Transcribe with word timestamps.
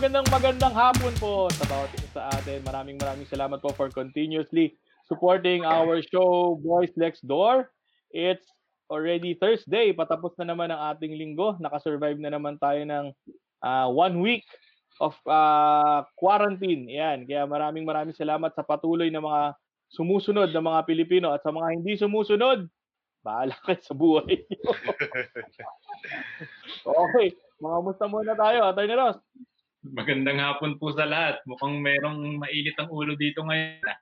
Magandang 0.00 0.32
magandang 0.32 0.72
hapon 0.72 1.12
po 1.20 1.52
sa 1.52 1.68
bawat 1.68 1.92
isa 1.92 2.08
sa 2.16 2.32
atin. 2.32 2.64
Maraming 2.64 2.96
maraming 2.96 3.28
salamat 3.28 3.60
po 3.60 3.68
for 3.76 3.92
continuously 3.92 4.72
supporting 5.04 5.60
our 5.68 6.00
show 6.00 6.56
Boys 6.56 6.88
Next 6.96 7.20
Door. 7.28 7.68
It's 8.08 8.48
already 8.88 9.36
Thursday. 9.36 9.92
Patapos 9.92 10.32
na 10.40 10.48
naman 10.48 10.72
ang 10.72 10.96
ating 10.96 11.12
linggo. 11.20 11.60
Nakasurvive 11.60 12.16
na 12.16 12.32
naman 12.32 12.56
tayo 12.56 12.80
ng 12.80 13.12
uh, 13.60 13.92
one 13.92 14.24
week 14.24 14.48
of 15.04 15.12
uh, 15.28 16.00
quarantine. 16.16 16.88
Yan. 16.88 17.28
Kaya 17.28 17.44
maraming 17.44 17.84
maraming 17.84 18.16
salamat 18.16 18.56
sa 18.56 18.64
patuloy 18.64 19.12
na 19.12 19.20
mga 19.20 19.52
sumusunod 19.92 20.48
na 20.48 20.64
mga 20.64 20.80
Pilipino 20.88 21.28
at 21.36 21.44
sa 21.44 21.52
mga 21.52 21.76
hindi 21.76 22.00
sumusunod, 22.00 22.64
bahala 23.20 23.52
kayo 23.68 23.84
sa 23.84 23.92
buhay 23.92 24.48
niyo. 24.48 24.64
okay. 27.04 27.36
Mga 27.60 27.78
musta 27.84 28.08
muna 28.08 28.32
tayo, 28.32 28.64
Atty. 28.64 28.96
Ross. 28.96 29.20
Magandang 29.80 30.36
hapon 30.36 30.76
po 30.76 30.92
sa 30.92 31.08
lahat. 31.08 31.40
Mukhang 31.48 31.80
merong 31.80 32.36
mainit 32.36 32.76
ang 32.76 32.92
ulo 32.92 33.16
dito 33.16 33.40
ngayon. 33.40 33.80
Ah. 33.88 33.98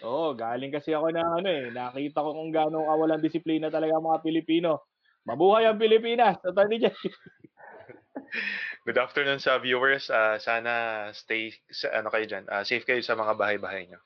Oo, 0.00 0.32
oh, 0.32 0.36
galing 0.36 0.72
kasi 0.72 0.96
ako 0.96 1.12
na 1.12 1.20
ano 1.20 1.44
eh. 1.44 1.68
Nakita 1.68 2.24
ko 2.24 2.32
kung 2.32 2.48
gaano 2.48 2.88
kawalan 2.88 3.20
disiplina 3.20 3.68
talaga 3.68 4.00
ang 4.00 4.08
mga 4.08 4.24
Pilipino. 4.24 4.88
Mabuhay 5.28 5.68
ang 5.68 5.76
Pilipinas, 5.76 6.40
Atty. 6.40 6.80
Jay. 6.80 6.96
Good 8.88 8.96
afternoon 8.96 9.44
sa 9.44 9.60
viewers. 9.60 10.08
Uh, 10.08 10.40
sana 10.40 10.72
stay 11.12 11.52
sa 11.68 12.00
ano 12.00 12.08
kayo 12.08 12.24
diyan. 12.24 12.48
Uh, 12.48 12.64
safe 12.64 12.88
kayo 12.88 13.04
sa 13.04 13.12
mga 13.12 13.36
bahay-bahay 13.36 13.92
niyo. 13.92 14.00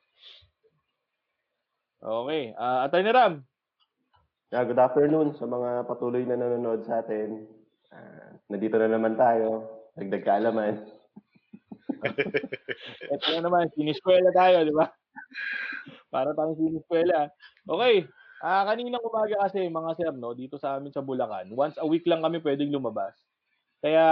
Okay. 2.02 2.50
Uh, 2.58 2.90
Atty. 2.90 3.06
Ram. 3.06 3.46
Yeah, 4.55 4.70
good 4.70 4.78
afternoon 4.78 5.34
sa 5.34 5.50
mga 5.50 5.82
patuloy 5.90 6.22
na 6.27 6.38
nanonood 6.38 6.86
sa 6.86 7.02
atin. 7.02 7.42
Uh, 7.90 8.38
nandito 8.46 8.78
na 8.78 8.86
naman 8.86 9.18
tayo. 9.18 9.73
Dagdag 9.94 10.26
kaalaman. 10.26 10.74
Ito 13.14 13.26
na 13.38 13.40
naman, 13.46 13.70
siniskwela 13.78 14.34
tayo, 14.34 14.66
di 14.66 14.74
ba? 14.74 14.90
Para 16.10 16.34
tayong 16.34 16.58
siniskwela. 16.58 17.30
Okay. 17.62 18.02
Ah, 18.44 18.60
uh, 18.60 18.74
kaninang 18.74 19.00
umaga 19.00 19.46
kasi 19.48 19.70
mga 19.70 19.90
sir, 19.96 20.12
no, 20.12 20.36
dito 20.36 20.60
sa 20.60 20.76
amin 20.76 20.92
sa 20.92 21.00
Bulacan, 21.00 21.48
once 21.56 21.80
a 21.80 21.86
week 21.86 22.04
lang 22.04 22.20
kami 22.20 22.42
pwedeng 22.44 22.74
lumabas. 22.74 23.16
Kaya 23.80 24.04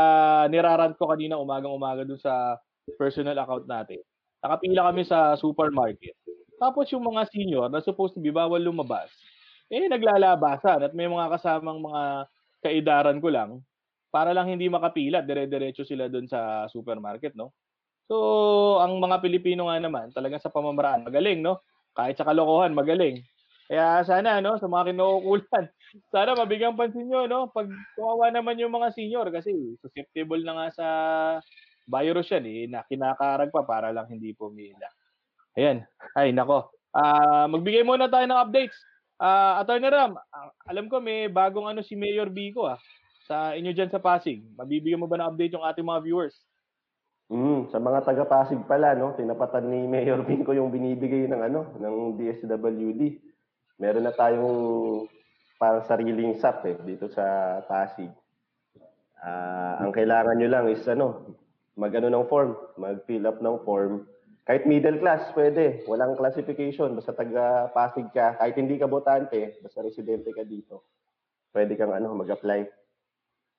nirarant 0.48 0.96
ko 0.96 1.10
kanina 1.10 1.36
umagang-umaga 1.36 2.06
dun 2.06 2.16
sa 2.16 2.56
personal 2.96 3.36
account 3.36 3.68
natin. 3.68 4.00
Nakapila 4.40 4.88
kami 4.88 5.02
sa 5.04 5.36
supermarket. 5.36 6.16
Tapos 6.56 6.88
yung 6.94 7.04
mga 7.04 7.28
senior 7.28 7.66
na 7.68 7.84
supposed 7.84 8.14
to 8.16 8.22
be 8.22 8.32
bawal 8.32 8.62
lumabas, 8.62 9.10
eh 9.68 9.84
naglalabasan 9.84 10.86
at 10.86 10.92
may 10.96 11.10
mga 11.10 11.28
kasamang 11.36 11.82
mga 11.82 12.02
kaidaran 12.62 13.18
ko 13.18 13.28
lang 13.28 13.50
para 14.12 14.36
lang 14.36 14.52
hindi 14.52 14.68
makapila, 14.68 15.24
dire-diretso 15.24 15.88
sila 15.88 16.12
doon 16.12 16.28
sa 16.28 16.68
supermarket, 16.68 17.32
no? 17.32 17.56
So, 18.04 18.76
ang 18.84 19.00
mga 19.00 19.24
Pilipino 19.24 19.72
nga 19.72 19.80
naman, 19.80 20.12
talagang 20.12 20.44
sa 20.44 20.52
pamamaraan, 20.52 21.08
magaling, 21.08 21.40
no? 21.40 21.64
Kahit 21.96 22.20
sa 22.20 22.28
kalokohan, 22.28 22.76
magaling. 22.76 23.24
Kaya 23.72 24.04
sana, 24.04 24.44
no, 24.44 24.60
sa 24.60 24.68
mga 24.68 24.92
kinukulan, 24.92 25.64
sana 26.12 26.36
mabigyan 26.36 26.76
pansin 26.76 27.08
nyo, 27.08 27.24
no? 27.24 27.48
Pag 27.48 27.72
kawawa 27.96 28.28
naman 28.28 28.60
yung 28.60 28.76
mga 28.76 28.92
senior 28.92 29.32
kasi 29.32 29.56
susceptible 29.80 30.44
na 30.44 30.60
nga 30.60 30.66
sa 30.76 30.86
virus 31.88 32.28
yan, 32.36 32.44
eh, 32.44 32.68
na 32.68 32.84
kinakarag 32.84 33.48
pa 33.48 33.64
para 33.64 33.96
lang 33.96 34.12
hindi 34.12 34.36
pumila. 34.36 34.92
Ayan. 35.56 35.88
Ay, 36.12 36.36
nako. 36.36 36.68
Uh, 36.92 37.48
magbigay 37.48 37.80
muna 37.80 38.12
tayo 38.12 38.28
ng 38.28 38.40
updates. 38.44 38.76
Uh, 39.16 39.64
Attorney 39.64 39.88
Ram, 39.88 40.20
alam 40.68 40.92
ko 40.92 41.00
may 41.00 41.32
bagong 41.32 41.64
ano 41.64 41.80
si 41.80 41.96
Mayor 41.96 42.28
Bico 42.28 42.68
ah 42.68 42.80
sa 43.26 43.54
inyo 43.54 43.70
dyan 43.70 43.90
sa 43.90 44.02
Pasig. 44.02 44.42
Mabibigyan 44.58 45.00
mo 45.00 45.06
ba 45.06 45.18
ng 45.18 45.28
update 45.34 45.54
yung 45.54 45.66
ating 45.66 45.86
mga 45.86 46.02
viewers? 46.02 46.36
Mm, 47.32 47.72
sa 47.72 47.80
mga 47.80 48.04
taga 48.04 48.24
Pasig 48.28 48.60
pala, 48.68 48.92
no, 48.92 49.16
tinapatan 49.16 49.64
ni 49.64 49.88
Mayor 49.88 50.20
Binko 50.28 50.52
yung 50.52 50.68
binibigay 50.68 51.24
ng 51.30 51.40
ano, 51.40 51.72
ng 51.80 52.20
DSWD. 52.20 53.02
Meron 53.80 54.04
na 54.04 54.12
tayong 54.12 54.52
parang 55.56 55.86
sariling 55.88 56.36
SAP 56.36 56.60
eh, 56.68 56.76
dito 56.84 57.08
sa 57.08 57.56
Pasig. 57.64 58.10
Uh, 59.22 59.86
ang 59.86 59.94
kailangan 59.94 60.34
nyo 60.34 60.48
lang 60.50 60.66
is 60.68 60.82
ano, 60.90 61.38
mag-ano 61.78 62.10
ng 62.10 62.26
form, 62.28 62.52
mag-fill 62.76 63.24
up 63.30 63.38
ng 63.38 63.56
form. 63.64 64.04
Kahit 64.42 64.66
middle 64.66 64.98
class, 64.98 65.30
pwede. 65.38 65.86
Walang 65.86 66.18
classification. 66.18 66.98
Basta 66.98 67.14
taga 67.14 67.70
Pasig 67.70 68.10
ka, 68.10 68.36
kahit 68.42 68.58
hindi 68.58 68.74
ka 68.76 68.90
botante, 68.90 69.56
basta 69.62 69.80
residente 69.80 70.34
ka 70.34 70.42
dito, 70.42 70.84
pwede 71.54 71.78
kang 71.78 71.94
ano, 71.94 72.12
mag-apply. 72.18 72.81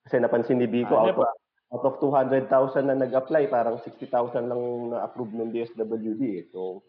Kasi 0.04 0.20
napansin 0.20 0.60
ni 0.60 0.68
Biko, 0.68 0.92
ah, 1.00 1.08
out, 1.08 1.16
of, 1.16 1.28
out 1.72 1.84
of 1.88 1.94
200,000 1.98 2.84
na 2.84 2.96
nag-apply, 2.96 3.48
parang 3.48 3.80
60,000 3.80 4.12
lang 4.46 4.62
na-approve 4.92 5.32
ng 5.32 5.48
DSWD. 5.48 6.22
Eh. 6.44 6.44
So, 6.52 6.84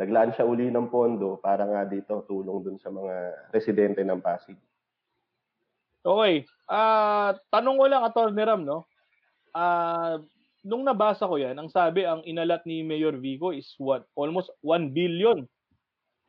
naglaan 0.00 0.32
siya 0.32 0.48
uli 0.48 0.72
ng 0.72 0.88
pondo 0.88 1.36
para 1.42 1.68
nga 1.68 1.84
dito 1.84 2.24
tulong 2.24 2.64
dun 2.64 2.78
sa 2.80 2.88
mga 2.88 3.14
residente 3.52 4.00
ng 4.00 4.22
Pasig. 4.24 4.56
Okay. 6.00 6.48
Uh, 6.64 7.36
tanong 7.52 7.76
ko 7.76 7.84
lang, 7.84 8.02
Atty. 8.06 8.32
Ram, 8.32 8.62
no? 8.64 8.88
Uh, 9.52 10.24
nung 10.64 10.86
nabasa 10.86 11.28
ko 11.28 11.36
yan, 11.36 11.58
ang 11.58 11.68
sabi, 11.68 12.08
ang 12.08 12.24
inalat 12.24 12.64
ni 12.64 12.80
Mayor 12.80 13.18
Vico 13.20 13.52
is 13.52 13.74
what? 13.76 14.08
Almost 14.16 14.54
1 14.64 14.94
billion. 14.96 15.44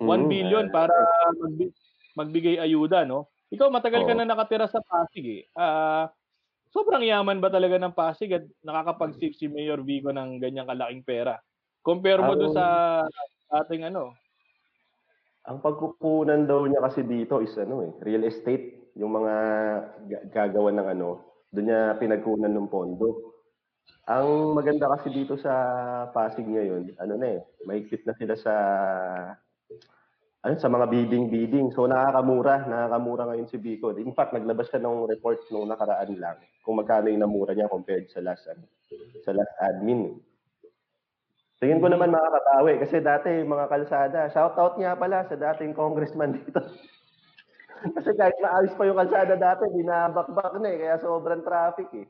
1 0.02 0.08
mm, 0.08 0.28
billion 0.28 0.66
para 0.72 0.92
magbi- 1.40 1.76
magbigay 2.16 2.56
ayuda, 2.60 3.08
no? 3.08 3.32
Ikaw, 3.50 3.68
matagal 3.74 4.06
oh. 4.06 4.08
ka 4.08 4.14
na 4.14 4.30
nakatira 4.30 4.70
sa 4.70 4.82
Pasig 4.86 5.26
eh. 5.26 5.44
Uh, 5.58 6.06
sobrang 6.70 7.02
yaman 7.02 7.42
ba 7.42 7.50
talaga 7.50 7.82
ng 7.82 7.98
Pasig 7.98 8.30
at 8.30 8.46
nakakapag-save 8.62 9.34
si 9.34 9.50
Mayor 9.50 9.82
Vico 9.82 10.14
ng 10.14 10.38
ganyang 10.38 10.70
kalaking 10.70 11.02
pera? 11.02 11.42
Compare 11.82 12.22
mo 12.22 12.38
um, 12.38 12.40
doon 12.40 12.54
sa 12.54 12.66
ating 13.66 13.90
ano? 13.90 14.14
Ang 15.50 15.66
pagkukunan 15.66 16.46
daw 16.46 16.70
niya 16.70 16.86
kasi 16.86 17.02
dito 17.02 17.42
is 17.42 17.58
ano 17.58 17.82
eh, 17.82 17.92
real 18.06 18.22
estate, 18.30 18.94
yung 18.94 19.18
mga 19.18 19.34
gagawa 20.30 20.70
ng 20.70 20.88
ano, 20.94 21.10
doon 21.50 21.66
niya 21.66 21.98
pinagkunan 21.98 22.54
ng 22.54 22.70
pondo. 22.70 23.34
Ang 24.06 24.54
maganda 24.54 24.90
kasi 24.94 25.10
dito 25.10 25.38
sa 25.42 25.54
Pasig 26.14 26.46
ngayon, 26.46 26.94
ano 27.02 27.14
na 27.18 27.28
eh, 27.38 27.42
maigpit 27.66 28.06
na 28.06 28.14
sila 28.14 28.38
sa 28.38 28.54
ano, 30.40 30.56
sa 30.56 30.72
mga 30.72 30.88
bidding-bidding. 30.88 31.76
So 31.76 31.88
nakakamura, 31.90 32.64
nakakamura 32.64 33.28
ngayon 33.28 33.50
si 33.52 33.60
Bico. 33.60 33.92
In 33.96 34.16
fact, 34.16 34.32
naglabas 34.32 34.72
siya 34.72 34.80
ng 34.84 35.08
report 35.10 35.44
nung 35.52 35.68
nakaraan 35.68 36.16
lang 36.16 36.40
kung 36.64 36.80
magkano 36.80 37.12
yung 37.12 37.24
namura 37.24 37.52
niya 37.52 37.72
compared 37.72 38.08
sa 38.08 38.24
last 38.24 38.48
ano, 38.48 38.64
sa 39.26 39.36
last 39.36 39.54
admin. 39.60 40.16
Tingin 41.60 41.84
ko 41.84 41.92
naman 41.92 42.16
makakatawi 42.16 42.80
kasi 42.80 43.04
dati 43.04 43.44
mga 43.44 43.68
kalsada, 43.68 44.32
shout 44.32 44.56
out 44.56 44.80
niya 44.80 44.96
pala 44.96 45.28
sa 45.28 45.36
dating 45.36 45.76
congressman 45.76 46.32
dito. 46.40 46.64
kasi 47.80 48.12
kahit 48.16 48.36
maayos 48.40 48.76
pa 48.80 48.88
yung 48.88 49.00
kalsada 49.00 49.36
dati, 49.36 49.68
binabakbak 49.72 50.56
na 50.60 50.68
eh, 50.72 50.78
kaya 50.80 50.96
sobrang 51.04 51.44
traffic 51.44 51.92
eh. 52.00 52.08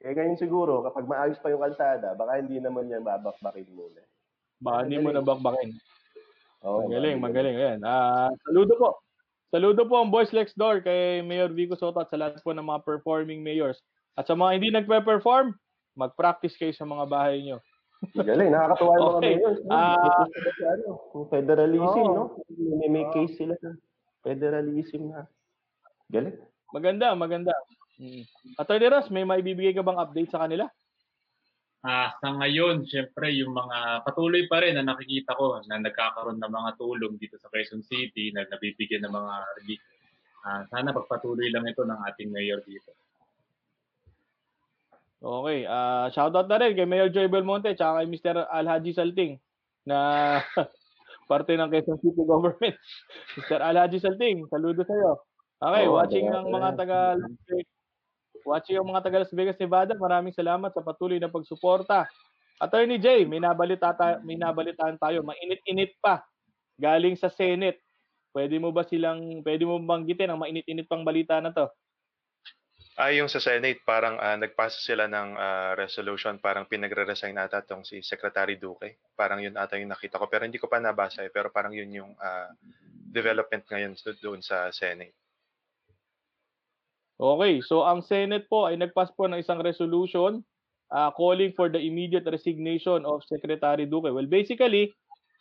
Eh 0.00 0.12
ngayon 0.12 0.40
siguro, 0.40 0.84
kapag 0.84 1.08
maayos 1.08 1.40
pa 1.40 1.52
yung 1.52 1.60
kalsada, 1.60 2.16
baka 2.16 2.40
hindi 2.40 2.56
naman 2.60 2.88
niya 2.88 3.04
babakbakin 3.04 3.68
muna. 3.72 4.00
Baka 4.60 4.88
hindi 4.88 4.96
mo 5.00 5.12
nabakbakin. 5.12 5.76
Oh, 6.66 6.82
magaling, 6.82 7.22
magaling. 7.22 7.54
Ayan. 7.54 7.80
Uh, 7.86 8.34
saludo 8.42 8.74
po. 8.74 8.98
Saludo 9.54 9.86
po 9.86 10.02
ang 10.02 10.10
Boys 10.10 10.34
Next 10.34 10.58
Door 10.58 10.82
kay 10.82 11.22
Mayor 11.22 11.54
Vico 11.54 11.78
Soto 11.78 12.02
at 12.02 12.10
sa 12.10 12.18
lahat 12.18 12.42
po 12.42 12.50
ng 12.50 12.66
mga 12.66 12.82
performing 12.82 13.46
mayors. 13.46 13.78
At 14.18 14.26
sa 14.26 14.34
mga 14.34 14.50
hindi 14.58 14.68
nagpe-perform, 14.74 15.54
mag-practice 15.94 16.58
kayo 16.58 16.74
sa 16.74 16.82
mga 16.82 17.06
bahay 17.06 17.46
nyo. 17.46 17.62
Galing, 18.18 18.50
nakakatuwa 18.50 18.92
yung 18.98 19.06
mga 19.06 19.22
mayors. 19.22 19.58
Uh, 19.70 20.26
federalism, 21.30 22.06
oh. 22.10 22.14
no? 22.18 22.24
May, 22.82 22.90
may 22.90 23.06
case 23.14 23.38
sila 23.38 23.54
federalism 24.26 25.14
na. 25.14 25.30
Galing. 26.10 26.34
Maganda, 26.74 27.14
maganda. 27.14 27.54
Hmm. 27.94 28.26
Attorney 28.58 28.90
Ross, 28.90 29.06
may 29.14 29.22
maibibigay 29.22 29.70
ka 29.70 29.86
bang 29.86 30.02
update 30.02 30.34
sa 30.34 30.42
kanila? 30.42 30.66
Uh, 31.86 32.10
sa 32.18 32.34
ngayon, 32.34 32.82
syempre, 32.90 33.30
yung 33.38 33.54
mga 33.54 34.02
patuloy 34.02 34.42
pa 34.50 34.58
rin 34.58 34.74
na 34.74 34.82
nakikita 34.82 35.38
ko 35.38 35.62
na 35.70 35.78
nagkakaroon 35.78 36.42
ng 36.42 36.50
mga 36.50 36.70
tulong 36.82 37.14
dito 37.14 37.38
sa 37.38 37.46
Quezon 37.46 37.86
City 37.86 38.34
na 38.34 38.42
nabibigyan 38.42 39.06
ng 39.06 39.14
mga 39.14 39.34
relief. 39.62 39.78
Uh, 40.42 40.66
sana 40.66 40.90
pagpatuloy 40.90 41.46
lang 41.54 41.62
ito 41.62 41.86
ng 41.86 42.00
ating 42.10 42.34
mayor 42.34 42.58
dito. 42.66 42.90
Okay. 45.22 45.62
Uh, 45.62 46.10
shoutout 46.10 46.50
na 46.50 46.58
rin 46.58 46.74
kay 46.74 46.90
Mayor 46.90 47.06
Joy 47.06 47.30
Belmonte 47.30 47.70
at 47.70 47.78
kay 47.78 48.06
Mr. 48.10 48.50
Alhaji 48.50 48.90
Salting 48.90 49.38
na 49.86 50.42
parte 51.30 51.54
ng 51.54 51.70
Quezon 51.70 52.02
City 52.02 52.22
Government. 52.26 52.74
Mr. 53.38 53.62
Alhaji 53.62 54.02
Salting, 54.02 54.42
saludo 54.50 54.82
sa 54.82 54.90
iyo. 54.90 55.22
Okay, 55.62 55.86
oh, 55.86 55.94
watching 55.94 56.26
ng 56.34 56.50
mga 56.50 56.68
taga 56.74 57.14
Watching 58.46 58.78
ang 58.78 58.86
mga 58.86 59.02
taga 59.02 59.18
Las 59.26 59.34
Vegas, 59.34 59.58
Nevada, 59.58 59.98
maraming 59.98 60.30
salamat 60.30 60.70
sa 60.70 60.78
patuloy 60.78 61.18
na 61.18 61.26
pagsuporta. 61.26 62.06
Attorney 62.62 63.02
Jay, 63.02 63.26
may 63.26 63.42
nabalita 63.42 63.90
may 64.22 64.38
nabalitaan 64.38 64.96
tayo, 65.02 65.26
mainit-init 65.26 65.98
pa 65.98 66.22
galing 66.78 67.18
sa 67.18 67.26
Senate. 67.26 67.82
Pwede 68.30 68.62
mo 68.62 68.70
ba 68.70 68.86
silang 68.86 69.42
pwede 69.42 69.66
mo 69.66 69.82
banggitin 69.82 70.30
ang 70.30 70.38
mainit-init 70.38 70.86
pang 70.86 71.02
balita 71.02 71.42
na 71.42 71.50
to? 71.50 71.66
Ah, 72.96 73.12
yung 73.12 73.28
sa 73.28 73.42
Senate, 73.42 73.82
parang 73.84 74.16
ah, 74.16 74.38
nagpasa 74.40 74.78
sila 74.80 75.04
ng 75.04 75.36
ah, 75.36 75.72
resolution, 75.76 76.40
parang 76.40 76.64
pinagre-resign 76.64 77.36
ata 77.36 77.60
tong 77.66 77.84
si 77.84 78.00
Secretary 78.00 78.56
Duque. 78.56 79.04
Parang 79.12 79.42
yun 79.42 79.52
ata 79.58 79.76
yung 79.76 79.92
nakita 79.92 80.16
ko. 80.16 80.30
Pero 80.32 80.48
hindi 80.48 80.56
ko 80.56 80.64
pa 80.64 80.80
nabasa 80.80 81.20
eh. 81.20 81.28
Pero 81.28 81.52
parang 81.52 81.76
yun 81.76 81.92
yung 81.92 82.12
ah, 82.16 82.48
development 83.10 83.68
ngayon 83.68 83.92
do- 84.00 84.20
doon 84.22 84.40
sa 84.40 84.72
Senate. 84.72 85.25
Okay, 87.16 87.64
so 87.64 87.80
ang 87.80 88.04
Senate 88.04 88.44
po 88.44 88.68
ay 88.68 88.76
nagpas 88.76 89.08
po 89.16 89.24
ng 89.24 89.40
isang 89.40 89.56
resolution 89.64 90.44
uh, 90.92 91.08
calling 91.16 91.48
for 91.56 91.72
the 91.72 91.80
immediate 91.80 92.28
resignation 92.28 93.08
of 93.08 93.24
Secretary 93.24 93.88
Duque. 93.88 94.12
Well, 94.12 94.28
basically, 94.28 94.92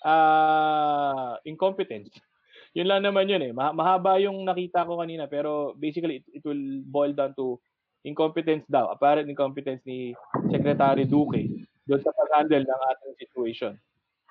uh, 0.07 1.35
incompetence. 1.43 2.15
Yun 2.79 2.87
lang 2.91 3.03
naman 3.03 3.31
yun 3.31 3.39
eh. 3.43 3.51
Ma- 3.55 3.75
mahaba 3.75 4.19
yung 4.19 4.43
nakita 4.43 4.83
ko 4.83 4.99
kanina 4.99 5.31
pero 5.31 5.71
basically 5.79 6.19
it, 6.19 6.27
it 6.39 6.43
will 6.43 6.83
boil 6.83 7.15
down 7.15 7.31
to 7.39 7.55
incompetence 8.03 8.67
daw, 8.67 8.91
apparent 8.91 9.31
incompetence 9.31 9.79
ni 9.87 10.11
Secretary 10.51 11.07
Duque 11.07 11.47
doon 11.87 12.01
sa 12.03 12.11
pag-handle 12.11 12.67
ng 12.67 12.81
ating 12.91 13.13
situation. 13.15 13.73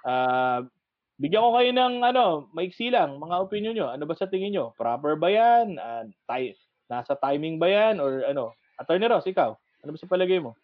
Uh, 0.05 0.61
bigyan 1.17 1.41
ko 1.41 1.51
kayo 1.57 1.71
ng 1.73 1.95
ano, 2.05 2.25
maiksi 2.53 2.93
lang, 2.93 3.17
mga 3.17 3.37
opinion 3.41 3.75
nyo. 3.75 3.89
Ano 3.89 4.05
ba 4.05 4.13
sa 4.13 4.29
tingin 4.29 4.53
nyo? 4.53 4.77
Proper 4.77 5.17
ba 5.17 5.29
yan? 5.33 5.81
Uh, 5.81 6.05
tay- 6.29 6.57
nasa 6.89 7.17
timing 7.17 7.57
ba 7.57 7.69
yan? 7.69 8.01
Or 8.01 8.25
ano? 8.27 8.55
Attorney 8.81 9.07
Ross, 9.07 9.27
ikaw, 9.29 9.55
ano 9.55 9.91
ba 9.95 9.99
sa 10.01 10.11
palagay 10.11 10.43
mo? 10.43 10.59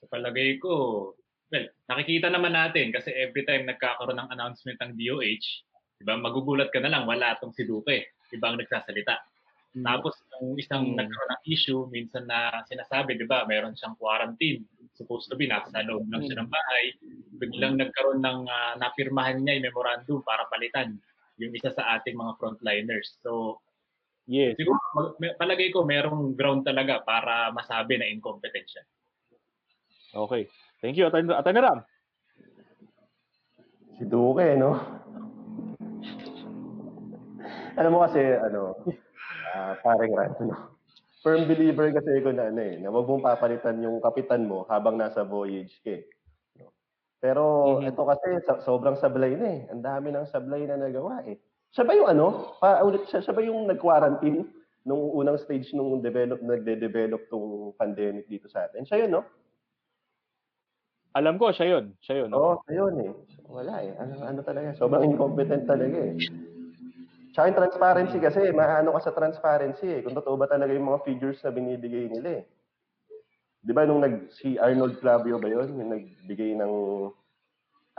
Sa 0.00 0.06
palagay 0.08 0.56
ko, 0.56 1.12
well, 1.52 1.66
nakikita 1.92 2.32
naman 2.32 2.56
natin 2.56 2.90
kasi 2.90 3.12
every 3.12 3.44
time 3.44 3.68
nagkakaroon 3.68 4.16
ng 4.16 4.32
announcement 4.32 4.78
ng 4.80 4.96
DOH, 4.96 5.46
di 6.00 6.04
ba, 6.04 6.16
magugulat 6.16 6.72
ka 6.72 6.80
na 6.80 6.90
lang, 6.92 7.04
wala 7.04 7.36
itong 7.36 7.52
si 7.52 7.68
Duque. 7.68 8.16
Iba 8.32 8.52
ang 8.52 8.58
nagsasalita. 8.58 9.16
Mm. 9.76 9.84
Tapos, 9.84 10.16
ang 10.36 10.56
isang 10.56 10.84
mm. 10.92 10.96
nagkaroon 10.96 11.32
ng 11.36 11.44
issue, 11.52 11.84
minsan 11.92 12.24
na 12.24 12.64
sinasabi, 12.64 13.20
di 13.20 13.28
ba, 13.28 13.44
meron 13.44 13.76
siyang 13.76 13.96
quarantine. 14.00 14.64
Supposed 14.96 15.28
to 15.28 15.36
be, 15.36 15.44
nasa 15.44 15.84
loob 15.84 16.08
lang 16.08 16.24
siya 16.24 16.40
ng 16.40 16.48
bahay. 16.48 16.84
Biglang 17.36 17.76
nagkaroon 17.76 18.24
ng, 18.24 18.40
uh, 18.48 18.74
napirmahan 18.80 19.44
niya 19.44 19.60
yung 19.60 19.68
memorandum 19.68 20.24
para 20.24 20.48
palitan 20.48 20.96
yung 21.36 21.52
isa 21.52 21.68
sa 21.76 22.00
ating 22.00 22.16
mga 22.16 22.32
frontliners. 22.40 23.20
So, 23.20 23.60
Yes. 24.26 24.58
Siguro, 24.58 24.78
palagay 25.38 25.70
ko, 25.70 25.86
merong 25.86 26.34
ground 26.34 26.66
talaga 26.66 26.98
para 27.06 27.54
masabi 27.54 27.94
na 27.98 28.10
incompetent 28.10 28.66
siya. 28.66 28.84
Okay. 30.14 30.50
Thank 30.82 30.98
you, 30.98 31.06
Atty. 31.06 31.30
Atty. 31.30 31.50
Ram. 31.54 31.80
Si 33.96 34.04
Duque, 34.04 34.58
no? 34.58 34.76
Alam 37.76 37.90
mo 37.94 37.98
kasi, 38.02 38.20
ano, 38.20 38.74
uh, 39.54 39.72
paring 39.80 40.12
rat, 40.16 40.36
no? 40.42 40.74
Firm 41.20 41.48
believer 41.50 41.90
kasi 41.90 42.22
ako 42.22 42.30
na 42.32 42.54
ano 42.54 42.60
eh, 42.62 42.78
na 42.78 42.88
wag 42.92 43.08
mong 43.08 43.24
papalitan 43.24 43.82
yung 43.82 43.98
kapitan 43.98 44.46
mo 44.46 44.62
habang 44.70 44.94
nasa 44.94 45.26
voyage 45.26 45.74
ka 45.82 45.98
eh. 45.98 46.06
Pero 47.18 47.42
mm-hmm. 47.82 47.90
ito 47.90 48.02
kasi 48.06 48.28
so, 48.46 48.52
sobrang 48.62 48.94
sablay 48.94 49.34
na 49.34 49.48
eh. 49.58 49.60
Ang 49.72 49.82
dami 49.82 50.14
ng 50.14 50.28
sablay 50.30 50.68
na 50.68 50.78
nagawa 50.78 51.26
eh. 51.26 51.40
Siya 51.76 51.84
ba 51.84 51.92
yung 51.92 52.08
ano? 52.08 52.56
Pa, 52.56 52.80
ulit, 52.80 53.04
siya, 53.04 53.20
siya 53.20 53.36
ba 53.36 53.44
yung 53.44 53.68
nag-quarantine 53.68 54.48
nung 54.88 55.12
unang 55.12 55.36
stage 55.36 55.76
nung 55.76 56.00
develop, 56.00 56.40
nagde-develop 56.40 57.28
tong 57.28 57.76
pandemic 57.76 58.24
dito 58.32 58.48
sa 58.48 58.64
atin? 58.64 58.88
Siya 58.88 59.04
yun, 59.04 59.20
no? 59.20 59.22
Alam 61.12 61.36
ko, 61.36 61.52
siya 61.52 61.76
yun. 61.76 61.92
Siya 62.00 62.24
yun. 62.24 62.32
Oo, 62.32 62.56
oh, 62.56 62.64
siya 62.64 62.80
yun 62.80 62.94
eh. 63.04 63.12
Wala 63.44 63.74
eh. 63.84 63.92
Ano, 64.00 64.12
ano 64.24 64.40
talaga? 64.40 64.72
Sobrang 64.72 65.04
incompetent 65.04 65.68
talaga 65.68 66.00
eh. 66.00 66.16
Tsaka 67.36 67.52
yung 67.52 67.60
transparency 67.60 68.16
kasi, 68.24 68.40
maano 68.56 68.96
ka 68.96 69.12
sa 69.12 69.12
transparency 69.12 70.00
eh. 70.00 70.00
Kung 70.00 70.16
totoo 70.16 70.40
ba 70.40 70.48
talaga 70.48 70.72
yung 70.72 70.88
mga 70.88 71.04
figures 71.04 71.44
na 71.44 71.52
binibigay 71.52 72.08
nila 72.08 72.40
eh. 72.40 72.44
Di 73.60 73.76
ba 73.76 73.84
nung 73.84 74.00
nag, 74.00 74.32
si 74.32 74.56
Arnold 74.56 74.96
Flavio 74.96 75.36
ba 75.36 75.52
yun? 75.52 75.76
Yung 75.76 75.92
nagbigay 75.92 76.56
ng 76.56 76.72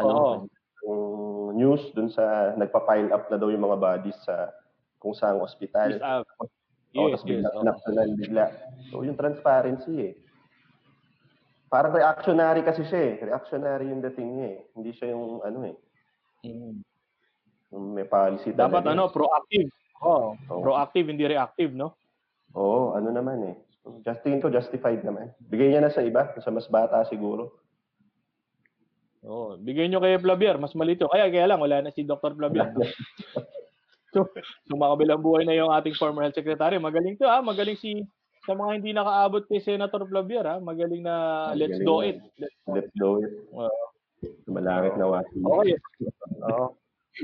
ano, 0.01 0.09
Oo 0.09 1.36
news 1.57 1.81
dun 1.97 2.13
sa 2.13 2.53
nagpa-pile 2.53 3.09
up 3.09 3.33
na 3.33 3.41
daw 3.41 3.49
yung 3.49 3.65
mga 3.65 3.81
bodies 3.81 4.17
sa 4.21 4.53
kung 5.01 5.17
saang 5.17 5.41
ospital. 5.41 5.97
Yes, 5.97 6.01
uh, 6.05 6.21
yes, 6.93 7.21
tapos 7.21 7.23
bigla 7.25 7.49
yes, 8.05 8.17
bigla. 8.17 8.45
So 8.93 9.01
yung 9.01 9.17
transparency 9.17 9.93
eh. 9.97 10.13
Parang 11.67 11.91
reactionary 11.91 12.63
kasi 12.63 12.87
siya 12.87 13.01
eh. 13.01 13.13
Reactionary 13.27 13.91
yung 13.91 13.99
dating 13.99 14.29
niya 14.39 14.47
eh. 14.55 14.59
Hindi 14.71 14.91
siya 14.95 15.11
yung 15.11 15.43
ano 15.43 15.59
eh. 15.67 15.75
Mm. 16.47 16.79
May 17.91 18.07
policy 18.07 18.55
Dapat 18.55 18.87
talaga. 18.87 18.95
ano, 18.95 19.03
proactive. 19.11 19.67
Oh, 19.99 20.37
oh, 20.47 20.61
proactive, 20.63 21.09
hindi 21.11 21.27
reactive, 21.27 21.73
no? 21.75 21.97
Oo, 22.55 22.63
oh, 22.63 22.85
ano 22.95 23.11
naman 23.11 23.43
eh. 23.51 23.55
Justin 24.07 24.39
ko 24.39 24.47
justified 24.47 25.03
naman. 25.03 25.35
Bigay 25.51 25.73
niya 25.75 25.83
na 25.83 25.91
sa 25.91 26.05
iba, 26.05 26.31
sa 26.39 26.51
mas 26.53 26.69
bata 26.71 27.03
siguro. 27.11 27.59
Oh, 29.25 29.57
bigay 29.57 29.89
nyo 29.89 29.97
kay 29.97 30.21
Flavier, 30.21 30.61
mas 30.61 30.77
maliit 30.77 31.01
yun. 31.01 31.09
Kaya, 31.09 31.31
kaya 31.31 31.49
lang, 31.49 31.61
wala 31.61 31.81
na 31.81 31.93
si 31.93 32.05
Dr. 32.05 32.37
Flavier. 32.37 32.69
so, 34.13 34.29
sumakabilang 34.69 35.23
buhay 35.25 35.43
na 35.43 35.57
yung 35.57 35.73
ating 35.73 35.97
former 35.97 36.21
health 36.25 36.37
secretary. 36.37 36.77
Magaling 36.77 37.17
to 37.17 37.25
ha, 37.25 37.41
magaling 37.41 37.77
si 37.79 38.05
sa 38.47 38.55
mga 38.55 38.79
hindi 38.79 38.91
nakaabot 38.95 39.43
kay 39.49 39.59
Senator 39.59 40.07
Flavier 40.07 40.45
ha, 40.47 40.55
magaling 40.61 41.03
na 41.03 41.49
magaling 41.51 41.59
let's 41.59 41.79
do 41.83 41.95
it. 42.05 42.17
Let's, 42.39 42.57
let's 42.71 42.91
do 42.95 43.19
it. 43.19 43.31
Uh, 43.51 43.87
Malangit 44.47 44.95
na 44.97 45.05
wasi. 45.11 45.35
Okay. 45.37 45.77
Oo. 46.47 46.73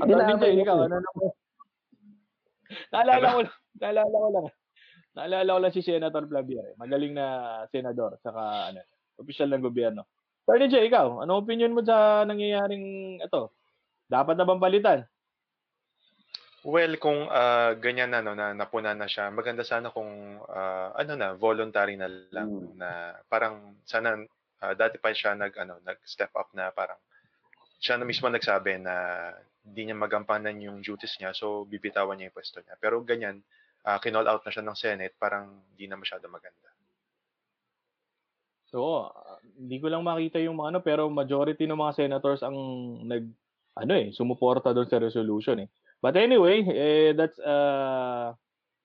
At 0.02 0.06
din 0.10 0.18
dyan, 0.18 0.62
ikaw, 0.62 0.78
ano 0.86 0.96
naman? 0.98 1.30
Naalala 2.90 3.26
ko, 3.30 3.40
naalala 3.78 4.14
ko 4.14 4.28
lang. 4.30 4.46
Naalala 5.14 5.50
ko 5.54 5.60
lang 5.62 5.74
si 5.74 5.82
Senator 5.82 6.24
Flavier. 6.26 6.74
Eh. 6.74 6.76
Magaling 6.78 7.14
na 7.14 7.26
senador, 7.70 8.18
saka 8.22 8.74
ano, 8.74 8.82
opisyal 9.18 9.50
ng 9.54 9.62
gobyerno. 9.62 10.02
Attorney 10.44 10.68
Jay, 10.68 10.92
ikaw, 10.92 11.24
ano 11.24 11.40
opinion 11.40 11.72
mo 11.72 11.80
sa 11.80 12.20
nangyayaring 12.28 13.16
ito? 13.16 13.48
Dapat 14.12 14.36
na 14.36 14.44
bang 14.44 14.60
palitan? 14.60 15.00
Well, 16.60 17.00
kung 17.00 17.32
uh, 17.32 17.72
ganyan 17.80 18.12
na, 18.12 18.20
no, 18.20 18.36
na 18.36 18.52
napuna 18.52 18.92
na 18.92 19.08
siya, 19.08 19.32
maganda 19.32 19.64
sana 19.64 19.88
kung 19.88 20.36
uh, 20.44 20.88
ano 21.00 21.12
na, 21.16 21.32
voluntary 21.32 21.96
na 21.96 22.12
lang 22.28 22.52
mm. 22.52 22.76
na 22.76 23.16
parang 23.24 23.72
sana 23.88 24.20
uh, 24.60 24.74
dati 24.76 25.00
pa 25.00 25.16
siya 25.16 25.32
nag 25.32 25.56
ano, 25.56 25.80
nag-step 25.80 26.32
up 26.36 26.52
na 26.52 26.68
parang 26.76 27.00
siya 27.80 27.96
na 27.96 28.04
mismo 28.04 28.28
nagsabi 28.28 28.84
na 28.84 29.28
hindi 29.64 29.88
niya 29.88 29.96
magampanan 29.96 30.60
yung 30.60 30.84
duties 30.84 31.16
niya, 31.20 31.32
so 31.32 31.64
bibitawan 31.64 32.20
niya 32.20 32.28
yung 32.28 32.36
pwesto 32.36 32.60
niya. 32.60 32.76
Pero 32.76 33.00
ganyan, 33.00 33.40
uh, 33.88 33.96
kinall 33.96 34.28
out 34.28 34.44
na 34.44 34.52
siya 34.52 34.64
ng 34.64 34.76
Senate, 34.76 35.16
parang 35.16 35.64
hindi 35.72 35.88
na 35.88 35.96
masyado 35.96 36.28
maganda. 36.28 36.73
Oo, 38.74 39.06
hindi 39.54 39.78
ko 39.78 39.86
lang 39.86 40.02
makita 40.02 40.42
yung 40.42 40.58
mga 40.58 40.68
ano, 40.74 40.78
pero 40.82 41.06
majority 41.06 41.64
ng 41.64 41.78
mga 41.78 41.94
senators 41.94 42.42
ang 42.42 42.56
nag 43.06 43.24
ano 43.74 43.92
eh, 43.94 44.10
sumuporta 44.14 44.70
doon 44.74 44.86
sa 44.86 45.02
resolution 45.02 45.62
eh. 45.62 45.68
But 46.02 46.18
anyway, 46.18 46.62
eh, 46.66 47.10
that's 47.14 47.38
uh, 47.42 48.34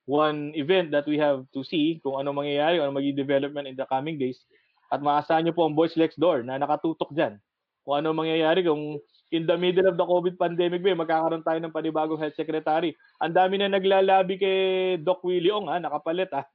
one 0.10 0.53
event 0.58 0.89
that 0.93 1.05
we 1.05 1.22
have 1.22 1.46
to 1.53 1.62
see 1.62 2.01
kung 2.01 2.17
ano 2.17 2.34
mangyayari, 2.34 2.81
ano 2.81 2.93
magiging 2.93 3.22
development 3.22 3.69
in 3.69 3.77
the 3.77 3.86
coming 3.86 4.17
days. 4.17 4.41
At 4.89 5.05
maasahan 5.05 5.46
niyo 5.46 5.53
po 5.53 5.69
ang 5.69 5.77
voice 5.77 5.93
next 5.93 6.17
door 6.17 6.41
na 6.41 6.58
nakatutok 6.58 7.13
dyan. 7.13 7.38
Kung 7.86 8.01
ano 8.01 8.13
mangyayari, 8.17 8.65
kung 8.65 8.98
in 9.29 9.46
the 9.46 9.58
middle 9.58 9.86
of 9.86 9.98
the 9.98 10.05
COVID 10.05 10.41
pandemic, 10.41 10.81
ba, 10.81 10.98
magkakaroon 10.98 11.46
tayo 11.46 11.62
ng 11.62 11.74
panibagong 11.74 12.17
health 12.17 12.34
secretary. 12.34 12.98
Ang 13.22 13.38
dami 13.38 13.62
na 13.62 13.69
naglalabi 13.69 14.41
kay 14.41 14.58
Doc 14.98 15.22
Willie 15.22 15.53
Ong, 15.53 15.69
ha, 15.69 15.77
nakapalit 15.77 16.34
ha. 16.34 16.46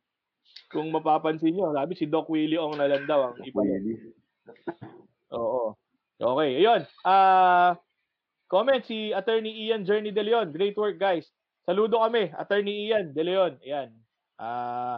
Kung 0.73 0.91
mapapansin 0.91 1.55
nyo, 1.55 1.73
sabi 1.75 1.95
si 1.95 2.07
Doc 2.09 2.29
Willie 2.29 2.59
Ong 2.59 2.79
na 2.79 2.89
lang 2.89 3.05
daw 3.05 3.31
ang 3.33 3.39
ipalit. 3.45 3.83
Oo. 5.35 5.75
Okay, 6.15 6.51
ayun. 6.63 6.83
Ah, 7.03 7.13
uh, 7.13 7.71
comment 8.47 8.81
si 8.87 9.11
Attorney 9.11 9.67
Ian 9.67 9.83
Journey 9.83 10.15
De 10.15 10.23
Leon. 10.23 10.55
Great 10.55 10.79
work, 10.79 10.97
guys. 10.97 11.27
Saludo 11.67 11.99
kami, 12.01 12.31
Attorney 12.39 12.89
Ian 12.89 13.11
De 13.11 13.23
Leon. 13.27 13.59
Ayan. 13.61 13.91
Ah, 14.39 14.47
uh, 14.47 14.97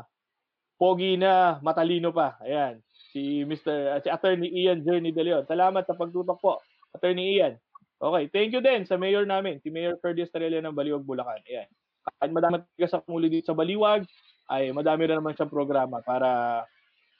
pogi 0.76 1.16
na, 1.16 1.56
matalino 1.64 2.12
pa. 2.12 2.36
Ayan. 2.44 2.84
Si 3.14 3.48
Mr. 3.48 3.96
Uh, 3.96 4.00
si 4.04 4.08
Attorney 4.12 4.52
Ian 4.52 4.84
Journey 4.84 5.10
De 5.10 5.24
Leon. 5.24 5.48
Salamat 5.48 5.88
sa 5.88 5.96
pagtutok 5.96 6.36
po, 6.36 6.60
Attorney 6.92 7.40
Ian. 7.40 7.56
Okay, 7.96 8.28
thank 8.28 8.52
you 8.52 8.60
din 8.60 8.84
sa 8.84 9.00
mayor 9.00 9.24
namin, 9.24 9.56
si 9.64 9.72
Mayor 9.72 9.96
Ferdy 10.04 10.20
Estrella 10.20 10.60
ng 10.60 10.76
Baliwag, 10.76 11.00
Bulacan. 11.00 11.40
Ayan. 11.48 11.64
Kahit 12.20 12.30
madami 12.30 12.60
sa 12.84 13.00
muli 13.08 13.32
dito 13.32 13.50
sa 13.50 13.56
Baliwag, 13.56 14.04
ay 14.50 14.70
madami 14.70 15.06
na 15.06 15.18
naman 15.18 15.34
siyang 15.34 15.52
programa 15.52 16.02
para 16.02 16.62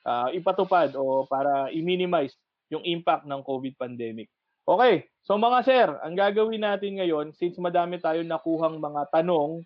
uh, 0.07 0.29
ipatupad 0.31 0.95
o 0.95 1.27
para 1.27 1.69
i-minimize 1.75 2.35
yung 2.71 2.83
impact 2.83 3.27
ng 3.27 3.41
COVID 3.43 3.75
pandemic. 3.79 4.31
Okay, 4.67 5.07
so 5.23 5.39
mga 5.39 5.59
sir, 5.63 5.87
ang 6.03 6.19
gagawin 6.19 6.67
natin 6.67 6.99
ngayon, 6.99 7.31
since 7.39 7.55
madami 7.63 8.03
tayo 8.03 8.19
nakuhang 8.27 8.83
mga 8.83 9.07
tanong 9.15 9.63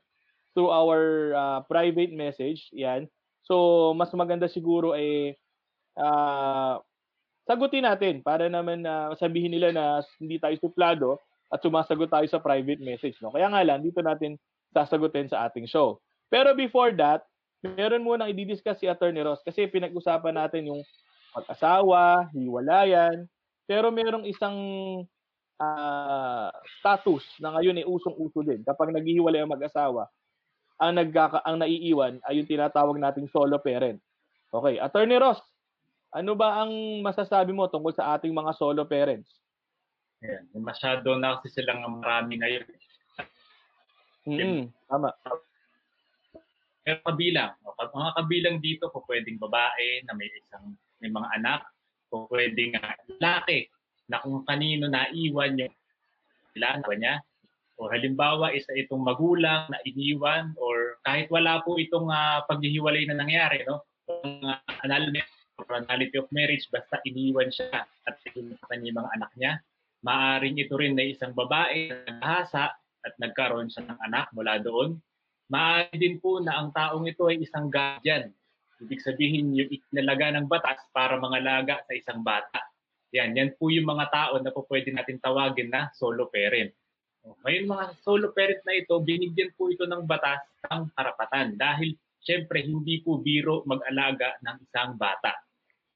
through 0.52 0.68
our 0.68 1.32
uh, 1.32 1.60
private 1.64 2.12
message, 2.12 2.68
yan, 2.76 3.08
so 3.40 3.90
mas 3.96 4.12
maganda 4.12 4.44
siguro 4.44 4.92
ay 4.92 5.32
uh, 5.96 6.76
sagutin 7.48 7.88
natin 7.88 8.20
para 8.20 8.52
naman 8.52 8.84
na 8.84 9.10
uh, 9.10 9.16
sabihin 9.16 9.56
nila 9.56 9.72
na 9.72 10.04
hindi 10.20 10.36
tayo 10.36 10.56
suplado 10.60 11.16
at 11.48 11.64
sumasagot 11.64 12.12
tayo 12.12 12.26
sa 12.28 12.38
private 12.38 12.84
message. 12.84 13.16
No? 13.24 13.32
Kaya 13.32 13.48
nga 13.48 13.64
lang, 13.64 13.80
dito 13.82 14.04
natin 14.04 14.38
sasagutin 14.70 15.26
sa 15.26 15.48
ating 15.48 15.66
show. 15.66 15.98
Pero 16.30 16.54
before 16.54 16.94
that, 16.94 17.26
meron 17.62 18.04
munang 18.04 18.32
i-discuss 18.32 18.80
si 18.80 18.88
Attorney 18.88 19.20
Ross 19.20 19.44
kasi 19.44 19.68
pinag-usapan 19.68 20.36
natin 20.36 20.72
yung 20.72 20.82
pag-asawa, 21.30 22.26
hiwalayan, 22.34 23.28
pero 23.68 23.94
merong 23.94 24.26
isang 24.26 24.56
uh, 25.60 26.50
status 26.80 27.22
na 27.38 27.54
ngayon 27.54 27.78
ay 27.78 27.86
usong-uso 27.86 28.42
din. 28.42 28.66
Kapag 28.66 28.90
naghihiwalay 28.90 29.44
ang 29.44 29.52
mag-asawa, 29.52 30.10
ang 30.80 30.96
nagkaka 30.96 31.44
ang 31.44 31.60
naiiwan 31.60 32.18
ay 32.24 32.40
yung 32.40 32.48
tinatawag 32.48 32.96
nating 32.96 33.28
solo 33.28 33.60
parent. 33.60 34.00
Okay, 34.50 34.80
Attorney 34.82 35.20
Ross, 35.20 35.38
ano 36.10 36.34
ba 36.34 36.64
ang 36.64 36.72
masasabi 37.04 37.54
mo 37.54 37.70
tungkol 37.70 37.94
sa 37.94 38.18
ating 38.18 38.34
mga 38.34 38.56
solo 38.58 38.82
parents? 38.88 39.30
Ayan, 40.20 40.50
masyado 40.58 41.14
na 41.14 41.38
kasi 41.38 41.62
silang 41.62 41.86
marami 41.86 42.42
ngayon. 42.42 42.66
Mm-hmm. 44.26 44.62
Tama. 44.90 45.08
Pero 46.80 46.98
kabilang, 47.04 47.52
mga 47.64 48.10
kabilang 48.16 48.56
dito 48.58 48.88
po 48.88 49.04
pwedeng 49.04 49.36
babae 49.36 50.04
na 50.08 50.16
may 50.16 50.28
isang 50.40 50.76
may 51.00 51.08
mga 51.12 51.28
anak, 51.40 51.60
o 52.12 52.26
pwedeng 52.28 52.76
uh, 52.76 52.96
lalaki 53.16 53.70
na 54.10 54.20
kung 54.20 54.42
kanino 54.44 54.90
naiwan 54.90 55.60
yung 55.60 55.74
ilan 56.58 56.82
niya, 56.98 57.22
o 57.80 57.88
halimbawa 57.88 58.52
isa 58.52 58.76
itong 58.76 59.00
magulang 59.00 59.64
na 59.72 59.80
iniwan 59.88 60.52
or 60.60 61.00
kahit 61.00 61.32
wala 61.32 61.64
po 61.64 61.80
itong 61.80 62.12
uh, 62.12 62.44
paghihiwalay 62.44 63.08
na 63.08 63.16
nangyari 63.16 63.64
no? 63.64 63.80
Ang 64.10 64.44
uh, 64.44 64.60
annulment 64.84 65.24
or 65.56 65.80
annulity 65.80 66.20
of 66.20 66.28
marriage 66.28 66.68
basta 66.68 67.00
iniwan 67.08 67.48
siya 67.48 67.88
at 67.88 68.14
yung 68.36 68.52
kanyang 68.68 69.00
mga 69.00 69.10
anak 69.16 69.32
niya 69.40 69.52
maaring 70.04 70.56
ito 70.60 70.76
rin 70.76 70.96
na 70.96 71.08
isang 71.08 71.32
babae 71.36 71.92
na 71.92 72.20
naghasa 72.20 72.72
at 73.00 73.14
nagkaroon 73.16 73.72
siya 73.72 73.88
ng 73.88 74.00
anak 74.12 74.28
mula 74.36 74.60
doon 74.60 75.00
maaari 75.50 75.94
din 75.98 76.16
po 76.22 76.38
na 76.38 76.62
ang 76.62 76.70
taong 76.70 77.04
ito 77.10 77.26
ay 77.26 77.42
isang 77.42 77.66
guardian 77.68 78.30
ibig 78.80 79.02
sabihin 79.04 79.52
yung 79.52 79.68
itinalaga 79.68 80.32
ng 80.38 80.46
batas 80.48 80.80
para 80.94 81.20
mga 81.20 81.38
laga 81.42 81.76
sa 81.84 81.92
isang 81.92 82.22
bata 82.22 82.62
yan 83.10 83.34
yan 83.34 83.52
po 83.58 83.68
yung 83.68 83.90
mga 83.90 84.06
tao 84.08 84.38
na 84.38 84.54
po 84.54 84.64
pwede 84.70 84.94
natin 84.94 85.18
tawagin 85.18 85.68
na 85.68 85.90
solo 85.92 86.30
parent 86.30 86.70
ngayon 87.20 87.68
mga 87.68 87.84
solo 88.00 88.32
parent 88.32 88.62
na 88.64 88.74
ito, 88.80 88.96
binigyan 89.04 89.52
po 89.52 89.68
ito 89.68 89.84
ng 89.84 90.08
batas 90.08 90.40
ng 90.64 90.88
karapatan 90.96 91.56
dahil 91.56 91.92
syempre 92.20 92.64
hindi 92.64 93.04
po 93.04 93.20
biro 93.20 93.60
mag-alaga 93.68 94.40
ng 94.40 94.56
isang 94.64 94.96
bata. 94.96 95.36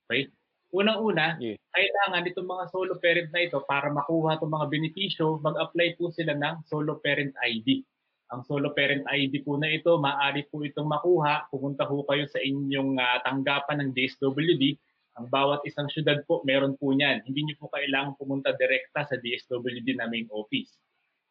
Okay? 0.09 0.29
Unang-una, 0.75 1.39
yeah. 1.39 1.55
kailangan 1.71 2.29
itong 2.29 2.51
mga 2.51 2.65
solo 2.75 2.99
parent 2.99 3.31
na 3.31 3.47
ito 3.47 3.63
para 3.63 3.89
makuha 3.95 4.37
itong 4.37 4.53
mga 4.53 4.67
benepisyo, 4.69 5.39
mag-apply 5.39 5.95
po 5.95 6.11
sila 6.11 6.35
ng 6.35 6.67
solo 6.67 6.99
parent 6.99 7.33
ID. 7.41 7.87
Ang 8.35 8.43
solo 8.51 8.75
parent 8.75 9.07
ID 9.07 9.47
po 9.47 9.55
na 9.55 9.71
ito, 9.71 9.95
maaari 9.95 10.51
po 10.51 10.67
itong 10.67 10.91
makuha. 10.91 11.47
Pumunta 11.55 11.87
po 11.87 12.03
kayo 12.03 12.27
sa 12.27 12.43
inyong 12.43 12.99
uh, 12.99 13.19
tanggapan 13.23 13.87
ng 13.87 13.91
DSWD. 13.95 14.75
Ang 15.23 15.31
bawat 15.31 15.63
isang 15.63 15.87
syudad 15.87 16.19
po, 16.27 16.43
meron 16.43 16.75
po 16.75 16.91
niyan. 16.91 17.23
Hindi 17.23 17.47
niyo 17.47 17.55
po 17.63 17.71
kailangan 17.71 18.19
pumunta 18.19 18.51
direkta 18.59 19.07
sa 19.07 19.15
DSWD 19.15 19.95
na 19.95 20.11
main 20.11 20.27
office 20.35 20.75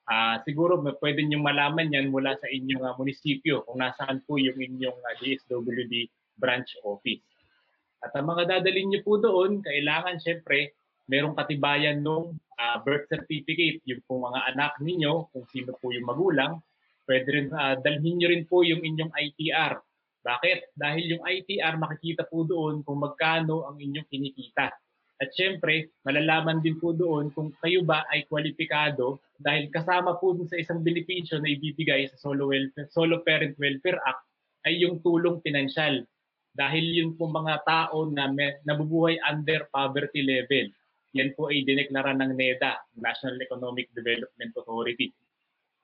Uh, 0.03 0.35
siguro 0.43 0.83
pwede 0.99 1.23
nyo 1.23 1.39
malaman 1.39 1.87
yan 1.87 2.11
mula 2.11 2.35
sa 2.35 2.51
inyong 2.51 2.83
uh, 2.83 2.95
munisipyo 2.99 3.63
kung 3.63 3.79
nasaan 3.79 4.19
po 4.27 4.35
yung 4.35 4.59
inyong 4.59 4.99
uh, 4.99 5.15
DSWD 5.23 6.11
branch 6.35 6.75
office. 6.83 7.23
At 8.03 8.11
ang 8.19 8.27
mga 8.27 8.51
dadalhin 8.51 8.91
nyo 8.91 8.99
po 8.99 9.15
doon, 9.15 9.63
kailangan 9.63 10.19
syempre 10.19 10.75
merong 11.07 11.39
katibayan 11.39 12.03
ng 12.03 12.35
uh, 12.35 12.77
birth 12.83 13.07
certificate, 13.07 13.79
yung 13.87 14.03
po 14.03 14.19
mga 14.19 14.51
anak 14.51 14.75
ninyo, 14.83 15.31
kung 15.31 15.47
sino 15.55 15.71
po 15.79 15.95
yung 15.95 16.03
magulang. 16.03 16.59
Pwede 17.03 17.27
rin, 17.29 17.47
uh, 17.51 17.75
dalhin 17.83 18.15
nyo 18.19 18.27
rin 18.31 18.43
po 18.47 18.63
yung 18.63 18.79
inyong 18.79 19.11
ITR. 19.11 19.79
Bakit? 20.23 20.71
Dahil 20.79 21.03
yung 21.17 21.23
ITR, 21.27 21.75
makikita 21.75 22.23
po 22.31 22.47
doon 22.47 22.79
kung 22.87 23.03
magkano 23.03 23.67
ang 23.67 23.75
inyong 23.75 24.07
kinikita. 24.07 24.71
At 25.19 25.29
syempre, 25.35 25.93
malalaman 26.07 26.63
din 26.63 26.79
po 26.79 26.95
doon 26.95 27.31
kung 27.31 27.51
kayo 27.63 27.83
ba 27.87 28.03
ay 28.11 28.27
kwalipikado 28.27 29.23
dahil 29.39 29.71
kasama 29.71 30.19
po 30.19 30.35
sa 30.47 30.59
isang 30.59 30.83
benepisyo 30.83 31.39
na 31.39 31.51
ibibigay 31.51 32.07
sa 32.11 32.17
Solo, 32.19 32.51
Welfare, 32.51 32.91
Solo 32.91 33.23
Parent 33.23 33.55
Welfare 33.59 33.99
Act 34.03 34.23
ay 34.67 34.83
yung 34.83 35.03
tulong 35.03 35.43
pinansyal. 35.43 36.03
Dahil 36.53 36.85
yun 36.91 37.15
po 37.15 37.27
mga 37.27 37.65
tao 37.65 38.07
na 38.11 38.29
may, 38.29 38.61
nabubuhay 38.63 39.19
under 39.25 39.67
poverty 39.71 40.23
level. 40.23 40.71
Yan 41.13 41.33
po 41.37 41.49
ay 41.49 41.65
dineklara 41.65 42.13
ng 42.17 42.33
NEDA, 42.33 42.83
National 42.97 43.37
Economic 43.41 43.89
Development 43.93 44.51
Authority. 44.53 45.13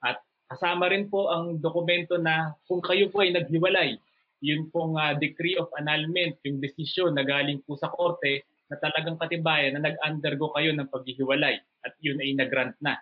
At 0.02 0.18
kasama 0.50 0.90
rin 0.90 1.06
po 1.06 1.30
ang 1.30 1.62
dokumento 1.62 2.18
na 2.18 2.58
kung 2.66 2.82
kayo 2.82 3.06
po 3.08 3.22
ay 3.22 3.30
naghiwalay, 3.30 3.94
yun 4.42 4.66
pong 4.74 4.98
uh, 4.98 5.14
decree 5.14 5.54
of 5.54 5.70
annulment, 5.78 6.34
yung 6.42 6.58
desisyon 6.58 7.14
na 7.14 7.22
galing 7.22 7.62
po 7.62 7.78
sa 7.78 7.92
korte 7.92 8.44
na 8.66 8.74
talagang 8.82 9.14
katibayan 9.14 9.78
na 9.78 9.86
nag-undergo 9.86 10.50
kayo 10.58 10.74
ng 10.74 10.90
paghihiwalay 10.90 11.54
at 11.86 11.92
yun 12.02 12.18
ay 12.18 12.34
nag-grant 12.34 12.74
na 12.82 12.98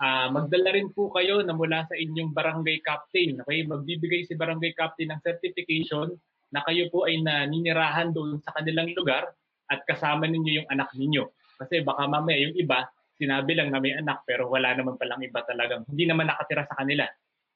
uh, 0.00 0.26
magdala 0.32 0.72
rin 0.74 0.88
po 0.90 1.12
kayo 1.12 1.44
na 1.44 1.52
mula 1.52 1.84
sa 1.86 1.94
inyong 1.94 2.32
barangay 2.32 2.80
captain. 2.82 3.38
Okay? 3.44 3.62
Magbibigay 3.68 4.26
si 4.26 4.34
barangay 4.34 4.72
captain 4.74 5.12
ng 5.12 5.20
certification 5.20 6.16
na 6.50 6.64
kayo 6.66 6.88
po 6.90 7.06
ay 7.06 7.20
naninirahan 7.22 8.10
doon 8.10 8.42
sa 8.42 8.56
kanilang 8.58 8.90
lugar 8.96 9.30
at 9.70 9.86
kasama 9.86 10.26
ninyo 10.26 10.64
yung 10.64 10.68
anak 10.72 10.90
ninyo. 10.96 11.30
Kasi 11.60 11.84
baka 11.84 12.08
mamaya 12.08 12.40
yung 12.42 12.56
iba, 12.56 12.88
sinabi 13.20 13.52
lang 13.52 13.68
na 13.68 13.84
may 13.84 13.92
anak 13.92 14.24
pero 14.24 14.48
wala 14.48 14.72
naman 14.72 14.96
palang 14.96 15.20
iba 15.20 15.44
talagang 15.44 15.84
hindi 15.84 16.08
naman 16.08 16.32
nakatira 16.32 16.64
sa 16.64 16.80
kanila. 16.80 17.04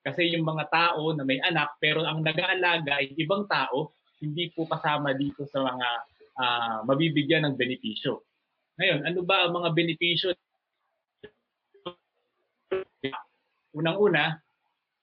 Kasi 0.05 0.37
yung 0.37 0.45
mga 0.45 0.69
tao 0.69 1.17
na 1.17 1.25
may 1.25 1.41
anak 1.41 1.81
pero 1.81 2.05
ang 2.05 2.21
nag-aalaga 2.21 3.01
ay 3.01 3.17
ibang 3.17 3.49
tao, 3.49 3.97
hindi 4.21 4.53
po 4.53 4.69
kasama 4.69 5.17
dito 5.17 5.49
sa 5.49 5.65
mga 5.65 5.89
uh, 6.37 6.79
mabibigyan 6.85 7.49
ng 7.49 7.57
benepisyo. 7.57 8.21
Ngayon, 8.77 9.09
ano 9.09 9.21
ba 9.25 9.49
ang 9.49 9.57
mga 9.57 9.69
benepisyo 9.73 10.37
Unang-una, 13.75 14.39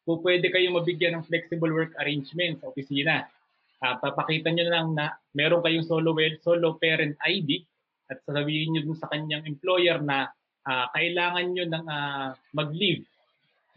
po 0.08 0.24
pwede 0.24 0.48
kayong 0.48 0.80
mabigyan 0.80 1.20
ng 1.20 1.28
flexible 1.28 1.76
work 1.76 1.92
arrangement 2.00 2.64
sa 2.64 2.72
opisina. 2.72 3.28
Uh, 3.84 4.00
papakita 4.00 4.48
nyo 4.48 4.66
lang 4.66 4.88
na 4.96 5.12
meron 5.36 5.60
kayong 5.60 5.86
solo, 5.86 6.16
solo 6.40 6.80
parent 6.80 7.18
ID 7.20 7.68
at 8.08 8.24
sasabihin 8.24 8.76
nyo 8.76 8.82
dun 8.88 8.98
sa 8.98 9.12
kanyang 9.12 9.44
employer 9.44 10.00
na 10.00 10.32
uh, 10.68 10.86
kailangan 10.94 11.48
nyo 11.54 11.66
ng 11.68 11.86
uh, 11.88 12.28
mag-leave. 12.54 13.06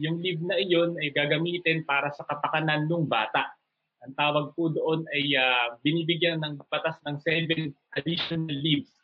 Yung 0.02 0.18
leave 0.18 0.42
na 0.42 0.58
iyon 0.58 0.98
ay 0.98 1.14
gagamitin 1.14 1.86
para 1.86 2.10
sa 2.12 2.26
kapakanan 2.26 2.90
ng 2.90 3.06
bata. 3.06 3.54
Ang 4.04 4.12
tawag 4.18 4.52
po 4.58 4.68
doon 4.68 5.06
ay 5.14 5.38
uh, 5.38 5.78
binibigyan 5.80 6.42
ng 6.42 6.60
batas 6.68 6.98
ng 7.06 7.16
7 7.22 7.72
additional 7.96 8.52
leaves 8.58 8.94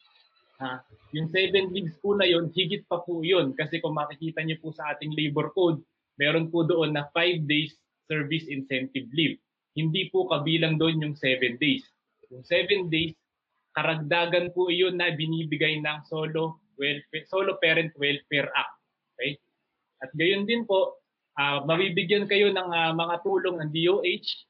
Ha? 0.60 0.84
Yung 1.16 1.32
7 1.32 1.72
leagues 1.72 1.96
po 2.04 2.12
na 2.12 2.28
yon 2.28 2.52
higit 2.52 2.84
pa 2.84 3.00
po 3.00 3.24
yun. 3.24 3.56
Kasi 3.56 3.80
kung 3.80 3.96
makikita 3.96 4.44
niyo 4.44 4.60
po 4.60 4.70
sa 4.76 4.92
ating 4.94 5.16
labor 5.16 5.50
code, 5.56 5.80
meron 6.20 6.52
po 6.52 6.62
doon 6.68 6.92
na 6.94 7.08
5 7.16 7.48
days 7.48 7.74
service 8.06 8.44
incentive 8.46 9.08
leave. 9.16 9.40
Hindi 9.72 10.12
po 10.12 10.28
kabilang 10.28 10.76
doon 10.76 11.00
yung 11.00 11.14
7 11.16 11.56
days. 11.56 11.82
Yung 12.28 12.44
7 12.44 12.92
days, 12.92 13.16
karagdagan 13.72 14.52
po 14.52 14.68
iyon 14.68 15.00
na 15.00 15.10
binibigay 15.16 15.80
ng 15.80 16.04
solo 16.04 16.60
welfare, 16.80 17.28
solo 17.28 17.60
parent 17.60 17.92
welfare 18.00 18.48
act. 18.56 18.74
Okay? 19.14 19.36
At 20.00 20.10
gayon 20.16 20.48
din 20.48 20.64
po, 20.64 20.96
uh, 21.36 21.60
mabibigyan 21.68 22.24
kayo 22.24 22.48
ng 22.48 22.70
uh, 22.72 22.92
mga 22.96 23.20
tulong 23.20 23.60
ng 23.60 23.70
DOH 23.70 24.48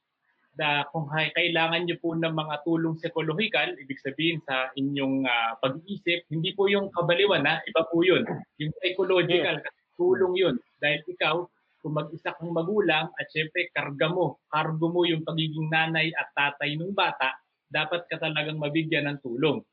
na 0.58 0.84
kung 0.92 1.08
kailangan 1.10 1.86
niyo 1.86 1.96
po 1.98 2.14
ng 2.14 2.34
mga 2.36 2.54
tulong 2.62 2.98
psikolohikal, 3.00 3.70
ibig 3.80 3.98
sabihin 4.02 4.38
sa 4.44 4.70
inyong 4.76 5.24
uh, 5.24 5.52
pag-iisip, 5.58 6.26
hindi 6.30 6.54
po 6.54 6.70
yung 6.70 6.92
kabaliwan 6.94 7.42
na, 7.42 7.58
iba 7.64 7.82
po 7.88 8.04
yun. 8.04 8.22
Yung 8.60 8.70
psychological, 8.78 9.58
tulong 9.96 10.34
yun. 10.36 10.54
Dahil 10.78 11.00
ikaw, 11.06 11.44
kung 11.80 11.96
mag-isa 11.96 12.36
kang 12.36 12.52
magulang 12.52 13.08
at 13.16 13.26
syempre 13.32 13.72
karga 13.72 14.12
mo, 14.12 14.36
kargo 14.52 14.92
mo 14.92 15.08
yung 15.08 15.24
pagiging 15.24 15.72
nanay 15.72 16.12
at 16.12 16.28
tatay 16.36 16.76
ng 16.76 16.92
bata, 16.92 17.40
dapat 17.72 18.04
ka 18.10 18.20
talagang 18.20 18.60
mabigyan 18.60 19.08
ng 19.08 19.18
tulong. 19.24 19.64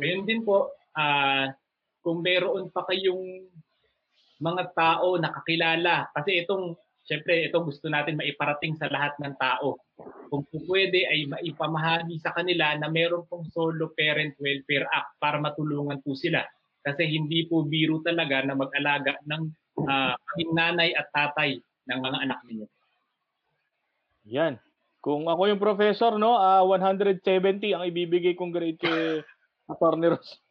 Ngayon 0.00 0.24
din 0.24 0.40
po, 0.48 0.72
uh, 0.96 1.52
kung 2.06 2.22
meron 2.22 2.70
pa 2.70 2.86
kayong 2.86 3.50
mga 4.38 4.64
tao 4.78 5.18
nakakilala, 5.18 6.06
kasi 6.14 6.46
itong 6.46 6.78
Siyempre, 7.06 7.46
ito 7.46 7.62
gusto 7.62 7.86
natin 7.86 8.18
maiparating 8.18 8.74
sa 8.74 8.90
lahat 8.90 9.14
ng 9.22 9.38
tao. 9.38 9.78
Kung 10.26 10.42
pwede 10.66 11.06
ay 11.06 11.30
maipamahagi 11.30 12.18
sa 12.18 12.34
kanila 12.34 12.74
na 12.74 12.90
meron 12.90 13.22
pong 13.30 13.46
Solo 13.54 13.94
Parent 13.94 14.34
Welfare 14.42 14.90
Act 14.90 15.14
para 15.22 15.38
matulungan 15.38 16.02
po 16.02 16.18
sila. 16.18 16.42
Kasi 16.82 17.06
hindi 17.06 17.46
po 17.46 17.62
biro 17.62 18.02
talaga 18.02 18.42
na 18.42 18.58
mag-alaga 18.58 19.22
ng 19.22 19.42
uh, 19.86 20.18
nanay 20.50 20.98
at 20.98 21.06
tatay 21.14 21.62
ng 21.62 21.98
mga 22.02 22.18
anak 22.26 22.38
ninyo. 22.50 22.66
Yan. 24.34 24.58
Kung 24.98 25.30
ako 25.30 25.46
yung 25.46 25.62
professor, 25.62 26.18
no, 26.18 26.34
uh, 26.34 26.58
ah, 26.58 26.62
170 26.66 27.22
ang 27.70 27.86
ibibigay 27.86 28.34
kong 28.34 28.50
grade 28.50 28.82
kay 28.82 29.22
Attorney 29.70 30.10
Ross. 30.10 30.42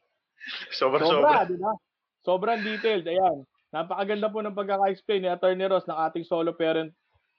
Sobra, 0.80 1.02
sobra. 1.02 1.10
Sobra, 1.10 1.50
di 1.50 1.58
ba? 1.58 1.72
Sobrang 2.26 2.62
detailed. 2.62 3.06
Ayan. 3.06 3.46
Napakaganda 3.74 4.32
po 4.32 4.40
ng 4.40 4.56
pagkaka-explain 4.56 5.26
ni 5.26 5.30
Attorney 5.30 5.68
Ross 5.68 5.86
ng 5.90 6.00
ating 6.00 6.26
solo 6.26 6.56
parent 6.56 6.94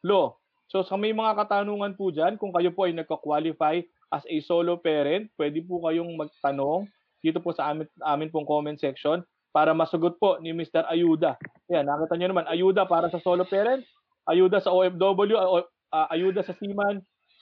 law. 0.05 0.37
So 0.67 0.83
sa 0.83 0.99
may 0.99 1.15
mga 1.15 1.39
katanungan 1.39 1.95
po 1.95 2.11
dyan, 2.11 2.37
kung 2.37 2.51
kayo 2.51 2.75
po 2.75 2.85
ay 2.85 2.95
nagka-qualify 2.95 3.81
as 4.13 4.27
a 4.27 4.37
solo 4.43 4.77
parent, 4.79 5.31
pwede 5.39 5.63
po 5.63 5.81
kayong 5.87 6.13
magtanong 6.19 6.91
dito 7.25 7.43
po 7.43 7.51
sa 7.51 7.73
amin, 7.73 7.87
amin 8.07 8.31
pong 8.31 8.47
comment 8.47 8.79
section 8.79 9.23
para 9.51 9.73
masagot 9.73 10.21
po 10.21 10.37
ni 10.39 10.53
Mr. 10.53 10.85
Ayuda. 10.87 11.41
Yan, 11.73 11.89
nakita 11.89 12.15
nyo 12.21 12.29
naman, 12.29 12.47
ayuda 12.47 12.85
para 12.85 13.09
sa 13.09 13.19
solo 13.19 13.49
parent, 13.49 13.81
ayuda 14.29 14.61
sa 14.61 14.71
OFW, 14.71 15.35
uh, 15.35 15.65
ayuda 16.13 16.45
sa 16.45 16.53
seaman. 16.61 17.01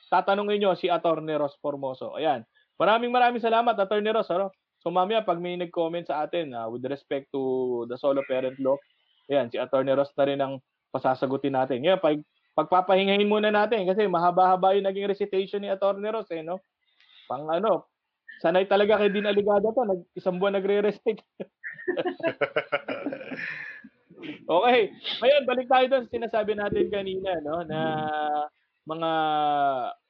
Tatanungin 0.08 0.62
nyo 0.62 0.78
si 0.78 0.86
Attorney 0.86 1.34
Ross 1.34 1.58
Formoso. 1.58 2.14
Ayan. 2.14 2.46
Maraming 2.78 3.10
maraming 3.10 3.42
salamat, 3.42 3.74
Attorney 3.74 4.14
Ross. 4.14 4.30
Ano? 4.30 4.54
So 4.84 4.92
mamaya, 4.92 5.24
pag 5.24 5.40
may 5.40 5.56
nag-comment 5.56 6.04
sa 6.04 6.28
atin 6.28 6.52
uh, 6.52 6.68
with 6.68 6.84
respect 6.84 7.32
to 7.32 7.40
the 7.88 7.96
solo 7.96 8.20
parent 8.28 8.60
law, 8.60 8.76
ayan, 9.32 9.48
si 9.48 9.56
Attorney 9.56 9.96
Ross 9.96 10.12
na 10.12 10.28
rin 10.28 10.40
ang 10.44 10.60
pasasagutin 10.92 11.56
natin. 11.56 11.80
Ngayon, 11.80 12.04
pag, 12.04 12.20
pagpapahingahin 12.52 13.24
muna 13.24 13.48
natin 13.48 13.88
kasi 13.88 14.04
mahaba-haba 14.04 14.76
yung 14.76 14.84
naging 14.84 15.08
recitation 15.08 15.64
ni 15.64 15.72
Attorney 15.72 16.12
Ross. 16.12 16.28
Eh, 16.36 16.44
no? 16.44 16.60
Pang 17.24 17.48
ano, 17.48 17.88
sanay 18.44 18.68
talaga 18.68 19.00
kay 19.00 19.08
Din 19.08 19.24
Aligada 19.24 19.72
to. 19.72 19.88
Nag, 19.88 20.04
isang 20.12 20.36
buwan 20.36 20.60
nagre-recite. 20.60 21.24
okay. 24.60 24.92
Ngayon, 25.24 25.48
balik 25.48 25.68
tayo 25.72 25.88
doon 25.88 26.04
sa 26.04 26.12
sinasabi 26.12 26.60
natin 26.60 26.92
kanina, 26.92 27.40
no, 27.40 27.64
na 27.64 27.80
mga 28.84 29.10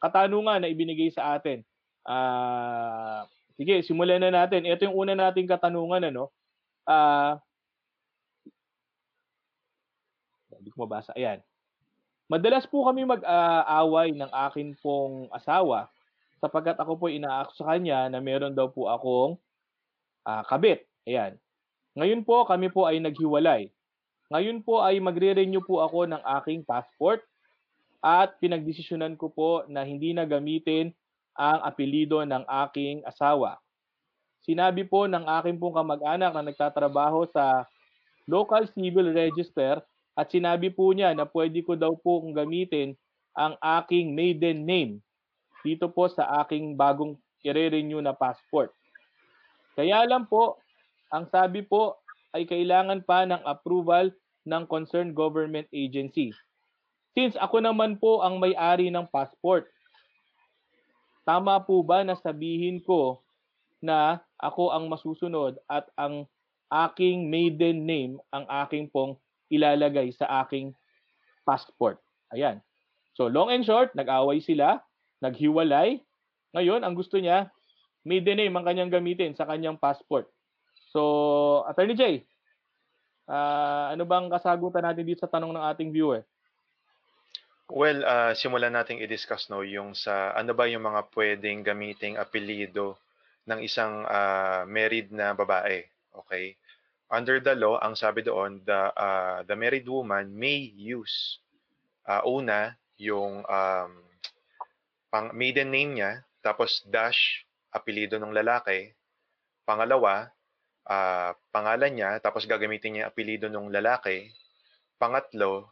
katanungan 0.02 0.66
na 0.66 0.66
ibinigay 0.66 1.14
sa 1.14 1.38
atin. 1.38 1.62
Ah, 2.02 3.23
uh, 3.23 3.31
sige, 3.59 3.83
simulan 3.87 4.23
na 4.23 4.31
natin. 4.31 4.67
Ito 4.67 4.87
yung 4.91 4.99
una 4.99 5.15
nating 5.15 5.51
katanungan, 5.51 6.11
ano. 6.11 6.31
Ah, 6.85 7.39
uh, 7.39 7.43
hindi 10.65 10.73
ko 10.73 10.89
mabasa. 10.89 11.13
Ayan. 11.13 11.45
Madalas 12.25 12.65
po 12.65 12.89
kami 12.89 13.05
mag-aaway 13.05 14.17
ng 14.17 14.33
akin 14.33 14.73
pong 14.81 15.29
asawa 15.29 15.93
sapagkat 16.41 16.81
ako 16.81 16.97
po 16.97 17.07
inaako 17.13 17.53
sa 17.53 17.69
kanya 17.77 18.09
na 18.09 18.17
meron 18.25 18.57
daw 18.57 18.73
po 18.73 18.89
akong 18.89 19.37
uh, 20.25 20.43
kabit. 20.49 20.89
Ayan. 21.05 21.37
Ngayon 22.01 22.25
po 22.25 22.49
kami 22.49 22.73
po 22.73 22.89
ay 22.89 22.97
naghiwalay. 22.97 23.69
Ngayon 24.33 24.65
po 24.65 24.81
ay 24.81 25.05
magre-renew 25.05 25.61
po 25.61 25.85
ako 25.85 26.09
ng 26.09 26.23
aking 26.41 26.65
passport 26.65 27.21
at 28.01 28.41
pinagdesisyonan 28.41 29.21
ko 29.21 29.29
po 29.29 29.51
na 29.69 29.85
hindi 29.85 30.17
na 30.17 30.25
gamitin 30.25 30.97
ang 31.35 31.61
apelido 31.67 32.23
ng 32.23 32.47
aking 32.67 33.03
asawa. 33.03 33.59
Sinabi 34.45 34.87
po 34.87 35.09
ng 35.09 35.25
aking 35.41 35.57
pong 35.59 35.75
kamag-anak 35.75 36.31
na 36.31 36.43
nagtatrabaho 36.45 37.26
sa 37.33 37.67
local 38.29 38.69
civil 38.73 39.11
register 39.12 39.81
at 40.14 40.31
sinabi 40.31 40.71
po 40.71 40.95
niya 40.95 41.11
na 41.12 41.26
pwede 41.26 41.61
ko 41.67 41.75
daw 41.75 41.93
po 41.99 42.23
kung 42.23 42.37
gamitin 42.37 42.95
ang 43.35 43.59
aking 43.81 44.14
maiden 44.14 44.62
name 44.62 44.93
dito 45.67 45.91
po 45.91 46.07
sa 46.07 46.45
aking 46.45 46.79
bagong 46.79 47.19
i-renew 47.43 47.99
na 47.99 48.14
passport. 48.14 48.71
Kaya 49.75 50.07
lang 50.07 50.31
po, 50.31 50.61
ang 51.11 51.26
sabi 51.33 51.67
po 51.67 51.99
ay 52.37 52.47
kailangan 52.47 53.03
pa 53.03 53.26
ng 53.26 53.43
approval 53.43 54.12
ng 54.47 54.64
concerned 54.69 55.17
government 55.17 55.67
agency. 55.73 56.31
Since 57.14 57.38
ako 57.38 57.62
naman 57.64 57.99
po 57.99 58.23
ang 58.23 58.38
may-ari 58.38 58.91
ng 58.91 59.09
passport, 59.09 59.71
tama 61.25 61.61
po 61.64 61.81
ba 61.81 62.04
na 62.04 62.14
sabihin 62.16 62.81
ko 62.85 63.21
na 63.81 64.21
ako 64.40 64.72
ang 64.72 64.88
masusunod 64.88 65.61
at 65.68 65.88
ang 65.96 66.25
aking 66.72 67.29
maiden 67.29 67.85
name 67.85 68.16
ang 68.33 68.49
aking 68.64 68.88
pong 68.88 69.16
ilalagay 69.53 70.12
sa 70.12 70.44
aking 70.44 70.72
passport. 71.44 72.01
Ayan. 72.33 72.64
So 73.14 73.29
long 73.29 73.53
and 73.53 73.62
short, 73.62 73.92
nag-away 73.92 74.40
sila, 74.40 74.81
naghiwalay. 75.20 76.01
Ngayon, 76.57 76.83
ang 76.83 76.94
gusto 76.96 77.20
niya, 77.20 77.53
maiden 78.03 78.40
name 78.40 78.55
ang 78.55 78.64
kanyang 78.66 78.90
gamitin 78.90 79.37
sa 79.37 79.46
kanyang 79.46 79.79
passport. 79.79 80.29
So, 80.90 81.62
Attorney 81.66 81.99
Jay, 81.99 82.22
uh, 83.27 83.90
ano 83.94 84.07
bang 84.07 84.31
kasagutan 84.31 84.87
natin 84.87 85.07
dito 85.07 85.22
sa 85.22 85.31
tanong 85.31 85.51
ng 85.55 85.66
ating 85.75 85.90
viewer? 85.90 86.22
Well, 87.68 88.05
uh, 88.05 88.33
simulan 88.37 88.77
nating 88.77 89.00
i-discuss 89.00 89.48
no 89.48 89.64
yung 89.64 89.96
sa 89.96 90.37
ano 90.37 90.53
ba 90.53 90.68
yung 90.68 90.85
mga 90.85 91.09
pwedeng 91.16 91.64
gamiting 91.64 92.20
apelyido 92.20 93.00
ng 93.48 93.64
isang 93.64 94.05
uh, 94.05 94.68
married 94.68 95.09
na 95.09 95.33
babae. 95.33 95.85
Okay? 96.12 96.55
under 97.14 97.38
the 97.38 97.55
law, 97.55 97.79
ang 97.79 97.94
sabi 97.94 98.27
doon, 98.27 98.59
the, 98.66 98.81
uh, 98.98 99.46
the 99.46 99.55
married 99.55 99.87
woman 99.87 100.35
may 100.35 100.72
use 100.74 101.38
uh, 102.11 102.24
una 102.27 102.74
yung 102.98 103.46
um, 103.46 103.90
pang 105.14 105.31
maiden 105.31 105.70
name 105.70 106.03
niya, 106.03 106.12
tapos 106.42 106.83
dash 106.90 107.46
apelido 107.70 108.18
ng 108.18 108.35
lalaki. 108.35 108.90
Pangalawa, 109.62 110.29
uh, 110.90 111.31
pangalan 111.55 111.92
niya, 111.94 112.11
tapos 112.18 112.50
gagamitin 112.50 112.98
niya 112.98 113.09
apelido 113.09 113.46
ng 113.46 113.70
lalaki. 113.70 114.35
Pangatlo, 114.98 115.70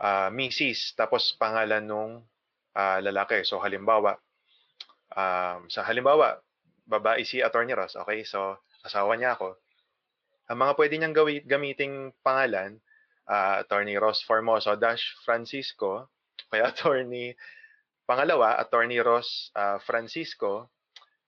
uh, 0.00 0.28
Mrs. 0.32 0.96
tapos 0.96 1.36
pangalan 1.36 1.84
ng 1.84 2.10
uh, 2.74 2.98
lalaki. 3.04 3.44
So 3.44 3.60
halimbawa, 3.60 4.16
um, 5.12 5.68
sa 5.68 5.84
halimbawa, 5.84 6.40
babae 6.88 7.22
si 7.22 7.38
Attorney 7.38 7.76
Ross, 7.76 7.94
okay? 7.94 8.24
So 8.26 8.58
asawa 8.82 9.14
niya 9.14 9.36
ako 9.36 9.60
ang 10.50 10.58
mga 10.58 10.74
pwede 10.74 10.94
niyang 10.98 11.14
gawin, 11.14 11.46
gamiting 11.46 11.94
pangalan, 12.26 12.82
uh, 13.30 13.62
Attorney 13.62 13.94
Ross 13.94 14.26
Formoso 14.26 14.74
dash 14.74 15.14
Francisco, 15.22 16.10
kaya 16.50 16.66
Attorney 16.74 17.38
pangalawa, 18.02 18.58
Attorney 18.58 18.98
Ross 18.98 19.54
uh, 19.54 19.78
Francisco, 19.78 20.74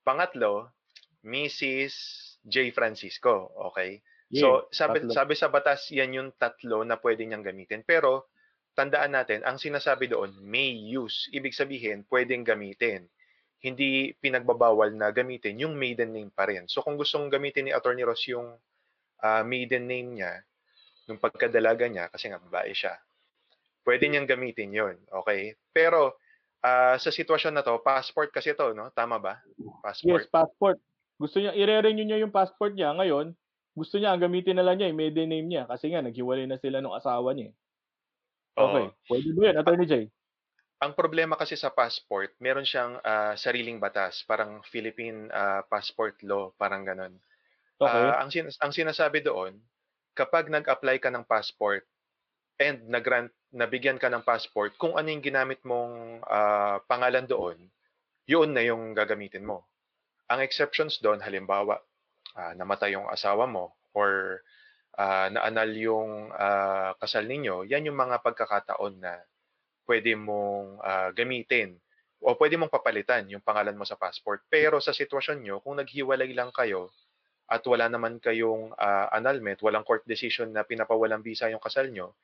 pangatlo, 0.03 0.75
Mrs. 1.23 1.95
J. 2.43 2.75
Francisco, 2.75 3.55
okay? 3.71 4.03
Yeah, 4.27 4.43
so 4.43 4.47
sabi 4.75 5.07
tatlo. 5.07 5.15
sabi 5.15 5.35
sa 5.39 5.49
batas 5.55 5.87
yan 5.95 6.19
yung 6.19 6.31
tatlo 6.35 6.83
na 6.83 6.99
pwede 6.99 7.23
niyang 7.23 7.47
gamitin. 7.47 7.87
Pero 7.87 8.32
tandaan 8.73 9.13
natin, 9.13 9.45
ang 9.45 9.61
sinasabi 9.61 10.09
doon 10.09 10.33
may 10.41 10.73
use. 10.73 11.29
Ibig 11.33 11.53
sabihin, 11.53 12.05
pwedeng 12.09 12.45
gamitin. 12.45 13.09
Hindi 13.63 14.11
pinagbabawal 14.19 14.97
na 14.97 15.15
gamitin 15.15 15.61
yung 15.61 15.79
maiden 15.79 16.11
name 16.11 16.33
pa 16.35 16.51
rin. 16.51 16.67
So 16.67 16.83
kung 16.83 16.99
gustong 16.99 17.31
gamitin 17.31 17.71
ni 17.71 17.73
Attorney 17.73 18.03
Ross 18.03 18.27
yung 18.27 18.59
uh, 19.23 19.43
maiden 19.47 19.87
name 19.87 20.19
niya, 20.19 20.43
nung 21.07 21.23
pagkadalaga 21.23 21.87
niya, 21.87 22.11
kasi 22.11 22.31
nga 22.31 22.43
babae 22.43 22.75
siya, 22.75 22.99
pwede 23.87 24.07
niyang 24.07 24.27
gamitin 24.27 24.75
yon 24.75 24.97
okay? 25.11 25.55
Pero, 25.71 26.19
uh, 26.63 26.97
sa 26.99 27.11
sitwasyon 27.11 27.55
na 27.59 27.63
to, 27.67 27.79
passport 27.83 28.31
kasi 28.31 28.55
to, 28.55 28.75
no? 28.75 28.91
Tama 28.95 29.19
ba? 29.19 29.43
Passport. 29.83 30.27
Yes, 30.27 30.31
passport. 30.31 30.79
Gusto 31.19 31.39
niya, 31.39 31.55
i-renew 31.55 32.07
niya 32.07 32.23
yung 32.23 32.35
passport 32.35 32.75
niya 32.75 32.95
ngayon, 32.99 33.35
gusto 33.79 33.97
niya, 33.99 34.15
ang 34.15 34.23
gamitin 34.23 34.59
na 34.59 34.67
lang 34.67 34.79
niya, 34.79 34.91
yung 34.91 35.01
maiden 35.01 35.29
name 35.31 35.49
niya, 35.49 35.65
kasi 35.71 35.91
nga, 35.91 36.03
naghiwalay 36.03 36.47
na 36.47 36.59
sila 36.59 36.83
ng 36.83 36.95
asawa 36.95 37.31
niya. 37.35 37.55
Okay, 38.53 38.85
oh. 38.85 38.93
pwede 39.09 39.29
mo 39.33 39.41
yan, 39.49 39.57
Attorney 39.57 39.89
Jay. 39.89 40.05
Ang 40.83 40.93
problema 40.99 41.39
kasi 41.39 41.55
sa 41.55 41.71
passport, 41.71 42.35
meron 42.43 42.67
siyang 42.67 42.99
uh, 43.01 43.39
sariling 43.39 43.79
batas, 43.79 44.27
parang 44.27 44.61
Philippine 44.67 45.31
uh, 45.31 45.63
passport 45.71 46.19
law, 46.27 46.51
parang 46.59 46.83
ganon. 46.83 47.15
Okay. 47.79 48.03
Uh, 48.03 48.15
ang, 48.19 48.29
sin- 48.35 48.59
ang 48.59 48.73
sinasabi 48.75 49.23
doon, 49.23 49.57
kapag 50.13 50.51
nag-apply 50.51 50.99
ka 50.99 51.09
ng 51.09 51.25
passport 51.25 51.87
and 52.59 52.83
nag-grant, 52.91 53.31
nabigyan 53.55 53.97
ka 53.97 54.11
ng 54.11 54.27
passport, 54.27 54.75
kung 54.77 54.99
ano 54.99 55.09
yung 55.09 55.23
ginamit 55.25 55.63
mong 55.63 56.21
uh, 56.27 56.83
pangalan 56.91 57.25
doon, 57.31 57.57
yun 58.27 58.51
na 58.51 58.67
yung 58.67 58.93
gagamitin 58.93 59.47
mo. 59.47 59.65
Ang 60.29 60.43
exceptions 60.43 60.99
doon, 60.99 61.23
halimbawa, 61.23 61.79
uh, 62.37 62.53
namatay 62.59 62.99
yung 62.99 63.07
asawa 63.09 63.47
mo 63.47 63.77
or 63.95 64.41
uh, 65.03 65.29
naanal 65.35 65.71
yung 65.75 66.31
uh, 66.31 66.95
kasal 67.03 67.27
ninyo, 67.27 67.67
yan 67.67 67.91
yung 67.91 67.99
mga 67.99 68.23
pagkakataon 68.23 69.03
na 69.03 69.19
pwede 69.91 70.15
mong 70.15 70.79
uh, 70.79 71.11
gamitin 71.11 71.75
o 72.23 72.39
pwede 72.39 72.55
mong 72.55 72.71
papalitan 72.71 73.27
yung 73.27 73.43
pangalan 73.43 73.75
mo 73.75 73.83
sa 73.83 73.99
passport. 73.99 74.47
Pero 74.47 74.79
sa 74.79 74.95
sitwasyon 74.95 75.43
nyo, 75.43 75.57
kung 75.59 75.83
naghiwalay 75.83 76.31
lang 76.31 76.55
kayo, 76.55 76.95
at 77.51 77.67
wala 77.67 77.91
naman 77.91 78.23
kayong 78.23 78.73
uh, 78.79 79.07
annulment, 79.13 79.59
walang 79.61 79.85
court 79.85 80.07
decision 80.07 80.55
na 80.55 80.63
pinapawalang 80.63 81.21
visa 81.21 81.51
yung 81.51 81.61
kasal 81.61 81.91
nyo, 81.91 82.15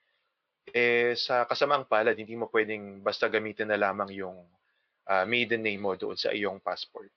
eh 0.70 1.18
sa 1.18 1.44
kasamaang 1.44 1.90
palad, 1.90 2.14
hindi 2.14 2.38
mo 2.38 2.46
pwedeng 2.52 3.02
basta 3.02 3.26
gamitin 3.26 3.68
na 3.68 3.80
lamang 3.80 4.14
yung 4.14 4.38
uh, 5.08 5.24
maiden 5.26 5.64
name 5.64 5.82
mo 5.82 5.96
doon 5.98 6.16
sa 6.16 6.30
iyong 6.30 6.62
passport. 6.62 7.10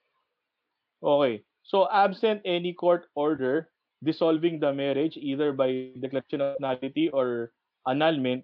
Okay. 0.98 1.44
So 1.62 1.86
absent 1.86 2.42
any 2.42 2.74
court 2.74 3.06
order 3.14 3.70
dissolving 4.02 4.58
the 4.58 4.74
marriage 4.74 5.14
either 5.16 5.54
by 5.54 5.94
declaration 5.96 6.42
of 6.42 6.58
nullity 6.58 7.08
or 7.14 7.54
annulment, 7.86 8.42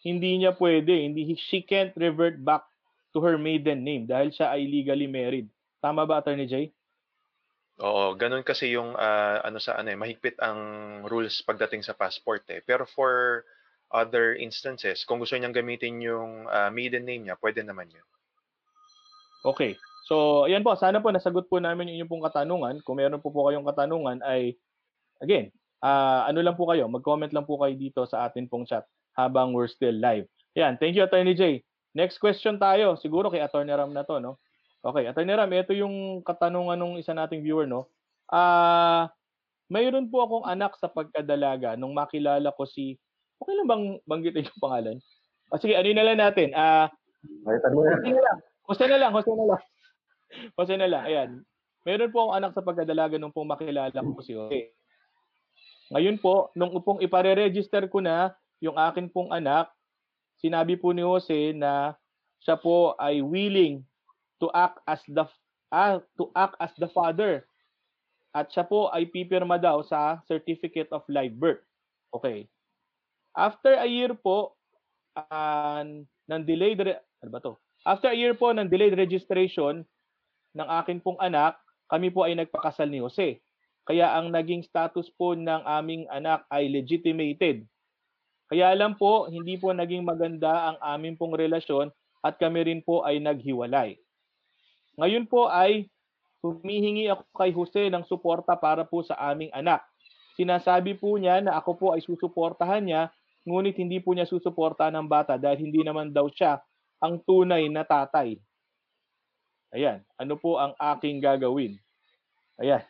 hindi 0.00 0.40
niya 0.40 0.56
pwede, 0.56 0.90
hindi 0.90 1.36
she 1.36 1.60
can't 1.60 1.92
revert 1.94 2.40
back 2.40 2.64
to 3.12 3.20
her 3.20 3.36
maiden 3.36 3.84
name 3.84 4.08
dahil 4.08 4.32
siya 4.32 4.56
ay 4.56 4.64
legally 4.64 5.06
married. 5.06 5.46
Tama 5.84 6.08
ba, 6.08 6.24
Attorney 6.24 6.48
Jay? 6.48 6.72
Oo, 7.78 8.18
gano'n 8.18 8.42
kasi 8.42 8.74
yung, 8.74 8.98
ah, 8.98 9.38
ano 9.46 9.62
sa 9.62 9.78
ano, 9.78 9.94
eh, 9.94 9.98
mahigpit 9.98 10.40
ang 10.42 10.58
rules 11.06 11.44
pagdating 11.46 11.86
sa 11.86 11.94
passport, 11.94 12.42
eh. 12.50 12.58
Pero 12.66 12.82
for, 12.82 13.44
other 13.88 14.36
instances, 14.36 15.04
kung 15.08 15.16
gusto 15.16 15.36
niyang 15.36 15.56
gamitin 15.56 16.00
yung 16.04 16.44
ah, 16.48 16.68
maiden 16.68 17.08
name 17.08 17.28
niya, 17.28 17.40
pwede 17.40 17.64
naman 17.64 17.88
yun. 17.88 18.04
Okay. 19.44 19.80
So, 20.08 20.44
ayan 20.48 20.64
po, 20.64 20.72
sana 20.76 21.00
po 21.04 21.12
nasagot 21.12 21.48
po 21.52 21.60
namin 21.60 21.92
yung 21.92 22.04
inyong 22.04 22.10
pong 22.10 22.26
katanungan. 22.28 22.74
Kung 22.84 22.96
meron 22.96 23.20
po 23.20 23.28
po 23.28 23.48
kayong 23.48 23.68
katanungan 23.68 24.24
ay, 24.24 24.56
again, 25.22 25.50
ah, 25.82 26.26
ano 26.26 26.42
lang 26.42 26.54
po 26.58 26.68
kayo, 26.70 26.86
mag-comment 26.90 27.30
lang 27.30 27.46
po 27.46 27.58
kayo 27.60 27.74
dito 27.74 28.02
sa 28.06 28.26
atin 28.26 28.50
pong 28.50 28.66
chat 28.66 28.84
habang 29.14 29.54
we're 29.54 29.70
still 29.70 29.94
live. 29.94 30.26
Yan, 30.54 30.78
thank 30.78 30.94
you 30.94 31.04
Attorney 31.04 31.34
J. 31.34 31.62
Next 31.94 32.18
question 32.22 32.58
tayo, 32.58 32.94
siguro 32.98 33.30
kay 33.30 33.42
Attorney 33.42 33.74
Ram 33.74 33.90
na 33.90 34.06
to, 34.06 34.22
no? 34.22 34.38
Okay, 34.82 35.10
Attorney 35.10 35.34
Ram, 35.34 35.50
ito 35.50 35.74
yung 35.74 36.22
katanungan 36.22 36.78
ng 36.78 37.02
isa 37.02 37.14
nating 37.14 37.42
viewer, 37.42 37.66
no? 37.66 37.90
Ah, 38.30 39.10
mayroon 39.66 40.08
po 40.08 40.22
akong 40.22 40.46
anak 40.46 40.76
sa 40.78 40.86
pagkadalaga 40.88 41.74
nung 41.74 41.96
makilala 41.96 42.54
ko 42.54 42.64
si 42.64 42.96
Okay 43.38 43.54
lang 43.54 43.68
bang 43.70 43.84
banggitin 44.02 44.50
yung 44.50 44.62
pangalan? 44.62 44.96
O 45.54 45.58
sige, 45.62 45.78
ano 45.78 45.88
na 45.94 46.04
lang 46.04 46.18
natin? 46.18 46.50
Ah, 46.58 46.90
na. 47.46 47.54
Jose 47.54 48.10
na 48.10 48.18
lang. 48.18 48.38
Jose 48.66 48.84
na 48.84 48.98
lang, 48.98 49.10
Jose 49.14 49.32
na 49.32 49.44
lang. 49.46 49.62
Jose 50.58 50.74
na 50.76 50.88
lang, 50.90 51.02
ayan. 51.06 51.30
Meron 51.86 52.12
po 52.12 52.18
akong 52.26 52.36
anak 52.36 52.52
sa 52.52 52.66
pagkadalaga 52.66 53.16
nung 53.16 53.32
pong 53.32 53.48
makilala 53.48 53.94
ko 53.94 54.20
si 54.20 54.34
Jose. 54.34 54.74
Ngayon 55.88 56.20
po, 56.20 56.52
nung 56.52 56.76
pong 56.84 57.00
ipare-register 57.00 57.88
ko 57.88 58.04
na 58.04 58.36
yung 58.60 58.76
akin 58.76 59.08
pong 59.08 59.32
anak, 59.32 59.72
sinabi 60.36 60.76
po 60.76 60.92
ni 60.92 61.00
Jose 61.00 61.56
na 61.56 61.96
siya 62.44 62.60
po 62.60 62.94
ay 63.00 63.24
willing 63.24 63.82
to 64.38 64.52
act 64.54 64.78
as 64.86 65.02
the 65.10 65.24
ah, 65.74 65.98
to 66.20 66.30
act 66.36 66.54
as 66.60 66.72
the 66.76 66.86
father. 66.92 67.48
At 68.36 68.52
siya 68.52 68.68
po 68.68 68.92
ay 68.92 69.08
pipirma 69.08 69.56
daw 69.56 69.80
sa 69.82 70.20
certificate 70.28 70.92
of 70.92 71.02
live 71.08 71.34
birth. 71.34 71.64
Okay. 72.12 72.46
After 73.34 73.74
a 73.80 73.88
year 73.88 74.12
po 74.12 74.54
ah, 75.16 75.82
ng 76.28 76.42
delayed 76.44 76.84
re- 76.84 77.02
ano 77.24 77.30
ba 77.32 77.40
to? 77.40 77.56
After 77.88 78.12
a 78.12 78.18
year 78.18 78.36
po 78.36 78.52
ng 78.52 78.68
delayed 78.68 78.94
registration 78.94 79.82
ng 80.52 80.68
akin 80.68 81.00
pong 81.00 81.16
anak, 81.18 81.56
kami 81.88 82.12
po 82.12 82.28
ay 82.28 82.36
nagpakasal 82.36 82.86
ni 82.86 83.00
Jose. 83.00 83.40
Kaya 83.88 84.12
ang 84.20 84.28
naging 84.28 84.68
status 84.68 85.08
po 85.16 85.32
ng 85.32 85.64
aming 85.64 86.04
anak 86.12 86.44
ay 86.52 86.68
legitimated. 86.68 87.64
Kaya 88.52 88.76
lang 88.76 89.00
po, 89.00 89.32
hindi 89.32 89.56
po 89.56 89.72
naging 89.72 90.04
maganda 90.04 90.68
ang 90.68 90.76
aming 90.84 91.16
pong 91.16 91.32
relasyon 91.32 91.88
at 92.20 92.36
kami 92.36 92.68
rin 92.68 92.80
po 92.84 93.00
ay 93.00 93.16
naghiwalay. 93.16 93.96
Ngayon 95.00 95.24
po 95.24 95.48
ay 95.48 95.88
humihingi 96.44 97.08
ako 97.08 97.24
kay 97.32 97.50
Jose 97.56 97.82
ng 97.88 98.04
suporta 98.04 98.60
para 98.60 98.84
po 98.84 99.00
sa 99.00 99.16
aming 99.32 99.48
anak. 99.56 99.80
Sinasabi 100.36 100.92
po 101.00 101.16
niya 101.16 101.40
na 101.40 101.56
ako 101.56 101.70
po 101.80 101.86
ay 101.96 102.04
susuportahan 102.04 102.84
niya, 102.84 103.02
ngunit 103.48 103.72
hindi 103.80 104.04
po 104.04 104.12
niya 104.12 104.28
susuportahan 104.28 105.00
ng 105.00 105.08
bata 105.08 105.40
dahil 105.40 105.64
hindi 105.64 105.80
naman 105.80 106.12
daw 106.12 106.28
siya 106.28 106.60
ang 107.00 107.24
tunay 107.24 107.64
na 107.72 107.88
tatay. 107.88 108.36
Ayan, 109.72 110.04
ano 110.20 110.36
po 110.36 110.60
ang 110.60 110.76
aking 110.76 111.24
gagawin? 111.24 111.80
Ayan. 112.60 112.84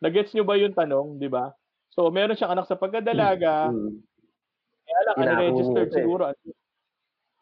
Nagets 0.00 0.32
nyo 0.32 0.44
ba 0.44 0.54
yung 0.56 0.74
tanong, 0.74 1.18
di 1.18 1.28
ba? 1.28 1.50
So, 1.90 2.10
meron 2.10 2.34
siyang 2.34 2.54
anak 2.58 2.66
sa 2.66 2.78
pagkadalaga, 2.78 3.70
Hmm. 3.70 4.02
kaya 4.84 5.00
lang, 5.06 5.16
Inako 5.16 5.30
unregistered 5.30 5.90
eh. 5.90 5.94
siguro. 5.94 6.22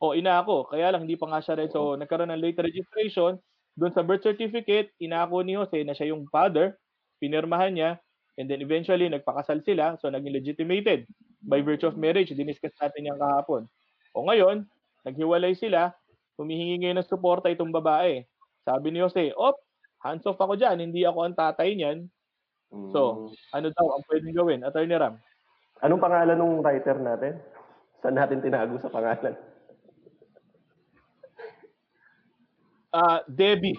O, 0.02 0.12
inako. 0.18 0.66
Kaya 0.66 0.90
lang, 0.90 1.06
hindi 1.06 1.14
pa 1.14 1.30
nga 1.30 1.40
siya. 1.40 1.62
So, 1.70 1.94
nagkaroon 1.94 2.34
ng 2.34 2.42
late 2.42 2.58
registration. 2.58 3.38
Doon 3.78 3.94
sa 3.94 4.02
birth 4.02 4.26
certificate, 4.26 4.92
inako 4.98 5.40
ni 5.46 5.54
Jose 5.54 5.78
na 5.86 5.94
siya 5.94 6.10
yung 6.10 6.26
father. 6.28 6.74
Pinirmahan 7.22 7.72
niya. 7.72 7.90
And 8.36 8.50
then 8.50 8.60
eventually, 8.60 9.06
nagpakasal 9.06 9.62
sila. 9.62 9.94
So, 10.02 10.10
naging 10.10 10.34
legitimated. 10.34 11.06
By 11.42 11.62
virtue 11.62 11.86
of 11.86 11.98
marriage, 11.98 12.34
diniscuss 12.34 12.74
natin 12.78 13.08
yan 13.10 13.18
kahapon. 13.18 13.70
O 14.14 14.26
ngayon, 14.26 14.66
naghiwalay 15.06 15.54
sila. 15.54 15.94
Humihingi 16.34 16.82
ngayon 16.82 16.98
ng 17.02 17.08
suporta 17.08 17.50
itong 17.50 17.70
babae. 17.70 18.26
Sabi 18.62 18.90
ni 18.90 19.02
Jose, 19.02 19.30
op, 19.38 19.58
hands 20.02 20.26
off 20.26 20.38
ako 20.38 20.58
dyan. 20.58 20.82
Hindi 20.82 21.06
ako 21.06 21.18
ang 21.30 21.34
tatay 21.38 21.74
niyan. 21.78 22.06
So, 22.92 23.00
Hmm. 23.28 23.34
Ano 23.56 23.68
daw 23.72 23.86
ang 23.96 24.04
pwedeng 24.08 24.34
gawin? 24.36 24.60
Attorney 24.64 24.96
Ram. 24.96 25.16
Anong 25.84 26.02
pangalan 26.02 26.38
ng 26.38 26.62
writer 26.64 26.96
natin? 27.00 27.34
Saan 28.02 28.16
natin 28.16 28.40
tinago 28.44 28.76
sa 28.80 28.92
pangalan? 28.92 29.34
Ah, 32.92 33.24
Debbie. 33.28 33.78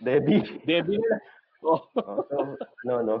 Debbie. 0.00 0.42
Debbie 0.66 0.98
nila. 0.98 1.18
Oh. 1.62 1.78
Oh, 1.94 2.26
so, 2.26 2.58
no, 2.82 3.02
no. 3.06 3.16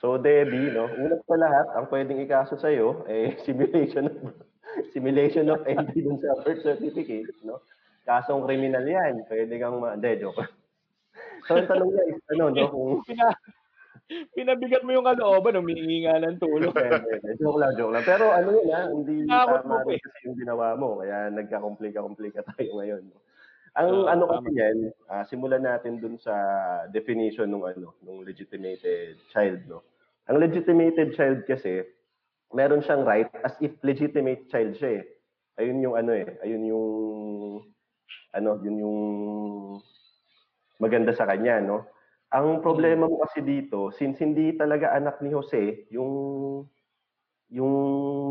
So, 0.00 0.18
Debbie, 0.20 0.68
no, 0.70 0.84
unang 0.86 1.24
sa 1.24 1.36
lahat, 1.40 1.66
ang 1.74 1.88
pwedeng 1.88 2.20
ikaso 2.20 2.60
sa 2.60 2.68
iyo 2.68 3.04
eh 3.08 3.36
simulation 3.48 4.04
of 4.08 4.36
simulation 4.92 5.48
of 5.48 5.64
entry 5.64 6.04
dun 6.04 6.20
sa 6.20 6.36
birth 6.44 6.60
certificate, 6.60 7.32
no? 7.46 7.64
Kasong 8.04 8.44
kriminal 8.44 8.84
'yan. 8.84 9.24
Pwede 9.28 9.56
kang 9.56 9.80
ma... 9.80 9.96
Hindi, 9.96 10.20
joke. 10.20 10.44
So, 11.48 11.56
ang 11.56 11.64
tanong 11.64 11.90
niya 11.96 12.04
is, 12.12 12.20
ano, 12.36 12.44
no, 12.52 12.64
kung... 12.68 12.92
Pina, 13.08 13.26
pinabigat 14.32 14.84
mo 14.84 14.92
yung 14.92 15.04
kalooban, 15.04 15.60
humingi 15.60 16.04
nga 16.04 16.20
ng 16.20 16.40
tulong. 16.40 16.72
Hindi, 16.72 17.12
hindi. 17.20 17.32
joke 17.40 17.60
lang, 17.60 17.72
joke 17.76 17.92
lang. 17.92 18.04
Pero 18.04 18.24
ano 18.32 18.48
yun, 18.56 18.68
ha, 18.72 18.82
hindi 18.88 19.24
Takot 19.28 19.68
mo 19.68 19.74
tama 19.80 19.88
rin 19.88 19.96
eh. 19.96 20.00
kasi 20.00 20.18
yung 20.24 20.36
ginawa 20.40 20.66
mo. 20.80 20.88
Kaya 21.04 21.28
nagkakomplika-komplika 21.28 22.40
tayo 22.56 22.70
ngayon. 22.80 23.04
No? 23.04 23.20
Ang 23.76 23.90
Oo, 23.92 24.08
ano 24.08 24.22
tama. 24.24 24.32
kasi 24.40 24.50
yan, 24.56 24.78
ah, 25.12 25.24
simulan 25.28 25.60
natin 25.64 26.00
dun 26.00 26.16
sa 26.16 26.34
definition 26.88 27.52
ng 27.52 27.64
ano, 27.68 27.92
ng 28.00 28.24
legitimated 28.24 29.20
child, 29.28 29.60
no. 29.68 29.84
Ang 30.28 30.40
legitimated 30.40 31.12
child 31.12 31.44
kasi, 31.44 31.84
meron 32.52 32.80
siyang 32.80 33.04
right 33.04 33.28
as 33.44 33.56
if 33.60 33.76
legitimate 33.84 34.48
child 34.48 34.72
siya 34.76 35.00
eh. 35.00 35.04
Ayun 35.60 35.84
yung 35.84 35.96
ano 36.00 36.12
eh, 36.16 36.38
ayun 36.44 36.64
yung 36.64 36.88
ano, 38.32 38.50
yun 38.64 38.76
yung 38.78 38.98
maganda 40.78 41.12
sa 41.14 41.26
kanya, 41.26 41.60
no. 41.62 41.86
Ang 42.34 42.60
problema 42.60 43.08
mo 43.08 43.24
kasi 43.24 43.40
dito, 43.40 43.88
since 43.94 44.20
hindi 44.20 44.52
talaga 44.54 44.92
anak 44.92 45.20
ni 45.24 45.32
Jose, 45.32 45.88
yung 45.88 46.12
yung 47.48 47.74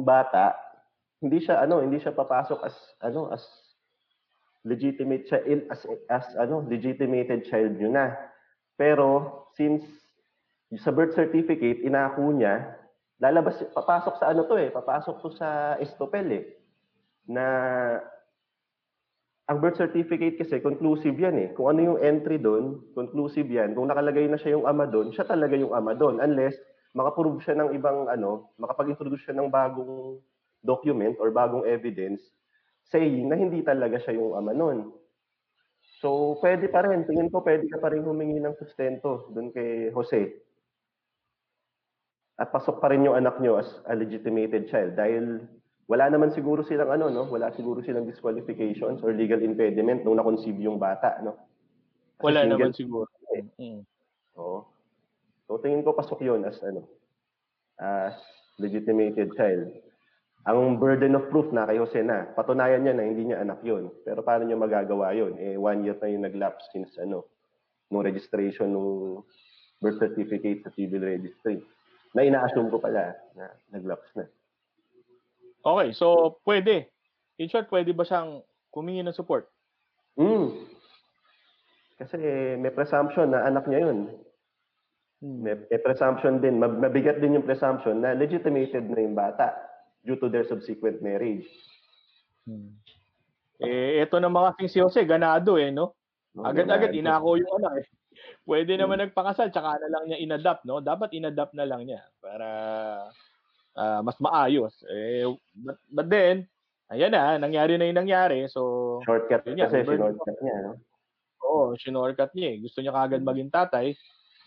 bata, 0.05 0.53
hindi 1.21 1.41
siya 1.41 1.65
ano, 1.65 1.81
hindi 1.81 1.97
siya 1.97 2.13
papasok 2.13 2.59
as 2.61 2.75
ano, 3.01 3.33
as 3.33 3.41
legitimate 4.67 5.25
child 5.25 5.65
as 5.73 5.81
as 6.13 6.25
ano, 6.37 6.61
legitimated 6.69 7.47
child 7.49 7.77
niyo 7.77 7.89
na. 7.89 8.13
Pero 8.77 9.49
since 9.57 9.85
sa 10.77 10.93
birth 10.93 11.17
certificate 11.17 11.81
inako 11.81 12.29
niya, 12.37 12.77
lalabas 13.17 13.65
papasok 13.73 14.21
sa 14.21 14.29
ano 14.29 14.45
to 14.45 14.61
eh, 14.61 14.69
papasok 14.69 15.15
to 15.25 15.29
sa 15.33 15.73
estopel 15.81 16.27
eh 16.29 16.45
na 17.27 17.45
ang 19.47 19.57
birth 19.63 19.79
certificate 19.79 20.35
kasi 20.35 20.59
conclusive 20.59 21.15
yan 21.15 21.35
eh. 21.39 21.49
Kung 21.55 21.71
ano 21.71 21.79
yung 21.95 21.99
entry 22.03 22.35
doon, 22.35 22.83
conclusive 22.91 23.47
yan. 23.47 23.71
Kung 23.79 23.87
nakalagay 23.87 24.27
na 24.27 24.35
siya 24.35 24.59
yung 24.59 24.67
ama 24.67 24.83
doon, 24.83 25.15
siya 25.15 25.23
talaga 25.23 25.55
yung 25.55 25.71
ama 25.71 25.95
doon. 25.95 26.19
Unless 26.19 26.59
makaprove 26.91 27.39
siya 27.39 27.55
ng 27.55 27.71
ibang 27.79 28.11
ano, 28.11 28.51
makapag-introduce 28.59 29.23
siya 29.23 29.39
ng 29.39 29.47
bagong 29.47 30.19
document 30.67 31.15
or 31.23 31.31
bagong 31.31 31.63
evidence 31.63 32.19
saying 32.91 33.31
na 33.31 33.39
hindi 33.39 33.63
talaga 33.63 34.03
siya 34.03 34.19
yung 34.19 34.35
ama 34.35 34.51
noon. 34.51 34.91
So, 36.03 36.35
pwede 36.43 36.67
pa 36.67 36.83
rin. 36.83 37.07
Tingin 37.07 37.31
ko 37.31 37.39
pwede 37.39 37.71
ka 37.71 37.79
pa 37.79 37.95
rin 37.95 38.03
humingi 38.03 38.43
ng 38.43 38.59
sustento 38.59 39.31
doon 39.31 39.55
kay 39.55 39.95
Jose. 39.95 40.43
At 42.37 42.51
pasok 42.53 42.83
pa 42.83 42.91
rin 42.91 43.07
yung 43.07 43.17
anak 43.17 43.39
nyo 43.41 43.57
as 43.57 43.71
a 43.89 43.97
legitimated 43.97 44.69
child 44.69 44.93
dahil 44.93 45.41
wala 45.87 46.05
naman 46.07 46.31
siguro 46.31 46.61
silang 46.61 46.91
ano, 46.91 47.07
no? 47.07 47.23
Wala 47.25 47.51
siguro 47.51 47.79
silang 47.79 48.03
disqualifications 48.03 48.99
or 49.01 49.11
legal 49.11 49.39
impediment 49.39 50.03
nung 50.03 50.15
na-conceive 50.15 50.59
yung 50.59 50.75
bata, 50.77 51.19
no? 51.19 51.35
Kasi 52.17 52.23
Wala 52.27 52.39
single- 52.43 52.53
naman 52.59 52.71
siguro. 52.73 53.09
eh. 53.33 53.43
Mm. 53.55 53.81
Oo. 54.35 54.59
So 55.47 55.57
tingin 55.57 55.81
ko 55.81 55.93
pasok 55.93 56.19
'yun 56.21 56.43
as 56.43 56.59
ano 56.59 56.83
as 57.77 58.19
legitimated 58.57 59.31
child. 59.33 59.69
Ang 60.43 60.75
burden 60.75 61.15
of 61.15 61.27
proof 61.27 61.51
na 61.51 61.63
kay 61.63 61.77
Jose 61.77 61.99
na. 62.01 62.27
Patunayan 62.31 62.83
niya 62.83 62.93
na 62.93 63.03
hindi 63.03 63.23
niya 63.23 63.39
anak 63.39 63.63
'yun. 63.63 63.87
Pero 64.03 64.21
paano 64.21 64.43
niya 64.43 64.55
magagawa 64.55 65.11
'yun? 65.11 65.35
Eh 65.37 65.55
one 65.55 65.83
year 65.83 65.95
na 65.97 66.07
yung 66.07 66.23
nag-lapse 66.23 66.67
since 66.69 66.95
ano 66.97 67.23
nung 67.87 68.03
registration 68.03 68.67
nung 68.69 69.23
birth 69.79 69.97
certificate 69.97 70.63
sa 70.63 70.73
civil 70.73 70.99
registry. 70.99 71.63
Na 72.11 72.23
ina-assume 72.23 72.67
ko 72.67 72.79
pala 72.79 73.13
na 73.33 73.47
nag-lapse 73.69 74.11
na. 74.15 74.25
Okay, 75.67 75.91
so 75.91 76.39
pwede. 76.47 76.87
In 77.35 77.51
short, 77.51 77.67
pwede 77.67 77.91
ba 77.91 78.07
siyang 78.07 78.39
kumingi 78.71 79.03
ng 79.03 79.15
support? 79.15 79.51
Mm. 80.15 80.63
Kasi 81.99 82.15
may 82.55 82.71
presumption 82.71 83.35
na 83.35 83.43
anak 83.43 83.67
niya 83.67 83.83
'yun. 83.83 83.99
Hmm. 85.17 85.41
May, 85.41 85.57
may 85.57 85.81
presumption 85.81 86.37
din, 86.37 86.61
mab- 86.61 86.77
mabigat 86.77 87.17
din 87.17 87.41
yung 87.41 87.45
presumption 87.45 88.05
na 88.05 88.13
legitimated 88.13 88.85
na 88.85 89.01
yung 89.01 89.17
bata 89.17 89.49
due 90.05 90.17
to 90.21 90.29
their 90.29 90.45
subsequent 90.45 91.01
marriage. 91.01 91.49
Hmm. 92.45 92.77
Eh, 93.57 94.05
ito 94.05 94.21
na 94.21 94.29
mga 94.29 94.53
king 94.61 94.69
si 94.69 94.77
Jose, 94.77 95.01
ganado 95.09 95.57
eh, 95.57 95.73
no? 95.73 95.97
No? 96.37 96.45
Agad-agad 96.45 96.93
inako 96.93 97.41
yung 97.41 97.49
anak 97.57 97.81
eh. 97.81 97.87
Pwede 98.45 98.77
naman 98.77 99.01
nagpakasal, 99.01 99.49
tsaka 99.49 99.81
na 99.81 99.89
lang 99.89 100.03
niya 100.05 100.21
inadapt, 100.21 100.61
no? 100.69 100.77
Dapat 100.77 101.17
inadapt 101.17 101.57
na 101.57 101.65
lang 101.65 101.89
niya 101.89 102.05
para 102.21 102.47
ah, 103.77 104.01
mas 104.01 104.17
maayos. 104.17 104.73
Eh, 104.89 105.23
but, 105.53 105.77
but 105.87 106.07
then, 106.09 106.49
ayan 106.89 107.13
na, 107.13 107.37
nangyari 107.37 107.77
na 107.77 107.87
yung 107.87 108.01
nangyari. 108.03 108.49
So, 108.49 108.99
Shortcut 109.05 109.45
Yun 109.45 109.61
kasi, 109.61 109.85
shortcut 109.85 110.37
niya. 110.41 110.57
no? 110.65 110.81
oo, 111.47 111.73
shinortcut 111.79 112.31
niya 112.35 112.47
eh. 112.53 112.57
Gusto 112.59 112.83
niya 112.83 112.93
kagad 112.93 113.23
maging 113.23 113.49
tatay. 113.49 113.95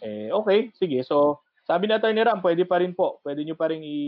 Eh, 0.05 0.29
okay, 0.29 0.69
sige. 0.77 1.01
So, 1.03 1.41
sabi 1.65 1.89
na 1.89 1.97
Attorney 1.97 2.21
Ram, 2.21 2.45
pwede 2.45 2.69
pa 2.69 2.83
rin 2.83 2.93
po. 2.93 3.23
Pwede 3.25 3.43
niyo 3.43 3.57
pa 3.57 3.73
rin 3.73 3.81
i, 3.81 3.99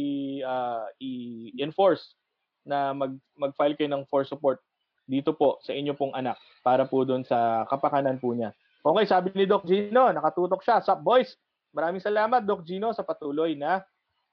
ah, 0.44 0.84
i-enforce 1.00 2.14
na 2.62 2.94
mag, 2.94 3.16
mag-file 3.34 3.74
kayo 3.74 3.90
ng 3.90 4.06
for 4.06 4.22
support 4.22 4.62
dito 5.02 5.34
po 5.34 5.58
sa 5.66 5.74
inyo 5.74 5.98
pong 5.98 6.14
anak 6.14 6.38
para 6.62 6.86
po 6.86 7.02
doon 7.02 7.26
sa 7.26 7.66
kapakanan 7.66 8.22
po 8.22 8.30
niya. 8.32 8.54
Okay, 8.82 9.06
sabi 9.06 9.30
ni 9.34 9.46
Doc 9.46 9.66
Gino, 9.66 10.10
nakatutok 10.10 10.62
siya. 10.62 10.82
Sup, 10.82 11.02
boys? 11.02 11.38
Maraming 11.74 12.02
salamat, 12.02 12.42
Doc 12.46 12.66
Gino, 12.66 12.90
sa 12.94 13.06
patuloy 13.06 13.54
na 13.54 13.82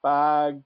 pag 0.02 0.58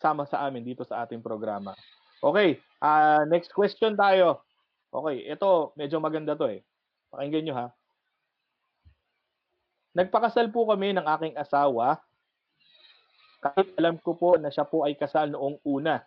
sama 0.00 0.24
sa 0.24 0.42
amin 0.48 0.64
dito 0.64 0.82
sa 0.82 1.04
ating 1.04 1.20
programa. 1.20 1.76
Okay, 2.24 2.58
ah 2.80 3.22
next 3.28 3.52
question 3.52 3.94
tayo. 3.94 4.42
Okay, 4.90 5.28
ito, 5.30 5.70
medyo 5.78 6.02
maganda 6.02 6.34
to 6.34 6.50
eh. 6.50 6.64
Pakinggan 7.14 7.44
nyo 7.46 7.54
ha. 7.54 7.66
Nagpakasal 9.94 10.50
po 10.50 10.66
kami 10.66 10.96
ng 10.96 11.06
aking 11.06 11.34
asawa 11.38 12.00
kahit 13.40 13.72
alam 13.80 13.96
ko 13.96 14.14
po 14.14 14.36
na 14.36 14.52
siya 14.52 14.68
po 14.68 14.84
ay 14.84 14.94
kasal 14.94 15.32
noong 15.32 15.64
una. 15.64 16.04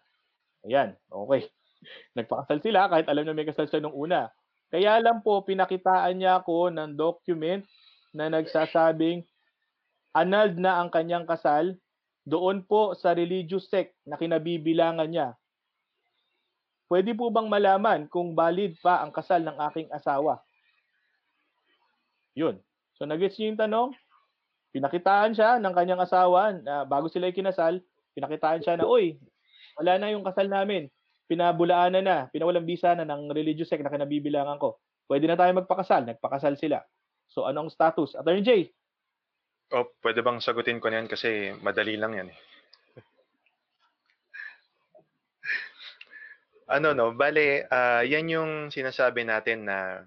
Ayan, 0.64 0.94
okay. 1.10 1.50
Nagpakasal 2.18 2.62
sila 2.62 2.88
kahit 2.88 3.10
alam 3.10 3.26
na 3.26 3.34
may 3.34 3.50
kasal 3.50 3.66
siya 3.66 3.82
noong 3.82 3.98
una. 3.98 4.30
Kaya 4.70 5.02
lang 5.02 5.22
po, 5.22 5.42
pinakitaan 5.46 6.18
niya 6.18 6.42
ako 6.42 6.74
ng 6.74 6.98
document 6.98 7.66
na 8.14 8.30
nagsasabing 8.30 9.26
annulled 10.14 10.62
na 10.62 10.82
ang 10.82 10.94
kanyang 10.94 11.26
kasal 11.26 11.74
doon 12.24 12.64
po 12.64 12.96
sa 12.96 13.12
religious 13.12 13.68
sect 13.68 13.96
na 14.08 14.16
kinabibilangan 14.16 15.08
niya. 15.08 15.36
Pwede 16.88 17.12
po 17.16 17.28
bang 17.34 17.48
malaman 17.52 18.08
kung 18.08 18.32
valid 18.36 18.80
pa 18.80 19.04
ang 19.04 19.12
kasal 19.12 19.44
ng 19.44 19.58
aking 19.72 19.88
asawa? 19.92 20.40
Yun. 22.38 22.60
So, 22.96 23.04
nag-gets 23.04 23.38
niyo 23.38 23.54
yung 23.54 23.62
tanong? 23.62 23.90
Pinakitaan 24.74 25.38
siya 25.38 25.62
ng 25.62 25.74
kanyang 25.74 26.02
asawa 26.02 26.54
na 26.54 26.82
bago 26.88 27.06
sila 27.10 27.30
ikinasal, 27.30 27.78
pinakitaan 28.18 28.62
siya 28.66 28.78
na, 28.78 28.90
uy, 28.90 29.18
wala 29.78 29.98
na 30.02 30.14
yung 30.14 30.26
kasal 30.26 30.50
namin. 30.50 30.90
Pinabulaan 31.30 31.98
na 31.98 32.02
na, 32.02 32.18
pinawalang 32.30 32.66
bisa 32.66 32.94
na 32.94 33.06
ng 33.06 33.32
religious 33.34 33.70
sect 33.70 33.82
na 33.82 33.94
kinabibilangan 33.94 34.58
ko. 34.62 34.78
Pwede 35.10 35.28
na 35.28 35.38
tayo 35.38 35.52
magpakasal. 35.56 36.06
Nagpakasal 36.08 36.58
sila. 36.58 36.82
So, 37.30 37.46
ano 37.50 37.66
ang 37.66 37.72
status? 37.74 38.14
Attorney 38.14 38.46
Jay, 38.46 38.70
O, 39.74 39.90
pwede 40.06 40.22
bang 40.22 40.38
sagutin 40.38 40.78
ko 40.78 40.94
na 40.94 41.02
yan 41.02 41.10
kasi 41.10 41.50
madali 41.66 41.98
lang 41.98 42.14
yan 42.14 42.30
eh. 42.30 42.38
ano 46.78 46.94
no, 46.94 47.14
bale, 47.18 47.66
ah, 47.74 48.06
yan 48.06 48.30
yung 48.30 48.52
sinasabi 48.70 49.26
natin 49.26 49.66
na 49.66 50.06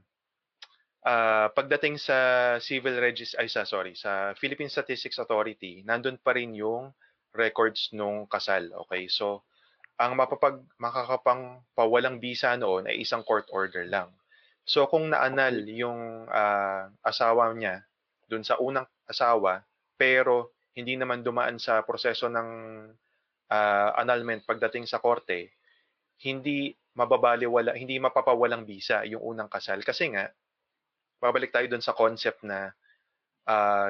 ah, 1.02 1.50
pagdating 1.50 1.98
sa 1.98 2.18
civil 2.62 2.98
regis 3.02 3.34
ay 3.34 3.50
sa 3.50 3.66
sorry, 3.66 3.98
sa 3.98 4.38
Philippine 4.38 4.70
Statistics 4.70 5.18
Authority, 5.18 5.82
nandun 5.82 6.18
pa 6.22 6.34
rin 6.34 6.54
yung 6.54 6.94
records 7.34 7.90
nung 7.90 8.30
kasal. 8.30 8.70
Okay? 8.86 9.10
So, 9.10 9.42
ang 9.98 10.14
mapapag 10.14 10.62
makakapang 10.78 11.62
pawalang 11.74 12.22
bisa 12.22 12.54
noon 12.54 12.86
ay 12.86 13.02
isang 13.02 13.26
court 13.26 13.50
order 13.50 13.82
lang. 13.86 14.14
So, 14.66 14.86
kung 14.90 15.10
naanal 15.10 15.58
yung 15.70 16.26
ah, 16.30 16.90
asawa 17.02 17.50
niya 17.54 17.85
dun 18.26 18.42
sa 18.42 18.58
unang 18.58 18.86
asawa, 19.06 19.62
pero 19.96 20.54
hindi 20.76 20.98
naman 20.98 21.24
dumaan 21.24 21.56
sa 21.56 21.80
proseso 21.86 22.28
ng 22.28 22.48
ah, 23.50 23.90
annulment 23.96 24.44
pagdating 24.44 24.84
sa 24.84 25.00
korte, 25.00 25.56
hindi 26.20 26.74
mababaliwala, 26.96 27.76
hindi 27.76 28.00
mapapawalang 28.00 28.64
bisa 28.64 29.04
yung 29.04 29.22
unang 29.22 29.52
kasal. 29.52 29.80
Kasi 29.84 30.12
nga, 30.12 30.28
babalik 31.20 31.52
tayo 31.52 31.68
dun 31.68 31.84
sa 31.84 31.96
concept 31.96 32.44
na 32.44 32.72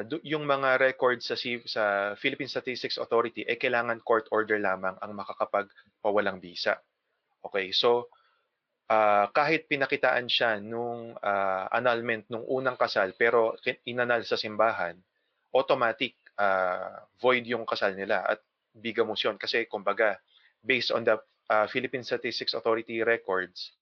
du- 0.05 0.21
yung 0.23 0.45
mga 0.45 0.77
records 0.77 1.33
sa, 1.33 1.37
sa 1.65 1.85
Philippine 2.21 2.51
Statistics 2.51 3.01
Authority, 3.01 3.43
eh 3.49 3.57
kailangan 3.57 4.05
court 4.05 4.29
order 4.29 4.61
lamang 4.61 4.95
ang 5.01 5.13
makakapagpawalang 5.17 6.39
bisa. 6.45 6.77
Okay, 7.41 7.73
so 7.73 8.13
ah, 8.91 9.27
kahit 9.35 9.67
pinakitaan 9.67 10.31
siya 10.31 10.59
nung 10.63 11.15
ah, 11.23 11.67
annulment 11.75 12.27
nung 12.31 12.47
unang 12.47 12.79
kasal 12.79 13.15
pero 13.19 13.55
inanal 13.87 14.23
sa 14.23 14.39
simbahan, 14.39 14.95
automatic 15.55 16.15
ah, 16.39 17.07
void 17.19 17.47
yung 17.47 17.67
kasal 17.67 17.95
nila 17.95 18.23
at 18.27 18.41
bigamos 18.77 19.23
yun 19.25 19.41
kasi 19.41 19.65
kumbaga 19.67 20.21
based 20.61 20.93
on 20.93 21.03
the 21.03 21.17
ah, 21.51 21.67
Philippine 21.67 22.05
Statistics 22.05 22.55
Authority 22.55 23.03
records 23.03 23.75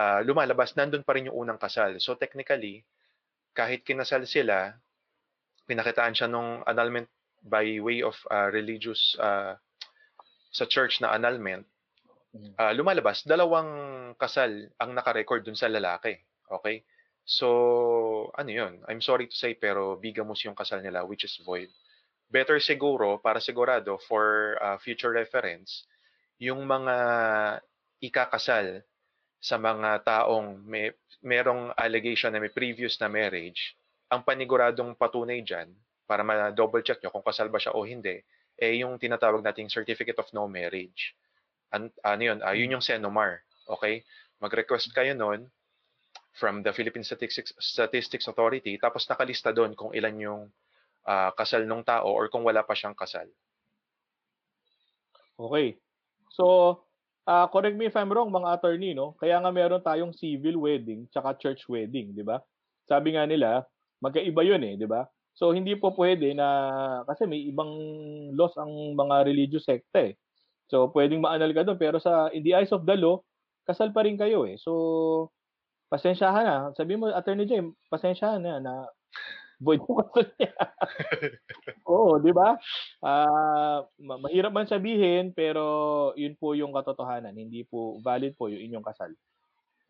ah, 0.00 0.20
lumalabas 0.20 0.76
nandun 0.76 1.04
pa 1.04 1.16
rin 1.16 1.28
yung 1.32 1.48
unang 1.48 1.60
kasal. 1.60 1.96
So 2.00 2.16
technically 2.16 2.84
kahit 3.56 3.88
kinasal 3.88 4.28
sila 4.28 4.76
pinakitaan 5.64 6.12
siya 6.12 6.28
nung 6.28 6.60
annulment 6.68 7.08
by 7.40 7.80
way 7.80 8.04
of 8.04 8.16
ah, 8.28 8.52
religious 8.52 9.16
ah, 9.18 9.56
sa 10.52 10.64
church 10.68 11.00
na 11.00 11.12
annulment 11.12 11.64
ah, 12.58 12.72
lumalabas, 12.72 13.24
dalawang 13.26 14.12
kasal 14.16 14.70
ang 14.80 14.90
nakarecord 14.96 15.44
dun 15.44 15.58
sa 15.58 15.68
lalaki. 15.68 16.16
Okay? 16.46 16.82
So, 17.26 18.30
ano 18.38 18.50
yun? 18.50 18.80
I'm 18.86 19.02
sorry 19.02 19.26
to 19.26 19.36
say, 19.36 19.58
pero 19.58 19.98
bigamos 19.98 20.42
yung 20.46 20.54
kasal 20.54 20.80
nila, 20.80 21.02
which 21.02 21.26
is 21.26 21.34
void. 21.42 21.68
Better 22.30 22.62
siguro, 22.62 23.18
para 23.18 23.42
sigurado, 23.42 23.98
for 24.06 24.56
ah, 24.62 24.78
future 24.78 25.12
reference, 25.14 25.86
yung 26.38 26.64
mga 26.64 26.96
ikakasal 28.02 28.84
sa 29.40 29.56
mga 29.56 30.04
taong 30.04 30.62
may 30.64 30.92
merong 31.24 31.72
allegation 31.74 32.30
na 32.30 32.38
may 32.38 32.52
previous 32.52 32.98
na 33.02 33.10
marriage, 33.10 33.74
ang 34.06 34.22
paniguradong 34.22 34.94
patunay 34.94 35.42
dyan, 35.42 35.70
para 36.06 36.22
ma-double 36.22 36.86
check 36.86 37.02
nyo 37.02 37.10
kung 37.10 37.26
kasal 37.26 37.50
ba 37.50 37.58
siya 37.58 37.74
o 37.74 37.82
hindi, 37.82 38.22
eh 38.56 38.80
yung 38.80 38.96
tinatawag 38.96 39.42
nating 39.42 39.66
Certificate 39.66 40.16
of 40.22 40.30
No 40.30 40.46
Marriage 40.46 41.12
an, 41.76 41.82
ano 42.00 42.22
yun, 42.24 42.38
ah, 42.40 42.56
yun 42.56 42.72
yung 42.72 42.84
Senomar. 42.84 43.44
Okay? 43.68 44.00
Mag-request 44.40 44.96
kayo 44.96 45.12
nun 45.12 45.52
from 46.36 46.64
the 46.64 46.72
Philippine 46.72 47.04
Statistics, 47.04 47.52
Statistics 47.60 48.28
Authority, 48.28 48.80
tapos 48.80 49.04
nakalista 49.08 49.52
doon 49.52 49.76
kung 49.76 49.92
ilan 49.92 50.16
yung 50.16 50.42
ah, 51.04 51.30
kasal 51.36 51.68
ng 51.68 51.84
tao 51.84 52.08
or 52.08 52.32
kung 52.32 52.42
wala 52.42 52.64
pa 52.64 52.72
siyang 52.72 52.96
kasal. 52.96 53.28
Okay. 55.36 55.76
So, 56.32 56.80
ah 57.28 57.44
correct 57.52 57.76
me 57.76 57.92
if 57.92 57.96
I'm 57.96 58.08
wrong, 58.08 58.32
mga 58.32 58.56
attorney, 58.56 58.96
no? 58.96 59.12
Kaya 59.20 59.36
nga 59.36 59.50
meron 59.52 59.84
tayong 59.84 60.16
civil 60.16 60.64
wedding 60.64 61.04
tsaka 61.12 61.36
church 61.36 61.68
wedding, 61.68 62.16
di 62.16 62.24
ba? 62.24 62.40
Sabi 62.88 63.18
nga 63.18 63.28
nila, 63.28 63.66
magkaiba 64.00 64.46
yun 64.46 64.62
eh, 64.64 64.74
di 64.78 64.88
ba? 64.88 65.04
So, 65.36 65.52
hindi 65.52 65.76
po 65.76 65.92
pwede 65.92 66.32
na, 66.32 66.48
kasi 67.04 67.28
may 67.28 67.44
ibang 67.44 67.68
laws 68.32 68.56
ang 68.56 68.96
mga 68.96 69.28
religious 69.28 69.68
sekta 69.68 70.08
eh. 70.08 70.16
So, 70.66 70.90
pwedeng 70.94 71.22
maanal 71.22 71.54
ka 71.54 71.62
doon, 71.66 71.78
pero 71.78 71.96
sa, 72.02 72.30
in 72.34 72.42
the 72.42 72.54
eyes 72.58 72.74
of 72.74 72.86
the 72.86 72.96
law, 72.98 73.22
kasal 73.66 73.90
pa 73.94 74.02
rin 74.06 74.18
kayo 74.18 74.46
eh. 74.46 74.58
So, 74.58 75.30
pasensyahan 75.90 76.44
na. 76.46 76.56
Sabi 76.74 76.98
mo, 76.98 77.10
Attorney 77.10 77.46
Jay, 77.46 77.62
pasensyahan 77.90 78.42
na 78.42 78.58
na 78.58 78.72
void 79.62 79.80
mo 79.86 80.02
kasal 80.02 80.26
niya. 80.36 80.52
Oo, 81.88 82.18
di 82.20 82.32
ba? 82.34 82.58
Ma- 83.96 84.20
mahirap 84.20 84.52
man 84.52 84.68
sabihin 84.68 85.32
pero 85.32 86.12
yun 86.18 86.36
po 86.36 86.52
yung 86.52 86.74
katotohanan. 86.74 87.32
Hindi 87.36 87.64
po 87.64 87.98
valid 88.04 88.36
po 88.36 88.48
yung 88.52 88.62
inyong 88.62 88.86
kasal. 88.86 89.10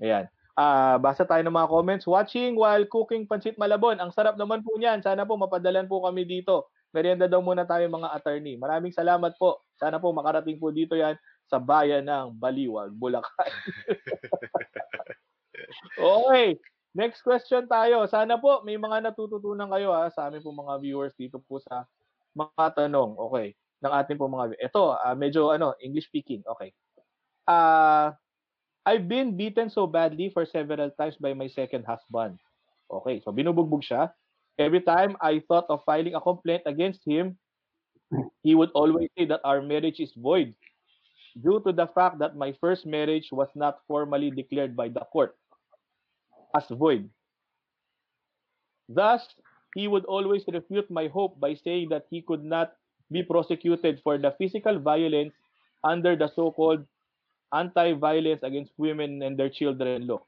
Ayan. 0.01 0.29
Ah, 0.57 0.97
basa 0.97 1.29
tayo 1.29 1.45
ng 1.45 1.53
mga 1.53 1.69
comments. 1.73 2.05
Watching 2.09 2.57
while 2.57 2.85
cooking 2.89 3.29
pancit 3.29 3.61
malabon. 3.61 4.01
Ang 4.01 4.13
sarap 4.13 4.41
naman 4.41 4.65
po 4.65 4.77
niyan. 4.81 5.05
Sana 5.05 5.29
po 5.29 5.37
mapadalan 5.37 5.85
po 5.89 6.01
kami 6.05 6.25
dito. 6.25 6.73
Merienda 6.97 7.29
daw 7.29 7.45
muna 7.45 7.69
tayo 7.69 7.85
mga 7.93 8.09
attorney. 8.17 8.57
Maraming 8.57 8.97
salamat 8.97 9.37
po. 9.37 9.61
Sana 9.77 10.01
po 10.01 10.17
makarating 10.17 10.57
po 10.57 10.73
dito 10.73 10.97
yan 10.97 11.13
sa 11.45 11.61
bayan 11.61 12.09
ng 12.09 12.41
Baliwag, 12.41 12.97
Bulacan. 12.97 13.53
okay. 16.01 16.57
Next 16.97 17.21
question 17.21 17.69
tayo. 17.69 18.09
Sana 18.09 18.41
po 18.41 18.65
may 18.65 18.81
mga 18.81 19.13
natututunan 19.13 19.69
kayo 19.69 19.93
ha, 19.93 20.09
sa 20.09 20.33
amin 20.33 20.41
po 20.41 20.57
mga 20.57 20.81
viewers 20.81 21.13
dito 21.21 21.37
po 21.45 21.61
sa 21.61 21.85
mga 22.33 22.89
tanong. 22.89 23.21
Okay. 23.29 23.53
Ng 23.85 23.93
ating 23.93 24.17
po 24.17 24.33
mga 24.33 24.57
Ito, 24.57 24.97
ah, 24.97 25.13
medyo 25.13 25.53
ano, 25.53 25.77
English 25.85 26.09
speaking. 26.09 26.41
Okay. 26.49 26.73
Ah, 27.45 28.17
I've 28.89 29.05
been 29.05 29.37
beaten 29.37 29.69
so 29.69 29.85
badly 29.85 30.33
for 30.33 30.49
several 30.49 30.89
times 30.97 31.21
by 31.21 31.37
my 31.37 31.53
second 31.53 31.85
husband. 31.85 32.41
Okay, 32.87 33.19
so 33.19 33.35
binubugbog 33.35 33.83
siya. 33.83 34.15
Every 34.59 34.81
time 34.81 35.17
I 35.21 35.43
thought 35.49 35.67
of 35.69 35.85
filing 35.85 36.15
a 36.15 36.21
complaint 36.21 36.63
against 36.65 37.05
him, 37.05 37.37
he 38.43 38.55
would 38.55 38.71
always 38.73 39.11
say 39.19 39.27
that 39.27 39.45
our 39.45 39.61
marriage 39.61 40.01
is 40.01 40.13
void 40.17 40.55
due 41.37 41.61
to 41.67 41.73
the 41.73 41.87
fact 41.93 42.19
that 42.19 42.37
my 42.37 42.53
first 42.61 42.87
marriage 42.87 43.29
was 43.33 43.49
not 43.55 43.85
formally 43.87 44.31
declared 44.31 44.75
by 44.75 44.89
the 44.89 45.05
court 45.13 45.37
as 46.57 46.65
void. 46.71 47.11
Thus, 48.89 49.27
he 49.75 49.89
would 49.89 50.07
always 50.07 50.45
refute 50.49 50.91
my 50.91 51.09
hope 51.09 51.39
by 51.39 51.55
saying 51.55 51.91
that 51.91 52.07
he 52.09 52.23
could 52.23 52.45
not 52.45 52.73
be 53.13 53.23
prosecuted 53.23 54.01
for 54.03 54.17
the 54.17 54.33
physical 54.39 54.79
violence 54.79 55.35
under 55.85 56.17
the 56.17 56.29
so-called 56.33 56.87
Anti-Violence 57.53 58.43
Against 58.43 58.73
Women 58.79 59.23
and 59.23 59.37
Their 59.37 59.51
Children 59.51 60.07
Law. 60.07 60.25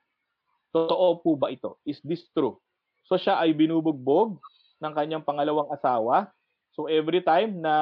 Totoo 0.74 1.22
po 1.24 1.34
ba 1.34 1.48
ito? 1.48 1.80
Is 1.88 1.98
this 2.04 2.28
true? 2.36 2.60
So 3.08 3.16
siya 3.16 3.40
ay 3.40 3.56
binubugbog 3.56 4.36
ng 4.84 4.92
kanyang 4.92 5.24
pangalawang 5.24 5.72
asawa. 5.72 6.28
So 6.76 6.86
every 6.92 7.24
time 7.24 7.64
na 7.64 7.74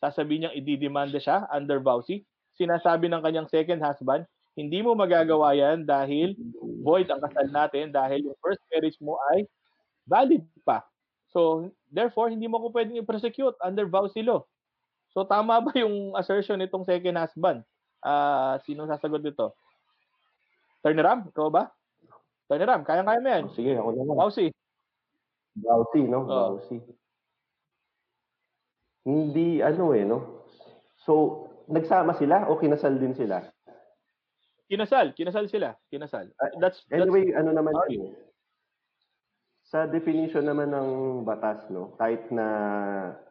sasabihin 0.00 0.48
niyang 0.48 0.56
ididemanda 0.56 1.20
siya 1.20 1.44
under 1.52 1.78
VAUSI, 1.78 2.24
sinasabi 2.56 3.12
ng 3.12 3.20
kanyang 3.20 3.46
second 3.52 3.84
husband, 3.84 4.24
hindi 4.56 4.80
mo 4.80 4.96
magagawa 4.96 5.52
yan 5.52 5.84
dahil 5.84 6.32
void 6.80 7.08
ang 7.12 7.20
kasal 7.20 7.48
natin 7.52 7.92
dahil 7.92 8.24
yung 8.32 8.38
first 8.40 8.60
marriage 8.72 8.96
mo 9.04 9.20
ay 9.36 9.44
valid 10.08 10.42
pa. 10.64 10.80
So, 11.32 11.72
therefore, 11.88 12.28
hindi 12.28 12.44
mo 12.44 12.60
ko 12.60 12.68
pwedeng 12.76 13.00
i-prosecute 13.00 13.56
under 13.64 13.88
VAUSI 13.88 14.24
law. 14.24 14.44
So, 15.12 15.24
tama 15.24 15.60
ba 15.60 15.72
yung 15.76 16.12
assertion 16.16 16.60
nitong 16.60 16.84
second 16.84 17.16
husband? 17.16 17.64
Ah, 18.04 18.60
sino 18.64 18.84
sasagot 18.84 19.24
dito? 19.24 19.56
Attorney 20.82 21.00
Ram, 21.00 21.30
ikaw 21.30 21.48
ba? 21.48 21.72
Attorney 22.52 22.68
Ram, 22.68 22.84
kaya-kaya 22.84 23.20
mo 23.24 23.28
yan. 23.32 23.44
Sige, 23.56 23.72
ako 23.80 23.88
naman. 23.96 24.14
VAUSI. 24.20 24.46
Bausi, 25.56 26.00
no? 26.04 26.20
Oo. 26.28 26.60
Bausi. 26.60 26.76
Hindi, 29.08 29.64
ano 29.64 29.96
eh, 29.96 30.04
no? 30.04 30.44
So, 31.00 31.48
nagsama 31.72 32.12
sila 32.20 32.52
o 32.52 32.60
kinasal 32.60 33.00
din 33.00 33.16
sila? 33.16 33.40
Kinasal, 34.68 35.16
kinasal 35.16 35.48
sila. 35.48 35.72
Kinasal. 35.88 36.28
Ah, 36.36 36.52
That's, 36.60 36.84
that's 36.92 37.00
Anyway, 37.08 37.32
ano 37.32 37.56
naman 37.56 37.72
Sorry. 37.72 37.96
yun? 37.96 38.12
Sa 39.72 39.88
definition 39.88 40.44
naman 40.44 40.76
ng 40.76 40.88
batas, 41.24 41.64
no? 41.72 41.96
Kahit 41.96 42.28
na 42.28 42.46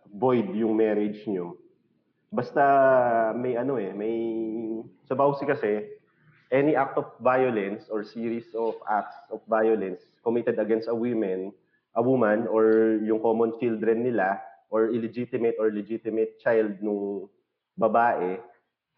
void 0.10 0.49
yung 0.57 0.73
marriage 0.73 1.21
nyo, 1.29 1.62
basta 2.34 2.65
may 3.38 3.53
ano 3.53 3.77
eh, 3.77 3.93
may... 3.93 4.17
Sa 5.05 5.13
Bausi 5.13 5.45
kasi, 5.45 5.90
any 6.51 6.75
act 6.75 6.99
of 6.99 7.07
violence 7.23 7.87
or 7.87 8.03
series 8.03 8.51
of 8.53 8.75
acts 8.91 9.15
of 9.31 9.39
violence 9.47 10.03
committed 10.23 10.59
against 10.59 10.91
a 10.91 10.95
woman, 10.95 11.51
a 11.95 12.03
woman 12.03 12.45
or 12.51 12.99
yung 13.01 13.23
common 13.23 13.55
children 13.59 14.03
nila 14.03 14.39
or 14.69 14.91
illegitimate 14.91 15.55
or 15.59 15.71
legitimate 15.71 16.39
child 16.43 16.75
nung 16.83 17.27
babae, 17.79 18.35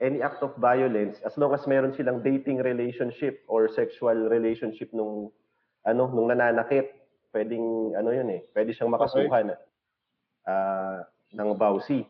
any 0.02 0.22
act 0.26 0.42
of 0.42 0.58
violence 0.58 1.22
as 1.22 1.38
long 1.38 1.54
as 1.54 1.66
meron 1.70 1.94
silang 1.94 2.26
dating 2.26 2.58
relationship 2.66 3.46
or 3.46 3.70
sexual 3.70 4.28
relationship 4.28 4.90
nung 4.90 5.30
ano 5.86 6.10
nung 6.10 6.34
nananakit, 6.34 6.90
pwedeng 7.32 7.94
ano 7.94 8.10
yun 8.10 8.30
eh, 8.34 8.42
pwede 8.58 8.74
siyang 8.74 8.94
makasuhan 8.94 9.54
ah, 10.50 11.06
ng 11.30 11.50
bawsi. 11.54 12.02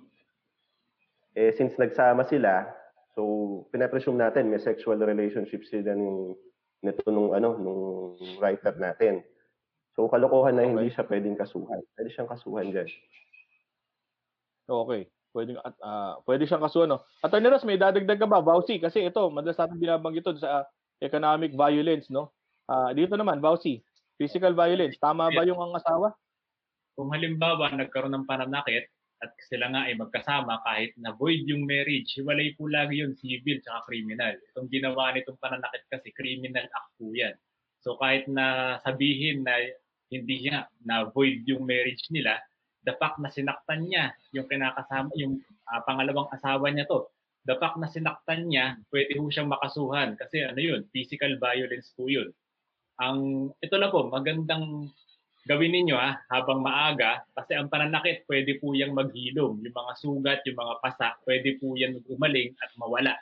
Eh 1.35 1.51
since 1.51 1.75
nagsama 1.75 2.23
sila, 2.23 2.69
so 3.13 3.21
pinapresume 3.69 4.17
natin 4.17 4.49
may 4.49 4.61
sexual 4.61 4.97
relationship 4.97 5.61
sila 5.69 5.93
nung 5.93 6.37
nito 6.83 7.05
nung 7.07 7.31
ano 7.31 7.55
nung 7.57 7.81
writer 8.41 8.75
natin. 8.75 9.23
So 9.93 10.09
kalokohan 10.09 10.57
na 10.57 10.65
hindi 10.65 10.89
siya 10.89 11.05
pwedeng 11.05 11.37
kasuhan. 11.37 11.79
Pwede 11.93 12.09
siyang 12.09 12.29
kasuhan 12.29 12.73
diyan. 12.73 12.89
Okay. 14.67 15.01
Pwede, 15.33 15.57
at, 15.57 15.73
ah, 15.81 16.21
pwede 16.29 16.45
siyang 16.45 16.61
kasuhan. 16.61 16.93
No? 16.93 17.01
Attorney 17.25 17.49
Ross, 17.49 17.65
may 17.65 17.77
dadagdag 17.77 18.21
ka 18.21 18.29
ba? 18.29 18.37
Vauci, 18.37 18.77
kasi 18.77 19.01
ito, 19.01 19.33
madalas 19.33 19.57
natin 19.57 19.81
binabanggit 19.81 20.21
ito 20.21 20.37
sa 20.37 20.61
ah, 20.61 20.65
economic 21.01 21.57
violence, 21.57 22.13
no? 22.13 22.29
Ah, 22.69 22.93
dito 22.93 23.17
naman, 23.17 23.41
Vauci, 23.41 23.81
physical 24.21 24.53
violence. 24.53 24.95
Tama 25.01 25.33
ba 25.33 25.41
yung 25.41 25.57
ang 25.57 25.73
asawa? 25.73 26.13
Kung 26.93 27.09
halimbawa 27.09 27.73
nagkaroon 27.73 28.13
ng 28.13 28.29
pananakit 28.29 28.93
at 29.23 29.31
sila 29.47 29.71
nga 29.71 29.87
ay 29.87 29.95
magkasama 29.95 30.59
kahit 30.67 30.91
na 30.99 31.15
void 31.15 31.47
yung 31.47 31.63
marriage, 31.63 32.11
hiwalay 32.19 32.51
po 32.59 32.67
lagi 32.67 32.99
yun 32.99 33.15
civil 33.15 33.63
tsaka 33.63 33.87
criminal. 33.87 34.35
Itong 34.51 34.67
ginawa 34.67 35.15
nitong 35.15 35.39
pananakit 35.39 35.87
kasi 35.87 36.11
criminal 36.11 36.67
act 36.67 36.91
po 36.99 37.15
yan. 37.15 37.31
So 37.79 37.95
kahit 37.95 38.27
na 38.27 38.77
sabihin 38.83 39.47
na 39.47 39.55
hindi 40.11 40.51
nga 40.51 40.67
na 40.83 41.07
void 41.07 41.47
yung 41.47 41.63
marriage 41.63 42.03
nila, 42.11 42.35
the 42.83 42.93
fact 42.99 43.17
na 43.23 43.31
sinaktan 43.31 43.87
niya 43.87 44.11
yung 44.35 44.45
kinakasama, 44.51 45.09
yung 45.15 45.39
ah, 45.71 45.79
pangalawang 45.87 46.27
asawa 46.35 46.67
niya 46.67 46.83
to, 46.83 47.07
the 47.47 47.55
fact 47.59 47.79
na 47.79 47.87
sinaktan 47.87 48.47
niya, 48.47 48.79
pwede 48.91 49.15
ho 49.19 49.27
siyang 49.27 49.51
makasuhan 49.51 50.15
kasi 50.19 50.43
ano 50.43 50.59
yun, 50.59 50.81
physical 50.91 51.35
violence 51.39 51.91
po 51.95 52.07
yun. 52.07 52.31
Ang 52.99 53.49
ito 53.59 53.75
na 53.79 53.91
po, 53.91 54.07
magandang 54.07 54.91
gawin 55.43 55.75
ninyo 55.75 55.95
ha, 55.99 56.23
habang 56.31 56.63
maaga 56.63 57.23
kasi 57.35 57.59
ang 57.59 57.67
pananakit 57.67 58.23
pwede 58.31 58.59
po 58.63 58.71
yang 58.71 58.95
maghilom. 58.95 59.59
Yung 59.59 59.75
mga 59.75 59.93
sugat, 59.99 60.39
yung 60.47 60.59
mga 60.59 60.73
pasa, 60.79 61.07
pwede 61.27 61.59
po 61.59 61.75
yan 61.75 61.99
umaling 62.07 62.55
at 62.63 62.71
mawala. 62.79 63.15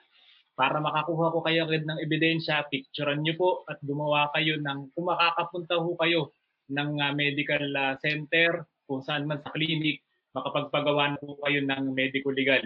Para 0.53 0.77
makakuha 0.77 1.33
ko 1.33 1.39
kayo 1.41 1.65
agad 1.65 1.87
ng 1.89 1.99
ebidensya, 2.05 2.67
picturean 2.69 3.25
nyo 3.25 3.33
po 3.33 3.49
at 3.65 3.81
gumawa 3.81 4.29
kayo 4.37 4.61
ng, 4.61 4.93
kung 4.93 5.09
makakapunta 5.09 5.81
ho 5.81 5.97
kayo 5.97 6.21
ng 6.69 7.01
ah, 7.01 7.13
medical 7.17 7.65
ah, 7.73 7.97
center, 7.97 8.69
kung 8.85 9.01
saan 9.01 9.25
man 9.25 9.41
sa 9.41 9.49
clinic, 9.49 10.05
makapagpagawa 10.37 11.17
po 11.17 11.41
kayo 11.41 11.65
ng 11.65 11.95
medical 11.97 12.35
legal. 12.37 12.61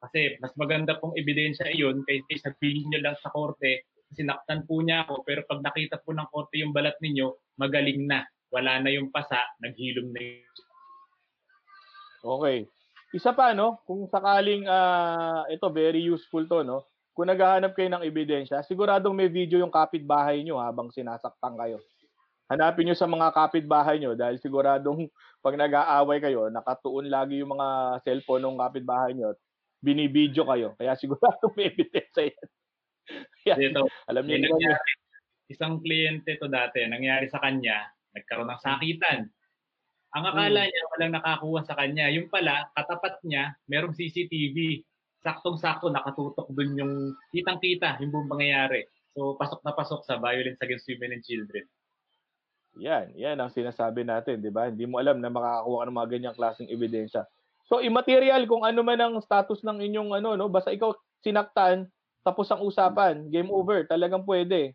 Kasi 0.00 0.36
mas 0.40 0.52
maganda 0.56 0.96
pong 1.00 1.16
ebidensya 1.16 1.68
iyon 1.72 2.04
kaysa 2.04 2.52
sabihin 2.52 2.88
nyo 2.92 3.00
lang 3.04 3.16
sa 3.20 3.32
korte, 3.32 3.88
sinaktan 4.14 4.64
po 4.68 4.80
niya 4.80 5.04
ako, 5.08 5.26
pero 5.26 5.42
pag 5.48 5.60
nakita 5.60 5.98
po 6.00 6.14
ng 6.14 6.28
korte 6.30 6.60
yung 6.60 6.72
balat 6.72 6.94
ninyo, 7.00 7.58
magaling 7.58 8.06
na. 8.06 8.22
Wala 8.54 8.78
na 8.78 8.90
yung 8.94 9.10
pasa, 9.10 9.42
naghilom 9.58 10.14
na 10.14 10.20
yung 10.22 10.62
Okay. 12.24 12.64
Isa 13.12 13.36
pa, 13.36 13.52
no? 13.52 13.82
Kung 13.84 14.08
sakaling, 14.08 14.64
ah, 14.64 15.44
ito, 15.52 15.68
very 15.68 16.00
useful 16.00 16.46
to, 16.48 16.64
no? 16.64 16.86
Kung 17.12 17.28
naghahanap 17.28 17.76
kayo 17.76 17.92
ng 17.92 18.06
ebidensya, 18.06 18.64
siguradong 18.64 19.14
may 19.14 19.28
video 19.28 19.60
yung 19.60 19.70
kapitbahay 19.70 20.40
nyo 20.40 20.56
habang 20.58 20.88
sinasaktan 20.88 21.54
kayo. 21.58 21.78
Hanapin 22.48 22.88
nyo 22.88 22.96
sa 22.96 23.06
mga 23.10 23.28
kapitbahay 23.34 24.00
nyo 24.00 24.16
dahil 24.16 24.40
siguradong 24.40 25.10
pag 25.44 25.54
nag-aaway 25.58 26.18
kayo, 26.22 26.48
nakatuon 26.48 27.12
lagi 27.12 27.44
yung 27.44 27.58
mga 27.58 28.00
cellphone 28.06 28.42
ng 28.46 28.58
kapitbahay 28.58 29.12
nyo 29.12 29.36
binibidyo 29.84 30.48
kayo. 30.48 30.72
Kaya 30.80 30.96
siguradong 31.00 31.52
may 31.60 31.68
ebidensya 31.68 32.32
yan. 32.32 32.48
Yan. 33.52 33.56
dito. 33.60 33.84
Alam 34.08 34.24
niyo 34.24 34.48
naman 34.48 34.80
isang 35.52 35.76
kliyente 35.84 36.40
to 36.40 36.48
dati, 36.48 36.80
nangyari 36.88 37.28
sa 37.28 37.36
kanya, 37.36 37.84
nagkaroon 38.14 38.50
ng 38.50 38.62
sakitan. 38.62 39.20
Ang 40.14 40.24
akala 40.30 40.70
niya 40.70 40.82
walang 40.94 41.14
nakakuha 41.18 41.60
sa 41.66 41.74
kanya. 41.74 42.06
Yung 42.14 42.30
pala, 42.30 42.70
katapat 42.78 43.18
niya, 43.26 43.58
merong 43.66 43.98
CCTV. 43.98 44.86
Saktong-sakto 45.26 45.90
nakatutok 45.90 46.54
dun 46.54 46.78
yung 46.78 46.94
kitang-kita 47.34 47.98
yung 47.98 48.14
buong 48.14 48.30
pangyayari. 48.30 48.86
So, 49.14 49.34
pasok 49.34 49.66
na 49.66 49.74
pasok 49.74 50.06
sa 50.06 50.22
violence 50.22 50.62
against 50.62 50.86
women 50.86 51.18
and 51.18 51.24
children. 51.26 51.66
Yan, 52.78 53.14
yan 53.14 53.38
ang 53.38 53.50
sinasabi 53.50 54.02
natin, 54.02 54.42
di 54.42 54.50
ba? 54.50 54.70
Hindi 54.70 54.86
mo 54.86 54.98
alam 54.98 55.18
na 55.22 55.30
makakakuha 55.30 55.82
ka 55.82 55.86
ng 55.86 55.98
mga 55.98 56.10
ganyang 56.10 56.36
klaseng 56.38 56.70
ebidensya. 56.70 57.22
So, 57.70 57.78
immaterial 57.78 58.44
kung 58.50 58.66
ano 58.66 58.82
man 58.82 58.98
ang 58.98 59.14
status 59.22 59.62
ng 59.62 59.82
inyong 59.82 60.18
ano, 60.18 60.34
no? 60.34 60.46
Basta 60.50 60.74
ikaw 60.74 60.92
sinaktan, 61.22 61.88
tapos 62.26 62.50
ang 62.50 62.62
usapan, 62.62 63.30
game 63.30 63.48
over, 63.50 63.86
talagang 63.86 64.22
pwede. 64.26 64.74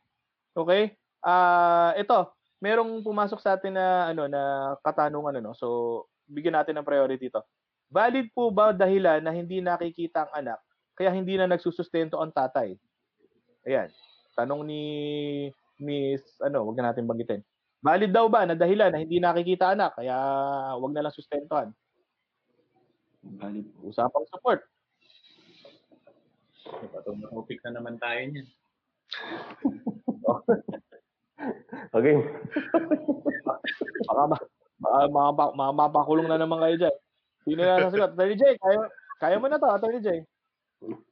Okay? 0.56 0.96
Ah, 1.20 1.92
ito, 2.00 2.32
merong 2.60 3.04
pumasok 3.04 3.40
sa 3.40 3.56
atin 3.56 3.76
na 3.76 4.12
ano 4.12 4.28
na 4.28 4.76
katanungan 4.84 5.40
ano. 5.40 5.52
So, 5.56 5.68
bigyan 6.28 6.60
natin 6.60 6.78
ng 6.80 6.88
priority 6.88 7.32
ito. 7.32 7.42
Valid 7.90 8.30
po 8.36 8.54
ba 8.54 8.70
dahilan 8.70 9.24
na 9.24 9.34
hindi 9.34 9.64
nakikita 9.64 10.30
ang 10.30 10.46
anak 10.46 10.60
kaya 10.94 11.10
hindi 11.10 11.40
na 11.40 11.50
nagsusustento 11.50 12.20
ang 12.20 12.30
tatay? 12.30 12.78
Ayan. 13.66 13.90
Tanong 14.38 14.62
ni 14.68 14.84
Miss 15.80 16.22
ano, 16.44 16.68
wag 16.70 16.78
na 16.78 16.92
natin 16.92 17.10
banggitin. 17.10 17.42
Valid 17.80 18.12
daw 18.12 18.28
ba 18.28 18.44
na 18.44 18.60
dahilan 18.60 18.92
na 18.92 19.00
hindi 19.02 19.18
nakikita 19.18 19.72
anak 19.74 19.96
kaya 19.96 20.16
wag 20.76 20.94
na 20.94 21.08
lang 21.08 21.16
sustentuhan? 21.16 21.72
Valid. 23.24 23.66
Usapang 23.82 24.28
support. 24.28 24.62
Ipatong 26.70 27.24
topic 27.26 27.64
na 27.66 27.80
naman 27.80 27.98
tayo 27.98 28.20
niyan. 28.20 28.48
Okay. 31.96 32.16
Baka 34.08 34.24
ma, 34.28 34.38
baka 34.80 35.00
mapa- 35.08 35.54
ma- 35.56 35.76
mapakulong 35.76 36.28
na 36.28 36.40
naman 36.40 36.60
kayo 36.60 36.76
dyan. 36.76 36.96
Sino 37.48 37.60
na 37.64 37.84
sasagot? 37.88 38.12
Attorney 38.14 38.38
Jay, 38.38 38.54
kaya, 38.60 38.82
kaya 39.18 39.36
mo 39.40 39.48
na 39.48 39.60
to, 39.60 39.68
Attorney 39.72 40.04
Jay. 40.04 40.20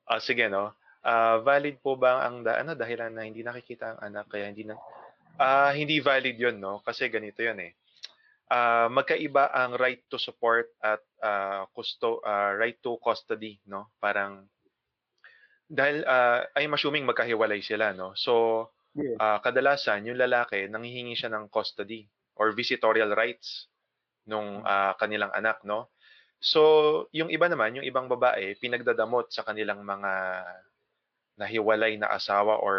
Ah, 0.07 0.19
sige, 0.19 0.47
no? 0.51 0.75
Ah, 1.03 1.39
valid 1.39 1.79
po 1.79 1.95
ba 1.95 2.27
ang 2.27 2.43
da- 2.43 2.59
ano, 2.59 2.75
dahilan 2.75 3.11
na 3.15 3.23
hindi 3.23 3.43
nakikita 3.43 3.95
ang 3.95 3.99
anak 4.11 4.27
kaya 4.27 4.51
hindi 4.51 4.67
na... 4.67 4.75
Ah, 5.39 5.71
hindi 5.71 6.01
valid 6.03 6.35
yun, 6.35 6.57
no? 6.59 6.83
Kasi 6.83 7.07
ganito 7.07 7.39
yun 7.39 7.59
eh. 7.63 7.71
Ah, 8.47 8.87
magkaiba 8.87 9.51
ang 9.51 9.75
right 9.75 10.03
to 10.07 10.19
support 10.19 10.71
at 10.83 11.03
ah, 11.23 11.67
custo, 11.71 12.19
ah, 12.23 12.55
right 12.55 12.79
to 12.83 12.99
custody, 12.99 13.59
no? 13.67 13.91
Parang 13.99 14.47
dahil 15.67 16.03
ah, 16.07 16.47
I'm 16.55 16.75
assuming 16.75 17.03
magkahiwalay 17.03 17.59
sila, 17.59 17.91
no? 17.91 18.15
So, 18.15 18.67
Yes. 18.97 19.17
ah, 19.21 19.37
kadalasan 19.45 20.09
yung 20.09 20.17
lalaki 20.17 20.65
nanghihingi 20.65 21.13
siya 21.13 21.29
ng 21.29 21.53
custody 21.53 22.09
or 22.33 22.49
visitorial 22.49 23.13
rights 23.13 23.69
nung 24.25 24.65
ah, 24.65 24.97
kanilang 24.97 25.29
anak, 25.37 25.61
no? 25.61 25.93
So, 26.37 27.09
yung 27.13 27.33
iba 27.33 27.49
naman, 27.49 27.77
yung 27.77 27.87
ibang 27.87 28.05
babae, 28.05 28.57
pinagdadamot 28.61 29.33
sa 29.33 29.41
kanilang 29.41 29.81
mga 29.81 30.11
nahiwalay 31.37 31.97
na 31.97 32.13
asawa 32.13 32.61
or 32.61 32.77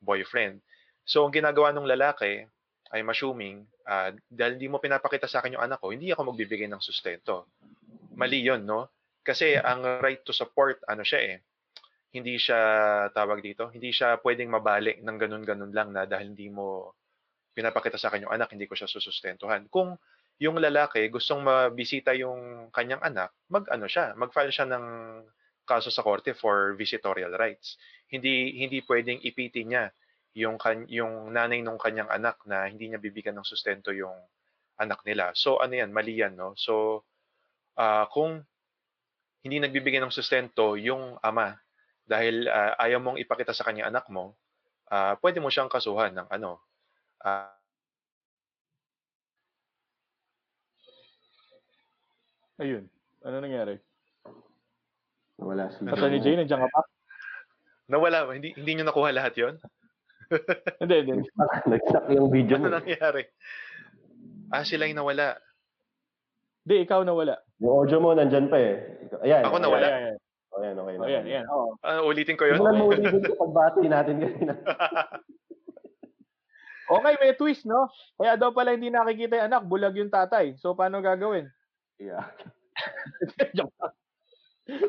boyfriend. 0.00 0.60
So, 1.04 1.24
ang 1.24 1.32
ginagawa 1.36 1.72
ng 1.72 1.84
lalaki, 1.84 2.48
I'm 2.92 3.08
assuming, 3.12 3.68
ah, 3.84 4.12
dahil 4.28 4.56
hindi 4.56 4.68
mo 4.72 4.80
pinapakita 4.80 5.28
sa 5.28 5.44
akin 5.44 5.56
yung 5.56 5.64
anak 5.64 5.80
ko, 5.84 5.92
hindi 5.92 6.08
ako 6.12 6.32
magbibigay 6.32 6.68
ng 6.68 6.80
sustento. 6.80 7.52
Mali 8.16 8.40
yun, 8.40 8.64
no? 8.64 8.88
Kasi 9.24 9.56
ang 9.56 10.00
right 10.00 10.20
to 10.24 10.32
support, 10.36 10.80
ano 10.88 11.04
siya 11.04 11.20
eh, 11.24 11.36
hindi 12.14 12.38
siya 12.38 12.60
tawag 13.10 13.42
dito, 13.42 13.74
hindi 13.74 13.90
siya 13.90 14.22
pwedeng 14.22 14.46
mabalik 14.54 15.02
ng 15.02 15.16
ganun-ganun 15.18 15.74
lang 15.74 15.90
na 15.90 16.06
dahil 16.06 16.30
hindi 16.30 16.46
mo 16.46 16.94
pinapakita 17.50 17.98
sa 17.98 18.10
akin 18.10 18.30
yung 18.30 18.34
anak, 18.34 18.54
hindi 18.54 18.70
ko 18.70 18.78
siya 18.78 18.86
susustentuhan. 18.86 19.66
Kung 19.66 19.98
yung 20.38 20.58
lalaki 20.58 21.10
gustong 21.10 21.42
mabisita 21.42 22.14
yung 22.14 22.70
kanyang 22.70 23.02
anak, 23.02 23.34
mag-ano 23.50 23.90
siya, 23.90 24.14
mag-file 24.14 24.54
siya 24.54 24.66
ng 24.70 24.86
kaso 25.66 25.90
sa 25.90 26.06
korte 26.06 26.38
for 26.38 26.78
visitorial 26.78 27.34
rights. 27.34 27.78
Hindi 28.06 28.62
hindi 28.62 28.78
pwedeng 28.86 29.18
ipiti 29.22 29.66
niya 29.66 29.90
yung 30.38 30.58
kan, 30.58 30.86
yung 30.90 31.34
nanay 31.34 31.62
ng 31.62 31.78
kanyang 31.78 32.10
anak 32.10 32.42
na 32.46 32.66
hindi 32.70 32.90
niya 32.90 33.02
bibigyan 33.02 33.38
ng 33.38 33.46
sustento 33.46 33.90
yung 33.90 34.14
anak 34.78 35.02
nila. 35.02 35.34
So 35.34 35.58
ano 35.58 35.78
yan, 35.78 35.90
mali 35.90 36.18
yan, 36.18 36.38
no? 36.38 36.54
So 36.58 37.02
ah, 37.74 38.06
kung 38.10 38.42
hindi 39.42 39.58
nagbibigay 39.62 39.98
ng 40.02 40.14
sustento 40.14 40.74
yung 40.78 41.18
ama 41.22 41.63
dahil 42.04 42.48
ah, 42.48 42.76
ayaw 42.80 43.00
mong 43.00 43.18
ipakita 43.20 43.52
sa 43.56 43.64
kanya 43.64 43.88
anak 43.88 44.08
mo, 44.12 44.36
ah, 44.92 45.16
pwede 45.20 45.40
mo 45.40 45.48
siyang 45.48 45.72
kasuhan 45.72 46.12
ng 46.14 46.28
ano, 46.30 46.60
ah, 47.24 47.50
Ayun. 52.54 52.86
Ano 53.26 53.42
nangyari? 53.42 53.82
Wala 55.42 55.66
si 55.74 55.82
Attorney 55.90 56.22
Jay, 56.22 56.38
nandiyan 56.38 56.62
ka 56.62 56.70
pa? 56.70 56.82
nawala, 57.90 58.30
hindi 58.32 58.54
hindi 58.56 58.78
niyo 58.78 58.84
nakuha 58.86 59.10
lahat 59.12 59.34
'yon? 59.36 59.54
Hindi, 60.80 60.94
hindi. 61.04 61.28
Nag-stuck 61.68 62.08
yung 62.08 62.32
video 62.32 62.56
Ano 62.56 62.72
mo. 62.72 62.80
nangyari? 62.80 63.28
Ah, 64.48 64.64
sila 64.64 64.88
yung 64.88 65.04
nawala. 65.04 65.36
Hindi, 66.64 66.88
ikaw 66.88 67.04
nawala. 67.04 67.36
Yung 67.60 67.84
audio 67.84 67.98
mo 68.00 68.16
nandyan 68.16 68.48
pa 68.48 68.56
eh. 68.56 68.74
Ayan. 69.20 69.44
Ako 69.44 69.60
nawala. 69.60 69.84
Ayan, 69.84 70.00
ayan. 70.00 70.18
Oh, 70.54 70.62
ayan, 70.62 70.78
okay 70.78 70.94
na. 70.94 71.02
Oh, 71.02 71.10
ayan, 71.10 71.24
ayan. 71.26 71.46
Oo. 71.50 71.68
Ah, 71.82 72.00
ulitin 72.06 72.38
ko 72.38 72.46
'yon. 72.46 72.62
Simulan 72.62 72.78
mo 72.78 72.84
ulit 72.86 73.02
yung 73.10 73.26
pagbati 73.42 73.86
natin 73.90 74.22
kanina. 74.22 74.54
Okay, 76.84 77.16
may 77.16 77.32
twist, 77.32 77.64
no? 77.64 77.88
Kaya 78.20 78.36
daw 78.36 78.52
pala 78.52 78.76
hindi 78.76 78.92
nakikita 78.92 79.40
yung 79.40 79.48
anak, 79.48 79.64
bulag 79.64 79.96
yung 79.96 80.12
tatay. 80.12 80.52
So, 80.60 80.76
paano 80.76 81.00
gagawin? 81.00 81.48
Yeah. 81.96 82.28
joke 83.56 83.72
lang. 83.80 83.94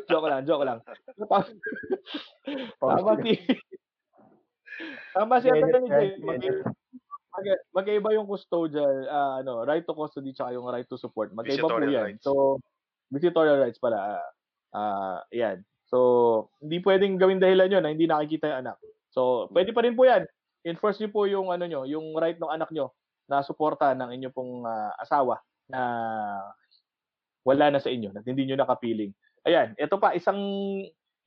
joke 0.03 0.27
lang, 0.27 0.41
joke 0.43 0.65
lang. 0.67 0.79
Tama, 2.83 3.15
si... 3.23 3.31
tama 5.15 5.35
si 5.39 5.47
Atty. 5.47 5.71
Jay. 5.87 6.19
Mag- 6.19 6.43
mag- 7.31 7.63
Magkaiba 7.71 8.15
yung 8.15 8.27
custodial, 8.27 9.07
ah, 9.07 9.39
ano, 9.39 9.63
right 9.63 9.83
to 9.87 9.95
custody 9.95 10.35
tsaka 10.35 10.51
yung 10.51 10.67
right 10.67 10.87
to 10.87 10.99
support. 10.99 11.31
Magkaiba 11.31 11.67
po 11.67 11.79
yan. 11.79 12.11
rights. 12.11 12.27
So, 12.27 12.59
visitorial 13.07 13.59
rights 13.63 13.79
pala. 13.79 14.19
Ah, 14.75 15.19
Ah, 15.19 15.19
yan. 15.31 15.63
So, 15.87 16.51
hindi 16.59 16.83
pwedeng 16.83 17.15
gawin 17.21 17.39
dahilan 17.39 17.71
yun 17.71 17.83
na 17.85 17.91
hindi 17.93 18.07
nakikita 18.09 18.51
yung 18.51 18.61
anak. 18.67 18.77
So, 19.13 19.47
pwede 19.55 19.71
pa 19.71 19.85
rin 19.85 19.95
po 19.95 20.03
yan. 20.03 20.27
Enforce 20.67 20.99
niyo 20.99 21.09
po 21.15 21.23
yung 21.29 21.53
ano 21.53 21.63
nyo, 21.69 21.87
yung 21.87 22.11
right 22.19 22.35
ng 22.41 22.51
anak 22.51 22.69
nyo 22.75 22.91
na 23.31 23.41
suporta 23.45 23.93
ng 23.95 24.11
inyo 24.19 24.29
pong 24.35 24.67
ah, 24.67 24.91
asawa 24.99 25.39
na 25.71 25.81
wala 27.45 27.69
na 27.69 27.79
sa 27.81 27.89
inyo, 27.93 28.09
na 28.13 28.25
hindi 28.25 28.49
nyo 28.49 28.57
nakapiling. 28.57 29.13
Ayan, 29.45 29.77
ito 29.77 29.95
pa, 30.01 30.17
isang 30.17 30.37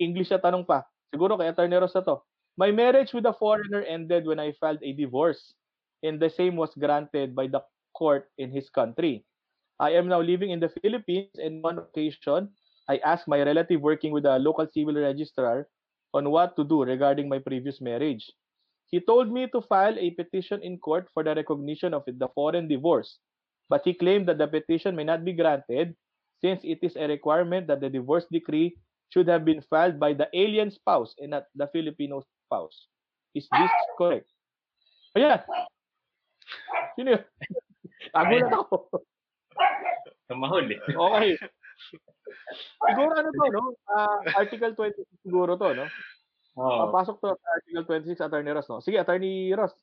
English 0.02 0.30
na 0.34 0.42
tanong 0.42 0.66
pa. 0.66 0.82
Siguro 1.14 1.38
kay 1.38 1.50
Attorney 1.50 1.78
Ross 1.78 1.94
na 1.94 2.02
to. 2.02 2.18
My 2.58 2.74
marriage 2.74 3.14
with 3.14 3.26
a 3.26 3.34
foreigner 3.34 3.86
ended 3.86 4.26
when 4.26 4.42
I 4.42 4.50
filed 4.58 4.82
a 4.82 4.92
divorce 4.98 5.54
and 6.02 6.18
the 6.18 6.26
same 6.30 6.58
was 6.58 6.74
granted 6.74 7.38
by 7.38 7.46
the 7.46 7.62
court 7.94 8.26
in 8.34 8.50
his 8.50 8.66
country. 8.70 9.22
I 9.78 9.94
am 9.94 10.10
now 10.10 10.18
living 10.18 10.50
in 10.50 10.58
the 10.58 10.70
Philippines 10.82 11.38
and 11.38 11.62
on 11.62 11.78
occasion, 11.78 12.50
I 12.88 12.98
asked 13.04 13.28
my 13.28 13.42
relative 13.42 13.80
working 13.80 14.12
with 14.12 14.24
a 14.24 14.38
local 14.38 14.66
civil 14.72 14.94
registrar 14.94 15.68
on 16.14 16.30
what 16.30 16.56
to 16.56 16.64
do 16.64 16.84
regarding 16.84 17.28
my 17.28 17.38
previous 17.38 17.80
marriage. 17.80 18.24
He 18.88 19.00
told 19.00 19.30
me 19.30 19.46
to 19.52 19.60
file 19.60 19.98
a 19.98 20.10
petition 20.16 20.62
in 20.62 20.78
court 20.78 21.08
for 21.12 21.22
the 21.22 21.34
recognition 21.34 21.92
of 21.92 22.04
the 22.06 22.28
foreign 22.34 22.68
divorce, 22.68 23.18
but 23.68 23.82
he 23.84 23.92
claimed 23.92 24.26
that 24.28 24.38
the 24.38 24.48
petition 24.48 24.96
may 24.96 25.04
not 25.04 25.24
be 25.24 25.34
granted 25.36 25.94
since 26.40 26.64
it 26.64 26.78
is 26.82 26.96
a 26.96 27.06
requirement 27.06 27.66
that 27.66 27.80
the 27.80 27.90
divorce 27.90 28.24
decree 28.32 28.76
should 29.12 29.28
have 29.28 29.44
been 29.44 29.60
filed 29.68 30.00
by 30.00 30.14
the 30.14 30.28
alien 30.32 30.70
spouse 30.70 31.14
and 31.18 31.30
not 31.36 31.44
the 31.54 31.68
Filipino 31.68 32.22
spouse. 32.46 32.88
Is 33.34 33.46
this 33.52 33.70
correct? 33.98 34.28
Sino 36.96 37.12
yun? 37.12 37.24
Nagulat 38.14 38.52
ako. 38.52 38.76
Tumahol 40.28 40.64
eh. 40.72 40.80
Okay. 40.88 41.36
Siguro 42.88 43.12
ano 43.14 43.28
to, 43.30 43.44
no? 43.52 43.62
Ah, 43.88 44.18
Article 44.38 44.74
26 44.74 45.24
siguro 45.24 45.54
to, 45.56 45.68
no? 45.74 45.86
Oo. 46.58 46.90
Papasok 46.90 47.16
to 47.22 47.28
sa 47.38 47.48
Article 47.54 47.84
26, 47.86 48.26
Attorney 48.26 48.52
Ross, 48.52 48.68
no? 48.68 48.82
Sige, 48.82 48.98
Attorney 48.98 49.54
Ross. 49.54 49.74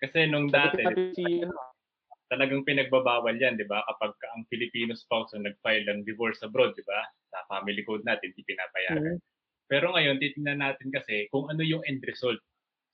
Kasi 0.00 0.26
nung 0.26 0.48
dati, 0.48 0.80
si, 1.14 1.44
ano, 1.44 1.54
talagang 2.30 2.64
pinagbabawal 2.64 3.36
yan, 3.36 3.58
di 3.58 3.66
ba? 3.66 3.84
Kapag 3.84 4.16
ka 4.16 4.26
ang 4.34 4.46
Filipino 4.48 4.94
spouse 4.96 5.34
ang 5.34 5.44
nag-file 5.44 5.86
ng 5.86 6.06
divorce 6.06 6.40
abroad, 6.46 6.72
di 6.78 6.84
ba? 6.86 7.04
Sa 7.30 7.42
family 7.50 7.82
code 7.84 8.06
natin, 8.06 8.32
di 8.32 8.42
pinapayagan. 8.46 9.18
Pero 9.70 9.94
ngayon, 9.94 10.18
titingnan 10.18 10.62
natin 10.66 10.90
kasi 10.90 11.30
kung 11.30 11.46
ano 11.46 11.62
yung 11.62 11.82
end 11.86 12.02
result. 12.06 12.38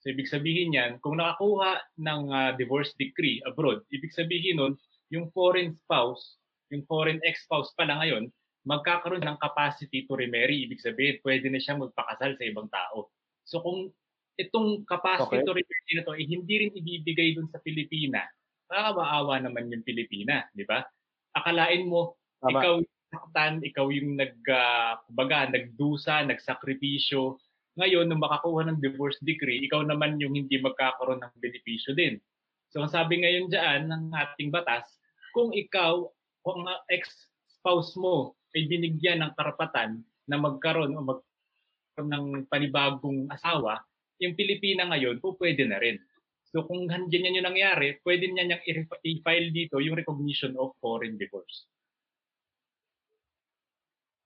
So, 0.05 0.13
ibig 0.13 0.29
sabihin 0.29 0.77
yan, 0.77 1.01
kung 1.01 1.17
nakakuha 1.17 1.81
ng 1.97 2.21
ah, 2.29 2.53
divorce 2.53 2.93
decree 3.01 3.41
abroad, 3.49 3.81
ibig 3.89 4.13
sabihin 4.13 4.61
nun, 4.61 4.73
yung 5.09 5.33
foreign 5.33 5.73
spouse, 5.73 6.37
yung 6.71 6.83
foreign 6.85 7.19
ex-spouse 7.23 7.71
pala 7.75 7.99
ngayon, 8.03 8.27
magkakaroon 8.67 9.23
ng 9.23 9.39
capacity 9.39 10.03
to 10.03 10.19
remarry. 10.19 10.67
Ibig 10.67 10.83
sabihin, 10.83 11.17
pwede 11.23 11.47
na 11.47 11.59
siyang 11.59 11.79
magpakasal 11.87 12.35
sa 12.35 12.43
ibang 12.43 12.67
tao. 12.67 13.07
So, 13.47 13.63
kung 13.63 13.95
itong 14.35 14.83
capacity 14.83 15.39
Okay. 15.41 15.47
to 15.47 15.55
remarry 15.55 15.93
na 15.95 16.03
to, 16.03 16.13
eh, 16.19 16.27
hindi 16.27 16.53
rin 16.67 16.71
ibibigay 16.75 17.39
dun 17.39 17.47
sa 17.47 17.63
Pilipina, 17.63 18.27
nakakaawa 18.67 19.39
naman 19.39 19.71
yung 19.71 19.87
Pilipina, 19.87 20.43
di 20.51 20.67
ba? 20.67 20.83
Akalain 21.31 21.87
mo, 21.87 22.19
Tama. 22.43 22.59
ikaw 22.59 22.73
yung 22.83 22.95
saktan, 23.07 23.53
ikaw 23.63 23.87
yung 23.87 24.19
nag, 24.19 24.35
ah, 24.51 24.99
kumbaga, 25.07 25.47
nagdusa, 25.47 26.27
nagsakripisyo. 26.27 27.39
Ngayon, 27.79 28.11
nung 28.11 28.19
makakuha 28.19 28.67
ng 28.67 28.83
divorce 28.83 29.15
decree, 29.23 29.63
ikaw 29.63 29.85
naman 29.85 30.19
yung 30.19 30.35
hindi 30.35 30.59
magkakaroon 30.59 31.23
ng 31.23 31.33
benepisyo 31.39 31.95
din. 31.95 32.19
So, 32.67 32.83
ang 32.83 32.91
sabi 32.91 33.23
ngayon 33.23 33.47
dyan 33.47 33.87
ng 33.87 34.11
ating 34.11 34.51
batas, 34.51 34.99
kung 35.31 35.55
ikaw, 35.55 36.03
kung 36.47 36.63
ang 36.63 36.79
ex-spouse 36.87 37.99
mo 37.99 38.39
ay 38.55 38.71
binigyan 38.71 39.19
ng 39.19 39.35
karapatan 39.35 39.99
na 40.31 40.39
magkaroon 40.39 40.95
o 40.95 41.03
magkaroon 41.03 42.07
ng 42.07 42.27
panibagong 42.47 43.27
asawa, 43.27 43.83
yung 44.23 44.31
Pilipina 44.39 44.87
ngayon, 44.87 45.19
po 45.19 45.35
pwede 45.43 45.67
na 45.67 45.75
rin. 45.75 45.99
So 46.47 46.63
kung 46.63 46.87
ganyan 46.87 47.35
yung 47.35 47.51
nangyari, 47.51 47.99
pwede 48.07 48.31
niya 48.31 48.47
niyang 48.47 48.63
i-file 49.03 49.51
dito 49.51 49.83
yung 49.83 49.99
recognition 49.99 50.55
of 50.55 50.71
foreign 50.79 51.19
divorce. 51.19 51.67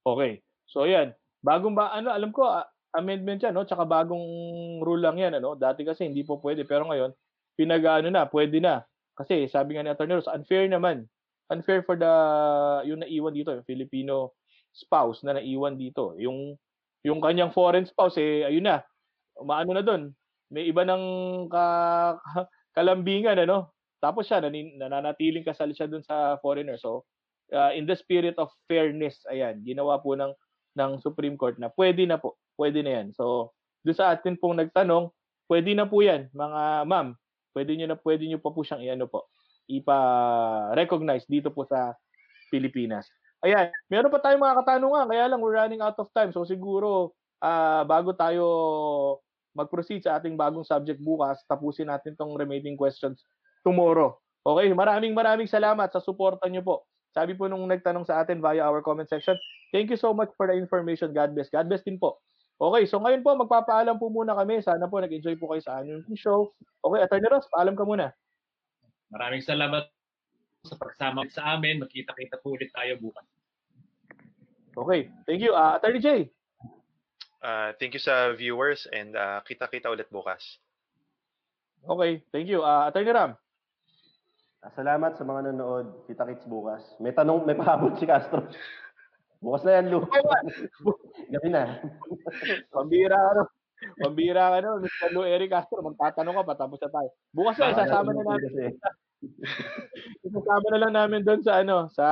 Okay. 0.06 0.46
So 0.70 0.86
ayan, 0.86 1.18
bagong 1.42 1.74
ba 1.74 1.90
ano 1.90 2.14
alam 2.14 2.30
ko 2.30 2.46
ah, 2.46 2.70
amendment 2.94 3.42
'yan 3.42 3.58
no, 3.58 3.66
tsaka 3.66 3.90
bagong 3.90 4.22
rule 4.86 5.02
lang 5.02 5.18
'yan 5.18 5.42
ano. 5.42 5.58
Dati 5.58 5.82
kasi 5.82 6.06
hindi 6.06 6.22
po 6.22 6.38
pwede 6.38 6.70
pero 6.70 6.86
ngayon 6.86 7.14
pinag-ano 7.58 8.14
na, 8.14 8.30
pwede 8.30 8.62
na. 8.62 8.86
Kasi 9.18 9.50
sabi 9.50 9.76
nga 9.76 9.84
ni 9.86 9.92
Attorney 9.92 10.18
Ross, 10.18 10.30
unfair 10.30 10.70
naman. 10.70 11.10
Unfair 11.52 11.84
for 11.84 11.99
the 11.99 12.14
yung 12.88 13.04
naiwan 13.04 13.36
dito, 13.36 13.52
yung 13.52 13.68
Filipino 13.68 14.34
spouse 14.72 15.22
na 15.28 15.36
naiwan 15.36 15.76
dito. 15.76 16.16
Yung 16.16 16.56
yung 17.04 17.20
kanyang 17.20 17.52
foreign 17.52 17.84
spouse 17.84 18.16
eh 18.16 18.47
ayun 18.47 18.66
na. 18.66 18.80
Umaano 19.36 19.76
na 19.76 19.84
doon. 19.84 20.16
May 20.52 20.68
iba 20.72 20.88
ng 20.88 21.04
ka, 21.52 21.64
kalambingan 22.78 23.43
ano. 23.43 23.76
Tapos 24.02 24.26
siya 24.26 24.41
nanin, 24.41 24.80
nananatiling 24.80 25.45
kasal 25.45 25.70
siya 25.76 25.91
doon 25.91 26.02
sa 26.02 26.39
foreigner. 26.39 26.80
So 26.80 27.06
uh, 27.52 27.72
in 27.76 27.86
the 27.86 27.95
spirit 27.95 28.36
of 28.39 28.49
fairness, 28.66 29.22
ayan, 29.28 29.62
ginawa 29.62 29.99
po 29.99 30.16
ng 30.16 30.32
ng 30.76 30.91
Supreme 31.04 31.36
Court 31.36 31.60
na 31.60 31.68
pwede 31.76 32.08
na 32.08 32.16
po, 32.16 32.39
pwede 32.56 32.80
na 32.80 33.02
yan. 33.02 33.08
So, 33.12 33.52
doon 33.84 33.97
sa 33.97 34.16
atin 34.16 34.39
pong 34.39 34.60
nagtanong, 34.60 35.12
pwede 35.52 35.76
na 35.76 35.84
po 35.84 35.99
yan, 35.99 36.32
mga 36.32 36.88
ma'am. 36.88 37.16
Pwede 37.52 37.76
nyo 37.76 37.91
na, 37.91 37.97
pwede 37.99 38.24
nyo 38.24 38.39
pa 38.39 38.56
po 38.56 38.64
siyang 38.64 38.80
iano 38.80 39.12
po, 39.12 39.28
ipa-recognize 39.80 41.24
dito 41.30 41.54
po 41.54 41.64
sa 41.64 41.96
Pilipinas. 42.52 43.08
Ayan, 43.42 43.72
meron 43.90 44.14
pa 44.14 44.22
tayong 44.22 44.44
mga 44.44 44.58
katanungan, 44.62 45.06
kaya 45.10 45.26
lang 45.32 45.42
we're 45.42 45.58
running 45.58 45.82
out 45.82 45.98
of 45.98 46.12
time. 46.14 46.30
So 46.30 46.46
siguro, 46.46 47.16
ah, 47.42 47.82
bago 47.88 48.14
tayo 48.14 48.46
mag-proceed 49.56 50.06
sa 50.06 50.20
ating 50.20 50.38
bagong 50.38 50.68
subject 50.68 51.02
bukas, 51.02 51.42
tapusin 51.50 51.90
natin 51.90 52.16
tong 52.16 52.38
remaining 52.38 52.78
questions 52.78 53.26
tomorrow. 53.66 54.16
Okay, 54.42 54.74
maraming 54.74 55.14
maraming 55.14 55.50
salamat 55.50 55.90
sa 55.94 56.02
suporta 56.02 56.50
nyo 56.50 56.66
po 56.66 56.76
Sabi 57.12 57.36
po 57.36 57.52
nung 57.52 57.68
nagtanong 57.68 58.08
sa 58.08 58.24
atin 58.24 58.40
via 58.40 58.64
our 58.64 58.80
comment 58.80 59.08
section, 59.08 59.36
thank 59.76 59.92
you 59.92 60.00
so 60.00 60.16
much 60.16 60.32
for 60.40 60.48
the 60.48 60.56
information. 60.56 61.12
God 61.12 61.36
bless. 61.36 61.52
God 61.52 61.68
bless 61.68 61.84
din 61.84 62.00
po. 62.00 62.24
Okay, 62.62 62.88
so 62.88 63.04
ngayon 63.04 63.26
po, 63.26 63.36
magpapaalam 63.36 64.00
po 64.00 64.08
muna 64.08 64.32
kami. 64.38 64.64
Sana 64.64 64.88
po 64.88 65.04
nag-enjoy 65.04 65.36
po 65.36 65.52
kayo 65.52 65.62
sa 65.66 65.84
annual 65.84 66.06
show. 66.16 66.56
Okay, 66.80 67.00
Attorney 67.04 67.28
Ross, 67.28 67.50
paalam 67.52 67.76
ka 67.76 67.84
muna. 67.84 68.16
Maraming 69.12 69.43
salamat 69.43 69.91
sa 70.64 70.76
pagsama 70.80 71.28
sa 71.28 71.59
amin. 71.59 71.84
Magkita-kita 71.84 72.39
po 72.39 72.55
ulit 72.55 72.72
tayo 72.72 72.95
bukas. 72.97 73.28
Okay, 74.72 75.12
thank 75.28 75.43
you. 75.43 75.51
Uh, 75.51 75.76
Attorney 75.76 75.99
Jay. 75.99 76.32
Uh, 77.43 77.76
thank 77.76 77.91
you 77.91 77.99
sa 77.99 78.32
viewers 78.32 78.88
and 78.95 79.20
uh, 79.20 79.43
kita-kita 79.43 79.91
ulit 79.91 80.07
bukas. 80.07 80.39
Okay, 81.84 82.24
thank 82.32 82.47
you. 82.47 82.64
Uh, 82.64 82.88
Attorney 82.88 83.12
Ram. 83.12 83.36
Salamat 84.62 85.18
sa 85.18 85.26
mga 85.26 85.49
nanonood. 85.49 86.05
Kita-kits 86.07 86.45
bukas. 86.45 86.86
May 87.01 87.12
tanong, 87.12 87.43
may 87.43 87.57
pahabol 87.57 87.97
si 87.97 88.05
Castro. 88.05 88.45
Bukas 89.41 89.66
na 89.66 89.82
yan, 89.82 89.89
Lu. 89.89 90.05
Gabi 91.34 91.49
na. 91.49 91.82
Pambira 92.70 93.18
ano. 93.18 93.49
Pambira 93.98 94.54
ano, 94.54 94.82
Mr. 94.82 95.10
Lou 95.14 95.26
Eric 95.26 95.50
Castro, 95.50 95.82
magtatanong 95.82 96.36
ka 96.42 96.44
pa 96.46 96.56
tapos 96.58 96.80
na 96.82 96.90
tayo. 96.90 97.10
Bukas 97.34 97.56
na, 97.58 97.74
isasama 97.74 98.10
na 98.14 98.22
namin. 98.22 98.46
Kasi, 98.46 98.66
Isasama 100.26 100.68
na 100.74 100.82
lang 100.82 100.94
namin 100.94 101.22
doon 101.22 101.42
sa 101.46 101.62
ano, 101.62 101.90
sa 101.94 102.06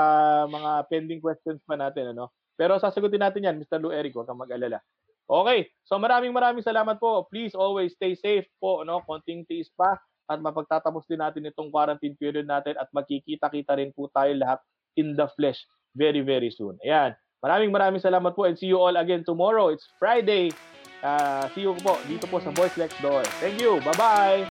mga 0.45 0.72
pending 0.89 1.22
questions 1.22 1.61
pa 1.65 1.78
natin 1.78 2.13
ano. 2.13 2.34
Pero 2.57 2.78
sasagutin 2.78 3.22
natin 3.22 3.45
'yan, 3.45 3.57
Mr. 3.57 3.82
Lou 3.82 3.93
Eric, 3.93 4.13
huwag 4.13 4.30
kang 4.30 4.41
mag-alala. 4.41 4.82
Okay, 5.30 5.70
so 5.86 6.01
maraming 6.01 6.34
maraming 6.34 6.65
salamat 6.65 6.97
po. 6.97 7.30
Please 7.30 7.53
always 7.53 7.93
stay 7.93 8.17
safe 8.17 8.49
po, 8.57 8.82
no? 8.82 9.05
Konting 9.05 9.45
tiis 9.45 9.70
pa 9.78 9.93
at 10.30 10.41
mapagtatapos 10.41 11.05
din 11.05 11.22
natin 11.22 11.49
itong 11.49 11.70
quarantine 11.70 12.17
period 12.17 12.49
natin 12.49 12.78
at 12.78 12.89
magkikita-kita 12.93 13.78
rin 13.78 13.93
po 13.93 14.09
tayo 14.09 14.34
lahat 14.38 14.57
in 14.97 15.13
the 15.13 15.30
flesh 15.38 15.61
very 15.93 16.22
very 16.26 16.49
soon. 16.49 16.78
Ayan. 16.82 17.13
Maraming 17.39 17.72
maraming 17.72 18.03
salamat 18.03 18.36
po 18.36 18.43
and 18.43 18.59
see 18.59 18.67
you 18.67 18.76
all 18.76 18.99
again 18.99 19.24
tomorrow. 19.24 19.72
It's 19.72 19.88
Friday. 19.95 20.51
Ah, 20.99 21.47
see 21.55 21.63
you 21.63 21.71
po 21.79 21.95
dito 22.03 22.27
po 22.27 22.43
sa 22.43 22.51
Voice 22.51 22.75
Next 22.75 22.99
Door. 22.99 23.23
Thank 23.39 23.63
you. 23.63 23.79
Bye-bye. 23.79 24.48